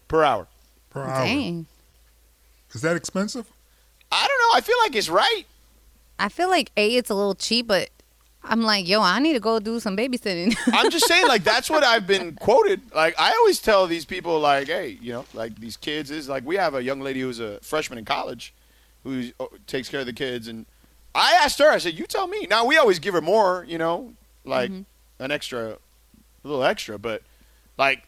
per 0.07 0.23
hour. 0.23 0.47
Per 0.89 1.01
hour. 1.03 1.25
Dang. 1.25 1.65
Is 2.73 2.81
that 2.81 2.95
expensive? 2.95 3.51
I 4.11 4.27
don't 4.27 4.37
know. 4.53 4.57
I 4.57 4.61
feel 4.61 4.75
like 4.83 4.95
it's 4.95 5.09
right. 5.09 5.43
I 6.19 6.29
feel 6.29 6.49
like 6.49 6.71
A, 6.77 6.95
it's 6.95 7.09
a 7.09 7.15
little 7.15 7.35
cheap, 7.35 7.67
but 7.67 7.89
I'm 8.43 8.61
like, 8.61 8.87
yo, 8.87 9.01
I 9.01 9.19
need 9.19 9.33
to 9.33 9.39
go 9.39 9.59
do 9.59 9.79
some 9.79 9.97
babysitting. 9.97 10.55
I'm 10.73 10.91
just 10.91 11.07
saying, 11.07 11.27
like, 11.27 11.43
that's 11.43 11.69
what 11.69 11.83
I've 11.83 12.05
been 12.05 12.35
quoted. 12.35 12.81
Like, 12.93 13.15
I 13.17 13.31
always 13.31 13.59
tell 13.59 13.87
these 13.87 14.05
people, 14.05 14.39
like, 14.39 14.67
hey, 14.67 14.97
you 15.01 15.11
know, 15.11 15.25
like 15.33 15.59
these 15.59 15.75
kids 15.77 16.11
is 16.11 16.29
like, 16.29 16.45
we 16.45 16.55
have 16.55 16.75
a 16.75 16.83
young 16.83 17.01
lady 17.01 17.21
who's 17.21 17.39
a 17.39 17.59
freshman 17.61 17.97
in 17.99 18.05
college 18.05 18.53
who 19.03 19.29
uh, 19.39 19.45
takes 19.67 19.89
care 19.89 20.01
of 20.01 20.05
the 20.05 20.13
kids. 20.13 20.47
And 20.47 20.65
I 21.13 21.33
asked 21.33 21.59
her, 21.59 21.69
I 21.69 21.79
said, 21.79 21.93
you 21.97 22.05
tell 22.05 22.27
me. 22.27 22.45
Now, 22.49 22.65
we 22.65 22.77
always 22.77 22.99
give 22.99 23.13
her 23.13 23.21
more, 23.21 23.65
you 23.67 23.77
know, 23.77 24.13
like 24.43 24.71
an 25.19 25.31
extra, 25.31 25.71
a 25.71 25.77
little 26.47 26.63
extra, 26.63 26.99
but 26.99 27.23
like, 27.77 28.03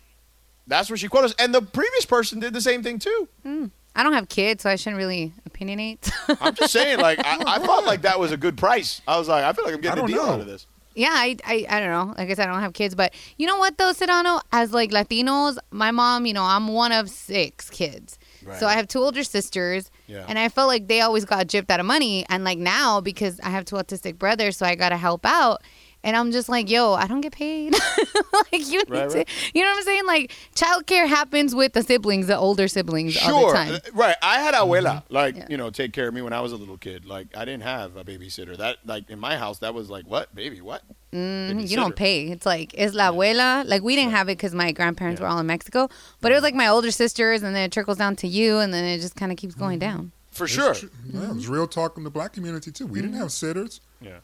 that's 0.67 0.89
what 0.89 0.99
she 0.99 1.07
quoted 1.07 1.27
us. 1.27 1.35
And 1.39 1.53
the 1.53 1.61
previous 1.61 2.05
person 2.05 2.39
did 2.39 2.53
the 2.53 2.61
same 2.61 2.83
thing 2.83 2.99
too. 2.99 3.27
Hmm. 3.43 3.65
I 3.95 4.03
don't 4.03 4.13
have 4.13 4.29
kids, 4.29 4.61
so 4.63 4.69
I 4.69 4.75
shouldn't 4.75 4.97
really 4.97 5.33
opinionate. 5.49 6.11
I'm 6.41 6.53
just 6.53 6.71
saying, 6.71 6.99
like, 6.99 7.17
I, 7.19 7.41
I 7.55 7.59
thought 7.65 7.83
like 7.85 8.03
that 8.03 8.19
was 8.19 8.31
a 8.31 8.37
good 8.37 8.55
price. 8.55 9.01
I 9.07 9.17
was 9.17 9.27
like, 9.27 9.43
I 9.43 9.53
feel 9.53 9.65
like 9.65 9.73
I'm 9.73 9.81
getting 9.81 10.03
a 10.03 10.07
deal 10.07 10.17
know. 10.25 10.33
out 10.33 10.39
of 10.39 10.45
this. 10.45 10.67
Yeah, 10.93 11.11
I, 11.11 11.35
I 11.45 11.65
I 11.69 11.79
don't 11.79 11.89
know. 11.89 12.13
I 12.17 12.25
guess 12.25 12.39
I 12.39 12.45
don't 12.47 12.59
have 12.59 12.73
kids, 12.73 12.95
but 12.95 13.13
you 13.37 13.45
know 13.45 13.57
what 13.57 13.77
though, 13.77 13.91
Sedano? 13.93 14.41
As 14.51 14.71
like 14.73 14.89
Latinos, 14.89 15.57
my 15.69 15.91
mom, 15.91 16.25
you 16.25 16.33
know, 16.33 16.43
I'm 16.43 16.67
one 16.69 16.91
of 16.91 17.07
six 17.09 17.69
kids. 17.69 18.17
Right. 18.43 18.59
So 18.59 18.65
I 18.65 18.73
have 18.73 18.87
two 18.87 18.99
older 18.99 19.23
sisters, 19.23 19.91
Yeah. 20.07 20.25
and 20.27 20.39
I 20.39 20.49
felt 20.49 20.67
like 20.69 20.87
they 20.87 21.01
always 21.01 21.23
got 21.23 21.45
gypped 21.47 21.69
out 21.69 21.79
of 21.79 21.85
money. 21.85 22.25
And 22.29 22.43
like 22.43 22.57
now, 22.57 22.99
because 22.99 23.39
I 23.41 23.49
have 23.49 23.65
two 23.65 23.75
autistic 23.75 24.17
brothers, 24.17 24.57
so 24.57 24.65
I 24.65 24.73
gotta 24.73 24.97
help 24.97 25.23
out. 25.23 25.61
And 26.03 26.15
I'm 26.15 26.31
just 26.31 26.47
like, 26.47 26.69
yo, 26.69 26.93
I 26.93 27.05
don't 27.07 27.21
get 27.21 27.33
paid. 27.33 27.73
like 28.33 28.51
you 28.69 28.79
need 28.79 28.89
Right, 28.89 29.09
to, 29.09 29.17
right. 29.17 29.29
you 29.53 29.61
know 29.63 29.69
what 29.71 29.77
I'm 29.79 29.83
saying? 29.83 30.05
Like 30.05 30.31
childcare 30.55 31.07
happens 31.07 31.53
with 31.53 31.73
the 31.73 31.83
siblings, 31.83 32.27
the 32.27 32.37
older 32.37 32.67
siblings, 32.67 33.17
all 33.23 33.47
the 33.47 33.53
time. 33.53 33.73
uh, 33.75 33.79
right. 33.93 34.15
I 34.21 34.39
had 34.39 34.53
abuela, 34.53 35.03
like 35.09 35.35
Yeah. 35.35 35.45
you 35.49 35.57
know, 35.57 35.69
take 35.69 35.91
care 35.93 36.07
of 36.07 36.13
me 36.13 36.21
when 36.21 36.33
I 36.33 36.39
was 36.41 36.51
a 36.53 36.55
little 36.55 36.77
kid. 36.77 37.05
Like 37.05 37.35
I 37.35 37.43
didn't 37.45 37.63
have 37.63 37.97
a 37.97 38.03
babysitter. 38.05 38.55
That 38.57 38.77
like 38.85 39.09
in 39.09 39.19
my 39.19 39.37
house, 39.37 39.59
that 39.59 39.73
was 39.73 39.89
like 39.89 40.05
what 40.07 40.33
baby, 40.33 40.61
what? 40.61 40.81
Mhm, 41.13 41.67
You 41.67 41.75
don't 41.75 41.95
pay. 41.95 42.27
It's 42.27 42.45
like 42.45 42.73
it's 42.73 42.93
la 42.93 43.11
abuela. 43.11 43.65
Like 43.67 43.81
we 43.81 43.95
didn't 43.95 44.11
have 44.11 44.29
it 44.29 44.37
because 44.37 44.53
my 44.53 44.71
grandparents 44.71 45.19
were 45.19 45.27
all 45.27 45.39
in 45.39 45.47
Mexico, 45.47 45.89
but 46.21 46.31
it 46.31 46.35
was 46.35 46.43
like 46.43 46.55
my 46.55 46.67
older 46.67 46.91
sisters, 46.91 47.43
and 47.43 47.55
then 47.55 47.63
it 47.63 47.71
trickles 47.71 47.97
down 47.97 48.15
to 48.17 48.27
you, 48.27 48.59
and 48.59 48.73
then 48.73 48.83
it 48.85 48.99
just 48.99 49.15
kind 49.15 49.31
of 49.31 49.37
keeps 49.37 49.55
going 49.55 49.79
down. 49.79 50.11
For 50.31 50.43
It's 50.45 50.53
sure. 50.53 50.73
tr- 50.75 50.85
Yeah, 51.11 51.29
it 51.31 51.35
was 51.35 51.47
real 51.47 51.67
talk 51.67 51.97
in 51.97 52.03
the 52.03 52.09
black 52.11 52.33
community 52.33 52.71
too. 52.71 52.85
We 52.85 53.01
didn't 53.01 53.15
have 53.17 53.31
sitters. 53.31 53.81
Yeah. 53.99 54.17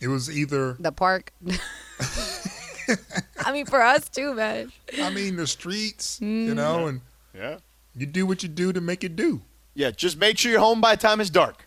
It 0.00 0.08
was 0.08 0.30
either, 0.30 0.76
The 0.78 0.92
park. 0.92 1.32
I 3.44 3.52
mean, 3.52 3.66
for 3.66 3.80
us 3.82 4.08
too, 4.08 4.34
man. 4.34 4.72
I 5.00 5.10
mean, 5.10 5.36
the 5.36 5.46
streets, 5.46 6.20
you 6.20 6.54
know, 6.54 6.86
and 6.86 7.00
Yeah. 7.34 7.58
you 7.96 8.06
do 8.06 8.26
what 8.26 8.42
you 8.42 8.48
do 8.48 8.72
to 8.72 8.80
make 8.80 9.02
it 9.04 9.16
do. 9.16 9.42
Yeah. 9.74 9.90
Just 9.90 10.18
make 10.18 10.38
sure 10.38 10.50
you're 10.52 10.60
home 10.60 10.80
by 10.80 10.94
the 10.94 11.02
time 11.02 11.20
it's 11.20 11.30
dark. 11.30 11.66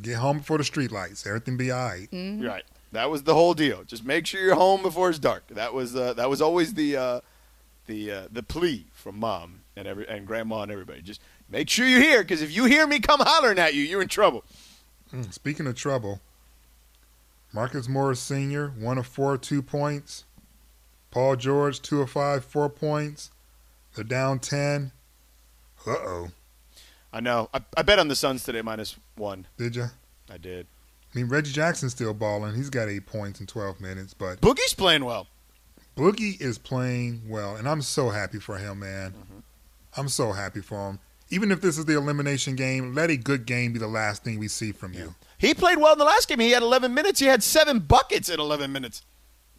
Get 0.00 0.16
home 0.16 0.38
before 0.38 0.58
the 0.58 0.64
street 0.64 0.90
lights. 0.92 1.26
Everything 1.26 1.56
be 1.56 1.70
all 1.70 1.84
right. 1.88 2.08
Right. 2.12 2.64
That 2.92 3.10
was 3.10 3.22
the 3.24 3.34
whole 3.34 3.54
deal. 3.54 3.84
Just 3.84 4.04
make 4.04 4.26
sure 4.26 4.40
you're 4.40 4.54
home 4.54 4.82
before 4.82 5.10
it's 5.10 5.18
dark. 5.18 5.46
That 5.48 5.74
was 5.74 5.94
uh, 5.94 6.14
that 6.14 6.28
was 6.30 6.40
always 6.40 6.74
the 6.74 6.96
uh, 6.96 7.20
the 7.86 8.10
uh, 8.10 8.22
the 8.32 8.42
plea 8.42 8.86
from 8.92 9.18
mom 9.20 9.60
and 9.76 9.86
every 9.86 10.08
and 10.08 10.26
grandma 10.26 10.62
and 10.62 10.72
everybody. 10.72 11.02
Just 11.02 11.20
make 11.48 11.68
sure 11.68 11.86
you're 11.86 12.00
here 12.00 12.22
because 12.22 12.40
if 12.42 12.54
you 12.54 12.64
hear 12.64 12.86
me 12.86 12.98
come 12.98 13.20
hollering 13.20 13.58
at 13.58 13.74
you, 13.74 13.82
you're 13.82 14.02
in 14.02 14.08
trouble. 14.08 14.44
Mm, 15.12 15.32
Speaking 15.32 15.66
of 15.68 15.74
trouble, 15.76 16.20
Marcus 17.52 17.88
Morris 17.88 18.20
Sr., 18.20 18.68
one 18.78 18.98
of 18.98 19.06
four, 19.06 19.36
two 19.36 19.62
points. 19.62 20.24
Paul 21.10 21.36
George, 21.36 21.82
two 21.82 22.00
of 22.00 22.10
five, 22.10 22.44
four 22.44 22.68
points. 22.68 23.30
They're 23.94 24.04
down 24.04 24.38
10. 24.38 24.92
Uh 25.86 25.90
oh. 25.90 26.28
I 27.12 27.20
know. 27.20 27.48
I, 27.52 27.60
I 27.76 27.82
bet 27.82 27.98
on 27.98 28.08
the 28.08 28.14
Suns 28.14 28.44
today 28.44 28.62
minus 28.62 28.96
one. 29.16 29.46
Did 29.58 29.74
you? 29.74 29.86
I 30.30 30.38
did. 30.38 30.66
I 31.12 31.18
mean, 31.18 31.28
Reggie 31.28 31.52
Jackson's 31.52 31.92
still 31.92 32.14
balling. 32.14 32.54
He's 32.54 32.70
got 32.70 32.88
eight 32.88 33.06
points 33.06 33.40
in 33.40 33.46
12 33.46 33.80
minutes, 33.80 34.14
but 34.14 34.40
Boogie's 34.40 34.74
playing 34.74 35.04
well. 35.04 35.26
Boogie 35.96 36.40
is 36.40 36.56
playing 36.56 37.22
well, 37.28 37.56
and 37.56 37.68
I'm 37.68 37.82
so 37.82 38.10
happy 38.10 38.38
for 38.38 38.56
him, 38.58 38.78
man. 38.78 39.12
I'm 39.96 40.08
so 40.08 40.30
happy 40.30 40.60
for 40.60 40.90
him. 40.90 41.00
Even 41.30 41.50
if 41.50 41.60
this 41.60 41.78
is 41.78 41.84
the 41.84 41.96
elimination 41.96 42.54
game, 42.54 42.94
let 42.94 43.10
a 43.10 43.16
good 43.16 43.44
game 43.44 43.72
be 43.72 43.80
the 43.80 43.88
last 43.88 44.22
thing 44.22 44.38
we 44.38 44.46
see 44.46 44.70
from 44.70 44.94
you. 44.94 45.14
He 45.40 45.54
played 45.54 45.78
well 45.78 45.94
in 45.94 45.98
the 45.98 46.04
last 46.04 46.28
game. 46.28 46.38
He 46.38 46.50
had 46.50 46.62
11 46.62 46.92
minutes. 46.92 47.18
He 47.18 47.26
had 47.26 47.42
seven 47.42 47.78
buckets 47.80 48.28
in 48.28 48.38
11 48.38 48.70
minutes. 48.70 49.02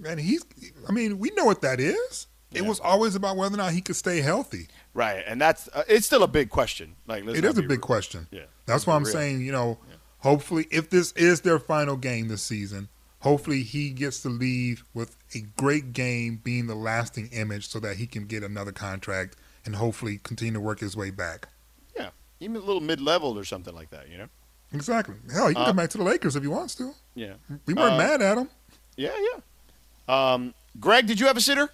And 0.05 0.19
he's, 0.19 0.45
I 0.88 0.91
mean, 0.91 1.17
we 1.19 1.32
know 1.32 1.45
what 1.45 1.61
that 1.61 1.79
is. 1.79 2.27
It 2.53 2.65
was 2.65 2.79
always 2.82 3.15
about 3.15 3.36
whether 3.38 3.55
or 3.55 3.57
not 3.57 3.71
he 3.71 3.82
could 3.82 3.95
stay 3.95 4.19
healthy. 4.21 4.67
Right, 4.93 5.23
and 5.25 5.39
that's 5.39 5.69
uh, 5.69 5.84
it's 5.88 6.05
still 6.05 6.21
a 6.21 6.27
big 6.27 6.49
question. 6.49 6.95
Like 7.07 7.25
It 7.25 7.45
is 7.45 7.57
a 7.57 7.61
big 7.61 7.69
rude. 7.71 7.82
question. 7.82 8.27
Yeah, 8.29 8.41
That's 8.65 8.86
why 8.86 8.95
I'm 8.95 9.05
Real. 9.05 9.13
saying, 9.13 9.41
you 9.41 9.53
know, 9.53 9.77
hopefully, 10.19 10.67
if 10.69 10.89
this 10.89 11.13
is 11.13 11.41
their 11.41 11.59
final 11.59 11.95
game 11.95 12.27
this 12.27 12.43
season, 12.43 12.89
hopefully 13.19 13.63
he 13.63 13.91
gets 13.91 14.21
to 14.23 14.29
leave 14.29 14.84
with 14.93 15.15
a 15.34 15.45
great 15.57 15.93
game 15.93 16.41
being 16.43 16.67
the 16.67 16.75
lasting 16.75 17.29
image 17.32 17.69
so 17.69 17.79
that 17.79 17.95
he 17.95 18.05
can 18.05 18.25
get 18.25 18.43
another 18.43 18.73
contract 18.73 19.38
and 19.63 19.77
hopefully 19.77 20.19
continue 20.21 20.53
to 20.53 20.59
work 20.59 20.82
his 20.82 20.95
way 20.97 21.09
back. 21.09 21.47
Yeah, 21.95 22.09
even 22.41 22.57
a 22.57 22.59
little 22.59 22.82
mid-level 22.82 23.39
or 23.39 23.45
something 23.45 23.73
like 23.73 23.91
that. 23.91 24.09
You 24.09 24.17
know. 24.17 24.27
Exactly. 24.74 25.15
Hell, 25.34 25.47
he 25.49 25.53
can 25.53 25.63
Uh, 25.63 25.65
come 25.67 25.76
back 25.76 25.89
to 25.91 25.97
the 25.97 26.03
Lakers 26.03 26.36
if 26.36 26.43
he 26.43 26.47
wants 26.47 26.76
to. 26.76 26.93
Yeah. 27.15 27.34
We 27.65 27.74
weren't 27.74 27.93
Uh, 27.95 27.97
mad 27.97 28.22
at 28.22 28.38
him. 28.38 28.49
Yeah, 28.95 29.11
yeah. 29.34 30.34
Um, 30.34 30.53
Greg, 30.80 31.07
did 31.07 31.19
you 31.19 31.28
have 31.28 31.38
a 31.38 31.41
sitter? 31.41 31.69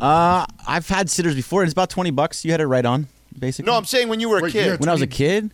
Uh, 0.00 0.46
I've 0.66 0.88
had 0.88 1.10
sitters 1.10 1.34
before. 1.34 1.62
It's 1.64 1.72
about 1.72 1.90
20 1.90 2.10
bucks. 2.10 2.44
You 2.44 2.50
had 2.50 2.60
it 2.60 2.66
right 2.66 2.84
on, 2.84 3.08
basically. 3.38 3.70
No, 3.70 3.76
I'm 3.76 3.84
saying 3.84 4.08
when 4.08 4.20
you 4.20 4.28
were 4.28 4.38
a 4.38 4.42
Wait, 4.42 4.52
kid. 4.52 4.80
when 4.80 4.88
I 4.88 4.92
was 4.92 5.02
a 5.02 5.06
kid, 5.06 5.50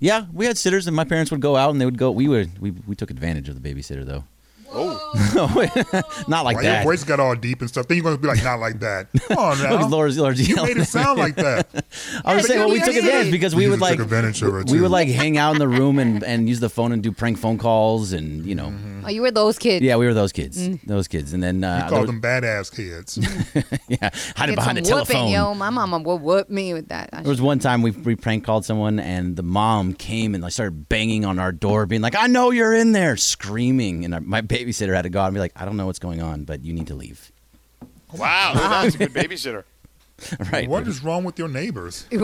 yeah, 0.00 0.26
we 0.32 0.46
had 0.46 0.58
sitters, 0.58 0.86
and 0.86 0.96
my 0.96 1.04
parents 1.04 1.30
would 1.30 1.40
go 1.40 1.56
out, 1.56 1.70
and 1.70 1.80
they 1.80 1.84
would 1.84 1.98
go. 1.98 2.10
We 2.10 2.26
would 2.28 2.58
we, 2.60 2.72
we 2.72 2.94
took 2.96 3.10
advantage 3.10 3.48
of 3.48 3.60
the 3.60 3.74
babysitter 3.74 4.04
though. 4.04 4.24
Oh, 4.72 6.24
not 6.28 6.44
like 6.44 6.56
Why 6.56 6.62
your 6.62 6.82
voice 6.82 7.04
got 7.04 7.20
all 7.20 7.34
deep 7.34 7.60
and 7.60 7.68
stuff. 7.70 7.88
Then 7.88 7.96
you're 7.98 8.04
gonna 8.04 8.18
be 8.18 8.28
like, 8.28 8.42
not 8.44 8.56
like 8.60 8.80
that. 8.80 9.08
Come 9.28 9.38
on 9.38 9.58
now. 9.62 9.70
Look 9.72 9.80
at 9.82 9.90
Laura's, 9.90 10.18
Laura's 10.18 10.48
you 10.48 10.56
made 10.56 10.76
it 10.76 10.84
sound 10.86 11.18
like 11.18 11.36
that. 11.36 11.68
I 12.24 12.34
was 12.34 12.44
Yeah, 12.44 12.48
saying, 12.48 12.60
well, 12.60 12.70
we 12.70 12.78
took 12.78 12.88
did. 12.94 13.04
advantage 13.04 13.30
because 13.32 13.54
we 13.54 13.64
You 13.64 13.70
would 13.70 13.80
like 13.80 13.98
advantage 13.98 14.42
of 14.42 14.54
it, 14.56 14.70
we 14.70 14.80
would 14.80 14.90
like 14.90 15.08
hang 15.08 15.38
out 15.38 15.52
in 15.52 15.58
the 15.58 15.68
room 15.68 15.98
and, 15.98 16.22
and 16.24 16.48
use 16.48 16.60
the 16.60 16.68
phone 16.68 16.92
and 16.92 17.02
do 17.02 17.12
prank 17.12 17.38
phone 17.38 17.58
calls 17.58 18.12
and 18.12 18.44
you 18.44 18.54
know 18.54 18.72
Oh, 19.04 19.08
you 19.08 19.22
were 19.22 19.30
those 19.30 19.58
kids. 19.58 19.84
yeah 19.84 19.96
we 19.96 20.06
were 20.06 20.14
those 20.14 20.32
kids 20.32 20.56
Mm. 20.68 20.80
those 20.86 21.06
kids 21.06 21.32
and 21.32 21.42
then 21.42 21.62
uh, 21.62 21.74
You 21.74 21.80
there 21.82 21.88
call 21.90 22.00
was- 22.00 22.06
them 22.08 22.20
badass 22.20 22.74
kids. 22.74 23.18
yeah 23.88 24.10
hiding 24.36 24.54
Get 24.54 24.56
behind 24.56 24.78
the 24.78 24.84
some 24.84 24.98
whooping, 24.98 25.14
telephone. 25.16 25.32
yo. 25.32 25.54
My 25.54 25.70
mama 25.70 25.98
would 25.98 26.20
whoop 26.22 26.50
me 26.50 26.72
with 26.74 26.88
that. 26.88 27.10
There 27.12 27.22
was 27.24 27.40
one 27.40 27.58
time 27.58 27.82
we, 27.82 27.90
we 27.92 28.16
prank 28.16 28.44
called 28.44 28.64
someone 28.64 28.98
and 28.98 29.36
the 29.36 29.42
mom 29.42 29.92
came 29.94 30.34
and 30.34 30.42
like 30.42 30.52
started 30.52 30.88
banging 30.88 31.24
on 31.24 31.38
our 31.38 31.52
door, 31.52 31.86
being 31.86 32.02
like, 32.02 32.14
"I 32.16 32.26
know 32.26 32.50
you're 32.50 32.74
in 32.74 32.92
there," 32.92 33.16
screaming, 33.16 34.04
and 34.04 34.14
our, 34.14 34.20
my 34.20 34.40
babysitter 34.56 34.94
had 34.94 35.02
to 35.02 35.08
go 35.10 35.20
out 35.20 35.26
and 35.26 35.34
be 35.34 35.40
like, 35.40 35.52
"I 35.56 35.64
don't 35.64 35.76
know 35.76 35.86
what's 35.86 35.98
going 35.98 36.22
on, 36.22 36.44
but 36.44 36.64
you 36.64 36.72
need 36.72 36.86
to 36.88 36.94
leave." 36.94 37.32
Wow, 38.14 38.52
that's 38.54 38.94
a 38.94 38.98
good 38.98 39.12
babysitter. 39.12 39.64
right? 40.52 40.66
what 40.68 40.88
is 40.88 41.02
wrong 41.02 41.24
with 41.24 41.38
your 41.38 41.48
neighbors? 41.48 42.06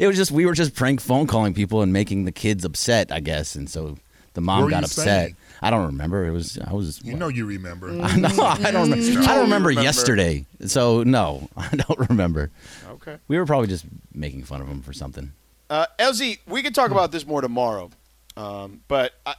It 0.00 0.06
was 0.06 0.16
just 0.16 0.30
we 0.30 0.46
were 0.46 0.54
just 0.54 0.74
prank 0.74 1.00
phone 1.00 1.26
calling 1.26 1.54
people 1.54 1.82
and 1.82 1.92
making 1.92 2.24
the 2.24 2.32
kids 2.32 2.64
upset, 2.64 3.12
I 3.12 3.20
guess, 3.20 3.54
and 3.54 3.68
so 3.68 3.96
the 4.32 4.40
mom 4.40 4.64
were 4.64 4.70
got 4.70 4.78
you 4.80 4.84
upset. 4.86 5.04
saying? 5.04 5.36
I 5.62 5.70
don't 5.70 5.86
remember. 5.86 6.26
It 6.26 6.32
was 6.32 6.58
I 6.58 6.72
was. 6.72 7.02
You 7.04 7.14
know 7.14 7.28
you 7.28 7.46
remember. 7.46 7.88
no, 7.92 8.02
I 8.02 8.70
don't. 8.70 8.90
Remember, 8.90 9.20
I 9.20 9.34
don't 9.34 9.44
remember 9.44 9.68
remember. 9.68 9.82
yesterday. 9.82 10.46
So 10.66 11.02
no, 11.04 11.48
I 11.56 11.68
don't 11.68 12.08
remember. 12.10 12.50
Okay. 12.88 13.18
We 13.28 13.38
were 13.38 13.46
probably 13.46 13.68
just 13.68 13.84
making 14.12 14.44
fun 14.44 14.60
of 14.60 14.66
him 14.68 14.82
for 14.82 14.92
something. 14.92 15.32
Uh, 15.70 15.86
LZ, 15.98 16.38
we 16.46 16.62
could 16.62 16.74
talk 16.74 16.90
about 16.90 17.12
this 17.12 17.26
more 17.26 17.40
tomorrow. 17.40 17.90
Um, 18.36 18.82
but, 18.88 19.12
I, 19.24 19.34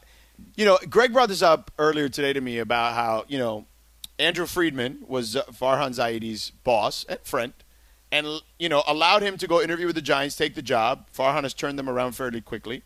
you 0.55 0.65
know, 0.65 0.77
Greg 0.89 1.13
brought 1.13 1.29
this 1.29 1.41
up 1.41 1.71
earlier 1.77 2.09
today 2.09 2.33
to 2.33 2.41
me 2.41 2.59
about 2.59 2.93
how, 2.93 3.25
you 3.27 3.37
know, 3.37 3.65
Andrew 4.17 4.45
Friedman 4.45 5.03
was 5.07 5.35
Farhan 5.35 5.93
Zaidi's 5.93 6.51
boss 6.63 7.05
and 7.09 7.19
friend 7.23 7.53
and, 8.11 8.41
you 8.57 8.69
know, 8.69 8.83
allowed 8.87 9.21
him 9.21 9.37
to 9.37 9.47
go 9.47 9.61
interview 9.61 9.87
with 9.87 9.95
the 9.95 10.01
Giants, 10.01 10.35
take 10.35 10.55
the 10.55 10.61
job. 10.61 11.07
Farhan 11.13 11.43
has 11.43 11.53
turned 11.53 11.77
them 11.77 11.89
around 11.89 12.13
fairly 12.13 12.39
quickly. 12.39 12.83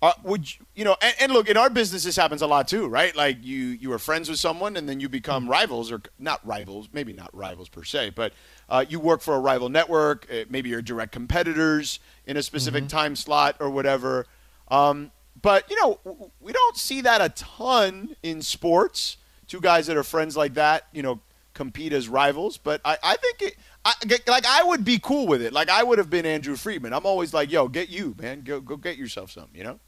Uh, 0.00 0.12
would 0.22 0.54
you, 0.54 0.64
you 0.76 0.84
know? 0.84 0.96
And, 1.02 1.14
and 1.20 1.32
look, 1.32 1.48
in 1.48 1.56
our 1.56 1.70
business, 1.70 2.04
this 2.04 2.14
happens 2.14 2.40
a 2.40 2.46
lot 2.46 2.68
too, 2.68 2.86
right? 2.86 3.16
Like 3.16 3.44
you, 3.44 3.64
you 3.66 3.92
are 3.92 3.98
friends 3.98 4.28
with 4.28 4.38
someone, 4.38 4.76
and 4.76 4.88
then 4.88 5.00
you 5.00 5.08
become 5.08 5.48
rivals, 5.48 5.90
or 5.90 6.02
not 6.20 6.46
rivals, 6.46 6.88
maybe 6.92 7.12
not 7.12 7.34
rivals 7.34 7.68
per 7.68 7.82
se, 7.82 8.10
but 8.10 8.32
uh, 8.68 8.84
you 8.88 9.00
work 9.00 9.22
for 9.22 9.34
a 9.34 9.40
rival 9.40 9.68
network. 9.68 10.28
Uh, 10.30 10.44
maybe 10.48 10.68
you're 10.68 10.82
direct 10.82 11.10
competitors 11.10 11.98
in 12.26 12.36
a 12.36 12.42
specific 12.42 12.86
time 12.86 13.16
slot 13.16 13.56
or 13.58 13.70
whatever. 13.70 14.26
Um, 14.68 15.10
but 15.42 15.70
you 15.70 15.76
know, 15.82 16.30
we 16.40 16.52
don't 16.52 16.76
see 16.76 17.00
that 17.02 17.20
a 17.20 17.28
ton 17.30 18.16
in 18.22 18.42
sports. 18.42 19.16
Two 19.46 19.60
guys 19.60 19.86
that 19.86 19.96
are 19.96 20.02
friends 20.02 20.36
like 20.36 20.54
that, 20.54 20.88
you 20.92 21.02
know, 21.02 21.20
compete 21.54 21.92
as 21.92 22.08
rivals. 22.08 22.58
But 22.58 22.80
I, 22.84 22.98
I 23.02 23.16
think 23.16 23.42
it, 23.42 23.56
I, 23.84 23.94
like 24.26 24.46
I 24.46 24.62
would 24.62 24.84
be 24.84 24.98
cool 24.98 25.26
with 25.26 25.42
it. 25.42 25.52
Like 25.52 25.70
I 25.70 25.82
would 25.82 25.98
have 25.98 26.10
been 26.10 26.26
Andrew 26.26 26.56
Friedman. 26.56 26.92
I'm 26.92 27.06
always 27.06 27.32
like, 27.32 27.50
yo, 27.50 27.68
get 27.68 27.88
you, 27.88 28.14
man, 28.20 28.42
go 28.42 28.60
go 28.60 28.76
get 28.76 28.96
yourself 28.96 29.30
something, 29.30 29.54
you 29.54 29.64
know. 29.64 29.78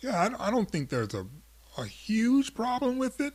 Yeah, 0.00 0.20
I 0.20 0.28
don't, 0.28 0.40
I 0.40 0.50
don't 0.50 0.70
think 0.70 0.88
there's 0.88 1.14
a, 1.14 1.26
a 1.78 1.84
huge 1.84 2.54
problem 2.54 2.98
with 2.98 3.20
it. 3.20 3.34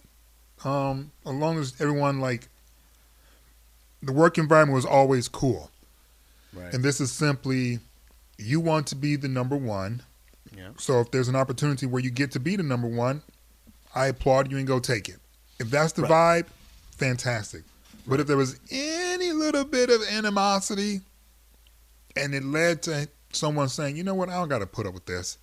Um, 0.63 1.11
as 1.25 1.33
long 1.33 1.57
as 1.57 1.73
everyone 1.79 2.19
like 2.19 2.49
the 4.03 4.13
work 4.13 4.37
environment 4.37 4.75
was 4.75 4.85
always 4.85 5.27
cool. 5.27 5.71
Right. 6.53 6.73
And 6.73 6.83
this 6.83 6.99
is 6.99 7.11
simply 7.11 7.79
you 8.37 8.59
want 8.59 8.87
to 8.87 8.95
be 8.95 9.15
the 9.15 9.27
number 9.27 9.55
one. 9.55 10.03
Yeah. 10.55 10.69
So 10.77 10.99
if 10.99 11.11
there's 11.11 11.27
an 11.27 11.35
opportunity 11.35 11.85
where 11.85 12.01
you 12.01 12.11
get 12.11 12.31
to 12.31 12.39
be 12.39 12.55
the 12.55 12.63
number 12.63 12.87
one, 12.87 13.21
I 13.95 14.07
applaud 14.07 14.51
you 14.51 14.57
and 14.57 14.67
go 14.67 14.79
take 14.79 15.09
it. 15.09 15.17
If 15.59 15.69
that's 15.69 15.93
the 15.93 16.03
vibe, 16.03 16.47
fantastic. 16.97 17.63
But 18.07 18.19
if 18.19 18.27
there 18.27 18.37
was 18.37 18.59
any 18.71 19.31
little 19.31 19.63
bit 19.63 19.89
of 19.89 20.01
animosity 20.09 21.01
and 22.15 22.33
it 22.33 22.43
led 22.43 22.81
to 22.83 23.07
someone 23.31 23.69
saying, 23.69 23.95
you 23.95 24.03
know 24.03 24.15
what, 24.15 24.29
I 24.29 24.33
don't 24.33 24.49
got 24.49 24.59
to 24.59 24.65
put 24.65 24.87
up 24.87 24.93
with 24.93 25.05
this. 25.05 25.37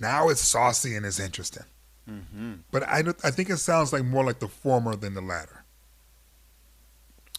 Now 0.00 0.28
it's 0.28 0.40
saucy 0.40 0.96
and 0.96 1.06
it's 1.06 1.18
interesting. 1.18 1.64
Mm-hmm. 2.08 2.54
But 2.70 2.82
I, 2.84 3.02
I 3.22 3.30
think 3.30 3.48
it 3.48 3.56
sounds 3.56 3.92
like 3.92 4.04
more 4.04 4.24
like 4.24 4.38
the 4.38 4.48
former 4.48 4.96
than 4.96 5.14
the 5.14 5.22
latter. 5.22 5.64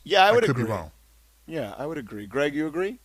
Yeah, 0.03 0.25
I 0.25 0.31
would 0.31 0.43
could 0.43 0.57
agree. 0.57 0.73
Yeah, 1.47 1.73
I 1.77 1.85
would 1.85 1.97
agree. 1.97 2.25
Greg, 2.25 2.55
you 2.55 2.67
agree? 2.67 2.99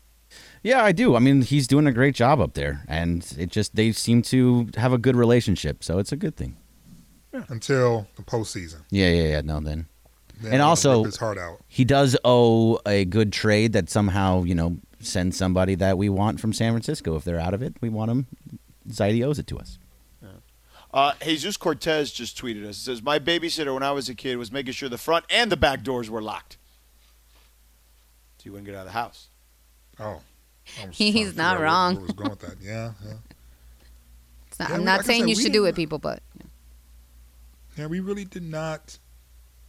Yeah, 0.63 0.83
I 0.85 0.93
do. 0.93 1.17
I 1.17 1.19
mean, 1.19 1.43
he's 1.43 1.67
doing 1.67 1.87
a 1.87 1.93
great 1.93 2.15
job 2.15 2.41
up 2.41 2.55
there, 2.55 2.85
and 2.89 3.27
it 3.39 3.51
just 3.51 3.75
they 3.77 3.93
seem 3.93 4.23
to 4.23 4.69
have 4.77 4.93
a 4.93 4.99
good 4.99 5.17
relationship, 5.17 5.83
so 5.83 5.99
it's 5.99 6.13
a 6.13 6.17
good 6.17 6.37
thing. 6.37 6.57
Yeah. 7.33 7.45
Until 7.49 8.07
the 8.17 8.23
postseason. 8.23 8.83
Yeah, 8.91 9.11
yeah, 9.11 9.29
yeah. 9.29 9.41
No, 9.43 9.61
then 9.61 9.87
Then 10.41 10.55
And 10.55 10.63
also- 10.63 11.05
his 11.05 11.17
heart 11.17 11.39
out. 11.39 11.59
he 11.69 11.85
does 11.85 12.17
owe 12.25 12.79
a 12.87 13.05
good 13.05 13.33
trade 13.33 13.73
that 13.75 13.89
somehow 13.91 14.43
you 14.45 14.55
know 14.55 14.79
sends 15.01 15.37
somebody 15.37 15.75
that 15.77 15.97
we 15.97 16.09
want 16.09 16.41
from 16.41 16.53
San 16.53 16.73
Francisco. 16.73 17.17
If 17.17 17.25
they're 17.25 17.41
out 17.41 17.55
of 17.55 17.63
it, 17.63 17.75
we 17.81 17.89
want 17.89 18.11
him. 18.11 18.27
Zaidi 18.89 19.25
owes 19.25 19.39
it 19.39 19.47
to 19.49 19.59
us. 19.59 19.79
Uh, 20.93 21.13
Jesus 21.23 21.57
Cortez 21.57 22.11
just 22.11 22.37
tweeted 22.37 22.65
us. 22.67 22.77
It 22.79 22.81
says, 22.81 23.01
My 23.01 23.21
babysitter 23.21 23.73
when 23.73 23.85
I 23.85 23.93
was 23.93 24.09
a 24.09 24.15
kid 24.15 24.37
was 24.39 24.51
making 24.51 24.73
sure 24.73 24.89
the 24.89 24.99
front 24.99 25.25
and 25.31 25.51
the 25.53 25.57
back 25.57 25.85
doors 25.85 26.11
were 26.11 26.21
locked. 26.21 26.57
So 28.39 28.47
you 28.47 28.51
wouldn't 28.53 28.67
get 28.67 28.75
out 28.75 28.81
of 28.81 28.87
the 28.87 28.93
house. 28.99 29.29
Oh. 30.01 30.21
He's 30.65 30.75
trying 30.77 30.93
to 30.93 31.13
figure 31.13 31.33
not 31.37 31.53
out 31.55 31.59
where- 31.59 31.65
wrong. 31.67 31.95
where 31.95 32.05
it 32.05 32.07
was 32.07 32.13
going 32.17 32.31
with 32.31 32.41
that. 32.41 32.57
Yeah, 32.61 32.93
yeah. 33.05 33.13
It's 34.49 34.59
not- 34.59 34.69
Yeah, 34.69 34.75
I'm 34.75 34.81
we- 34.81 34.85
not 34.87 34.97
like 34.99 35.07
saying 35.07 35.23
said, 35.23 35.29
you 35.29 35.37
should 35.37 35.53
do 35.53 35.65
it, 35.67 35.73
uh, 35.73 35.77
people, 35.77 35.99
but 35.99 36.23
Yeah, 37.77 37.87
we 37.87 38.01
really 38.01 38.25
did 38.25 38.43
not. 38.43 38.99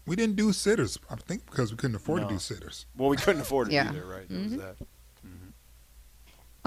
We 0.08 0.16
didn't 0.16 0.36
do 0.36 0.52
sitters. 0.52 0.98
I 1.10 1.16
think 1.16 1.46
because 1.46 1.72
we 1.72 1.78
couldn't 1.78 1.96
afford 1.96 2.22
No. 2.24 2.28
to 2.28 2.34
do 2.34 2.40
sitters. 2.40 2.86
Well, 2.98 3.10
we 3.10 3.18
couldn't 3.18 3.42
afford 3.42 3.68
it 3.70 3.74
Yeah. 3.76 3.90
either, 3.90 4.06
right? 4.06 4.28
There 4.28 4.40
was 4.40 4.48
mm-hmm. 4.48 4.58
that. 4.58 4.76
Mm-hmm. 5.26 5.50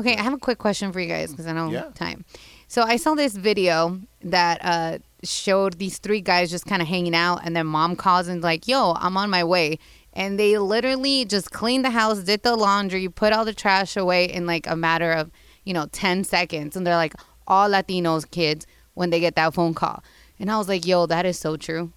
Okay, 0.00 0.16
I 0.16 0.22
have 0.22 0.32
a 0.32 0.38
quick 0.38 0.58
question 0.58 0.92
for 0.92 1.00
you 1.00 1.08
guys 1.08 1.30
because 1.30 1.46
I 1.46 1.52
know 1.52 1.70
Yeah. 1.70 1.84
Have 1.84 1.94
time. 1.94 2.24
So 2.68 2.82
I 2.82 2.96
saw 2.96 3.14
this 3.14 3.36
video 3.36 4.00
that 4.22 4.58
uh, 4.62 4.98
showed 5.24 5.78
these 5.78 5.98
three 5.98 6.20
guys 6.20 6.50
just 6.50 6.64
kind 6.66 6.80
of 6.80 6.88
hanging 6.88 7.14
out, 7.14 7.40
and 7.44 7.54
their 7.54 7.64
mom 7.64 7.94
calls 7.96 8.26
and 8.28 8.42
like, 8.42 8.66
"Yo, 8.66 8.92
I'm 8.98 9.16
on 9.16 9.30
my 9.30 9.44
way," 9.44 9.78
and 10.14 10.38
they 10.38 10.56
literally 10.58 11.24
just 11.26 11.50
cleaned 11.50 11.84
the 11.84 11.90
house, 11.90 12.20
did 12.20 12.42
the 12.42 12.56
laundry, 12.56 13.08
put 13.08 13.32
all 13.32 13.44
the 13.44 13.52
trash 13.52 13.96
away 13.96 14.24
in 14.24 14.46
like 14.46 14.66
a 14.66 14.76
matter 14.76 15.12
of 15.12 15.30
you 15.64 15.74
know 15.74 15.86
ten 15.92 16.24
seconds, 16.24 16.76
and 16.76 16.86
they're 16.86 16.96
like 16.96 17.14
all 17.46 17.68
Latinos 17.68 18.28
kids 18.30 18.66
when 18.94 19.10
they 19.10 19.20
get 19.20 19.34
that 19.36 19.52
phone 19.52 19.74
call, 19.74 20.02
and 20.38 20.50
I 20.50 20.56
was 20.56 20.68
like, 20.68 20.86
"Yo, 20.86 21.06
that 21.06 21.26
is 21.26 21.38
so 21.38 21.56
true." 21.56 21.92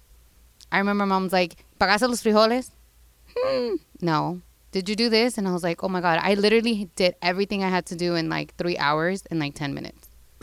I 0.70 0.78
remember 0.78 1.06
mom's 1.06 1.32
like, 1.32 1.56
"Pagaste 1.80 2.08
los 2.08 2.22
frijoles?" 2.22 2.70
Hmm, 3.36 3.76
no. 4.00 4.42
Did 4.70 4.88
you 4.88 4.96
do 4.96 5.08
this? 5.08 5.38
And 5.38 5.48
I 5.48 5.52
was 5.52 5.62
like, 5.62 5.82
oh 5.82 5.88
my 5.88 6.00
God, 6.02 6.20
I 6.22 6.34
literally 6.34 6.90
did 6.94 7.14
everything 7.22 7.64
I 7.64 7.68
had 7.68 7.86
to 7.86 7.96
do 7.96 8.14
in 8.14 8.28
like 8.28 8.54
three 8.56 8.76
hours 8.76 9.24
in 9.30 9.38
like 9.38 9.54
10 9.54 9.72
minutes. 9.72 10.08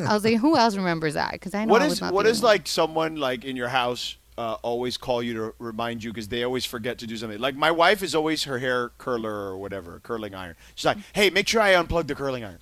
I 0.00 0.12
was 0.12 0.24
like, 0.24 0.38
who 0.38 0.56
else 0.56 0.76
remembers 0.76 1.14
that? 1.14 1.32
Because 1.32 1.54
I 1.54 1.64
know 1.64 1.70
What 1.70 1.82
I 1.82 1.86
is 1.86 1.90
was 1.90 2.00
not 2.00 2.12
what 2.12 2.26
is 2.26 2.42
like 2.42 2.66
someone 2.66 3.16
like 3.16 3.44
in 3.44 3.54
your 3.54 3.68
house 3.68 4.16
uh, 4.36 4.56
always 4.62 4.96
call 4.96 5.22
you 5.22 5.34
to 5.34 5.54
remind 5.58 6.02
you 6.02 6.10
because 6.12 6.28
they 6.28 6.42
always 6.42 6.64
forget 6.64 6.98
to 6.98 7.06
do 7.06 7.16
something. 7.16 7.38
Like 7.38 7.56
my 7.56 7.70
wife 7.70 8.02
is 8.02 8.14
always 8.14 8.44
her 8.44 8.58
hair 8.58 8.90
curler 8.98 9.32
or 9.32 9.56
whatever, 9.58 10.00
curling 10.02 10.34
iron. 10.34 10.56
She's 10.74 10.84
like, 10.86 10.98
"Hey, 11.12 11.30
make 11.30 11.48
sure 11.48 11.60
I 11.60 11.74
unplug 11.74 12.06
the 12.06 12.14
curling 12.14 12.44
iron." 12.44 12.58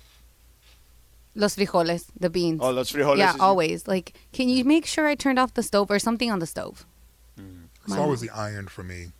Los 1.35 1.55
frijoles, 1.55 2.05
the 2.19 2.29
beans. 2.29 2.59
Oh, 2.61 2.69
los 2.69 2.91
frijoles. 2.91 3.17
yeah, 3.17 3.33
is- 3.33 3.39
always. 3.39 3.87
Like, 3.87 4.13
can 4.33 4.49
you 4.49 4.63
make 4.63 4.85
sure 4.85 5.07
I 5.07 5.15
turned 5.15 5.39
off 5.39 5.53
the 5.55 5.63
stove 5.63 5.89
or 5.89 5.97
something 5.97 6.31
on 6.31 6.39
the 6.39 6.45
stove? 6.45 6.85
It's 7.85 7.97
always 7.97 8.21
the 8.21 8.29
iron 8.29 8.67
for 8.67 8.83
me. 8.83 9.11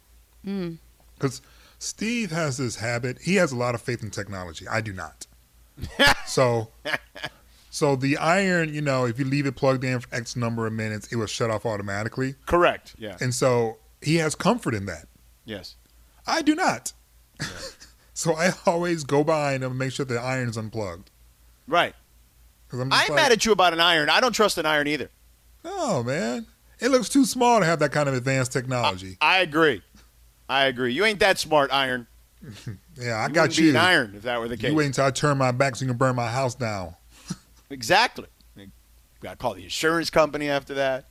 Mm. 0.46 0.78
Because 1.16 1.42
Steve 1.80 2.32
has 2.32 2.58
this 2.58 2.78
habit. 2.78 3.18
He 3.22 3.36
has 3.36 3.52
a 3.52 3.58
lot 3.58 3.76
of 3.76 3.82
faith 3.82 4.02
in 4.04 4.10
technology. 4.10 4.68
I 4.68 4.80
do 4.80 4.94
not. 4.94 5.28
so, 6.26 6.70
so 7.74 7.96
the 7.96 8.18
iron, 8.18 8.72
you 8.72 8.82
know, 8.82 9.06
if 9.06 9.18
you 9.18 9.26
leave 9.26 9.48
it 9.48 9.56
plugged 9.56 9.84
in 9.84 10.00
for 10.00 10.08
X 10.14 10.36
number 10.36 10.68
of 10.68 10.74
minutes, 10.74 11.08
it 11.12 11.16
will 11.16 11.26
shut 11.26 11.50
off 11.50 11.66
automatically. 11.66 12.36
Correct. 12.46 12.94
Yeah. 13.00 13.18
And 13.20 13.34
so 13.34 13.80
he 14.00 14.18
has 14.18 14.36
comfort 14.36 14.76
in 14.76 14.86
that. 14.86 15.08
Yes. 15.44 15.76
I 16.28 16.44
do 16.44 16.54
not. 16.54 16.94
so 18.14 18.36
I 18.36 18.52
always 18.68 19.04
go 19.04 19.24
behind 19.24 19.64
him 19.64 19.72
and 19.72 19.80
make 19.80 19.92
sure 19.92 20.06
the 20.06 20.20
iron's 20.20 20.56
unplugged. 20.56 21.10
Right. 21.68 21.96
I'm 22.72 22.82
I'm 22.82 22.90
like, 22.90 23.10
mad 23.10 23.32
at 23.32 23.44
you 23.44 23.52
about 23.52 23.74
an 23.74 23.80
iron. 23.80 24.08
I 24.08 24.20
don't 24.20 24.34
trust 24.34 24.60
an 24.60 24.68
iron 24.68 24.86
either. 24.86 25.10
No, 25.64 26.04
man. 26.04 26.46
It 26.80 26.90
looks 26.90 27.10
too 27.10 27.26
small 27.26 27.60
to 27.60 27.66
have 27.66 27.80
that 27.80 27.92
kind 27.92 28.08
of 28.08 28.14
advanced 28.14 28.52
technology. 28.54 29.18
I 29.20 29.40
agree. 29.40 29.82
I 30.48 30.66
agree. 30.66 30.94
You 30.94 31.06
ain't 31.06 31.22
that 31.22 31.40
smart, 31.40 31.74
iron. 31.74 32.06
yeah, 33.00 33.14
I 33.16 33.30
You 33.30 33.34
got 33.34 33.42
wouldn't 33.50 33.58
be 33.58 33.64
you. 33.64 33.70
an 33.72 33.78
iron 33.78 34.14
if 34.16 34.22
that 34.22 34.40
were 34.40 34.48
the 34.48 34.58
case. 34.58 34.70
You 34.70 34.76
wait 34.76 34.86
until 34.86 35.06
I 35.06 35.10
turn 35.12 35.40
my 35.40 35.52
back 35.52 35.76
so 35.76 35.86
you 35.86 35.90
can 35.90 35.98
burn 35.98 36.16
my 36.16 36.30
house 36.30 36.54
down. 36.54 36.96
Exactly. 37.74 38.28
Got 39.22 39.32
to 39.32 39.36
call 39.38 39.54
the 39.54 39.64
insurance 39.64 40.10
company 40.10 40.50
after 40.50 40.74
that. 40.74 41.06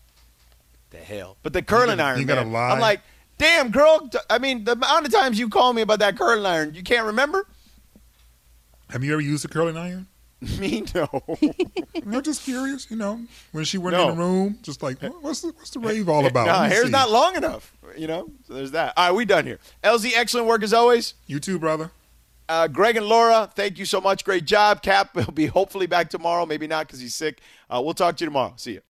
The 0.90 0.98
hell. 0.98 1.38
But 1.42 1.54
the 1.54 1.62
curling 1.62 1.96
gotta- 1.96 2.02
iron, 2.10 2.20
you 2.20 2.26
gotta 2.26 2.46
lie. 2.46 2.70
I'm 2.70 2.78
like, 2.78 3.00
damn, 3.38 3.70
girl. 3.70 4.10
I 4.28 4.38
mean, 4.38 4.64
the 4.64 4.72
amount 4.72 5.06
of 5.06 5.12
times 5.12 5.38
you 5.38 5.48
call 5.48 5.72
me 5.72 5.80
about 5.80 6.00
that 6.00 6.18
curling 6.18 6.44
iron, 6.44 6.74
you 6.74 6.82
can't 6.82 7.06
remember? 7.06 7.46
Have 8.90 9.02
you 9.02 9.12
ever 9.14 9.22
used 9.22 9.44
a 9.46 9.48
curling 9.48 9.78
iron? 9.78 10.06
Me 10.58 10.84
no. 10.94 11.08
I'm 12.04 12.22
just 12.22 12.42
curious, 12.42 12.90
you 12.90 12.96
know, 12.96 13.20
when 13.52 13.64
she 13.64 13.78
went 13.78 13.96
No. 13.96 14.10
in 14.10 14.16
the 14.18 14.22
room, 14.22 14.58
just 14.60 14.82
like, 14.82 15.00
what's 15.22 15.40
the, 15.40 15.48
what's 15.52 15.70
the 15.70 15.78
rave 15.78 16.08
all 16.10 16.26
about? 16.26 16.46
no, 16.46 16.54
hair's 16.68 16.86
see." 16.86 16.90
not 16.90 17.10
long 17.10 17.36
enough. 17.36 17.72
You 17.96 18.08
know, 18.08 18.28
so 18.46 18.54
there's 18.54 18.72
that. 18.72 18.92
All 18.96 19.06
right, 19.08 19.14
we 19.16 19.24
done 19.24 19.46
here. 19.46 19.58
LZ, 19.84 20.12
excellent 20.14 20.46
work 20.46 20.62
as 20.62 20.72
always. 20.74 21.14
You 21.26 21.40
too, 21.40 21.58
brother. 21.58 21.90
Uh, 22.48 22.68
Greg 22.68 22.96
and 22.96 23.06
Laura, 23.06 23.50
thank 23.54 23.78
you 23.78 23.84
so 23.84 24.00
much. 24.00 24.24
Great 24.24 24.44
job. 24.44 24.82
Kap 24.82 25.14
will 25.14 25.24
be 25.32 25.46
hopefully 25.46 25.86
back 25.86 26.10
tomorrow. 26.10 26.44
Maybe 26.44 26.66
not 26.66 26.86
because 26.86 27.00
he's 27.00 27.14
sick. 27.14 27.40
Uh, 27.70 27.80
we'll 27.82 27.94
talk 27.94 28.16
to 28.16 28.24
you 28.24 28.30
tomorrow. 28.30 28.52
See 28.56 28.72
you. 28.72 28.80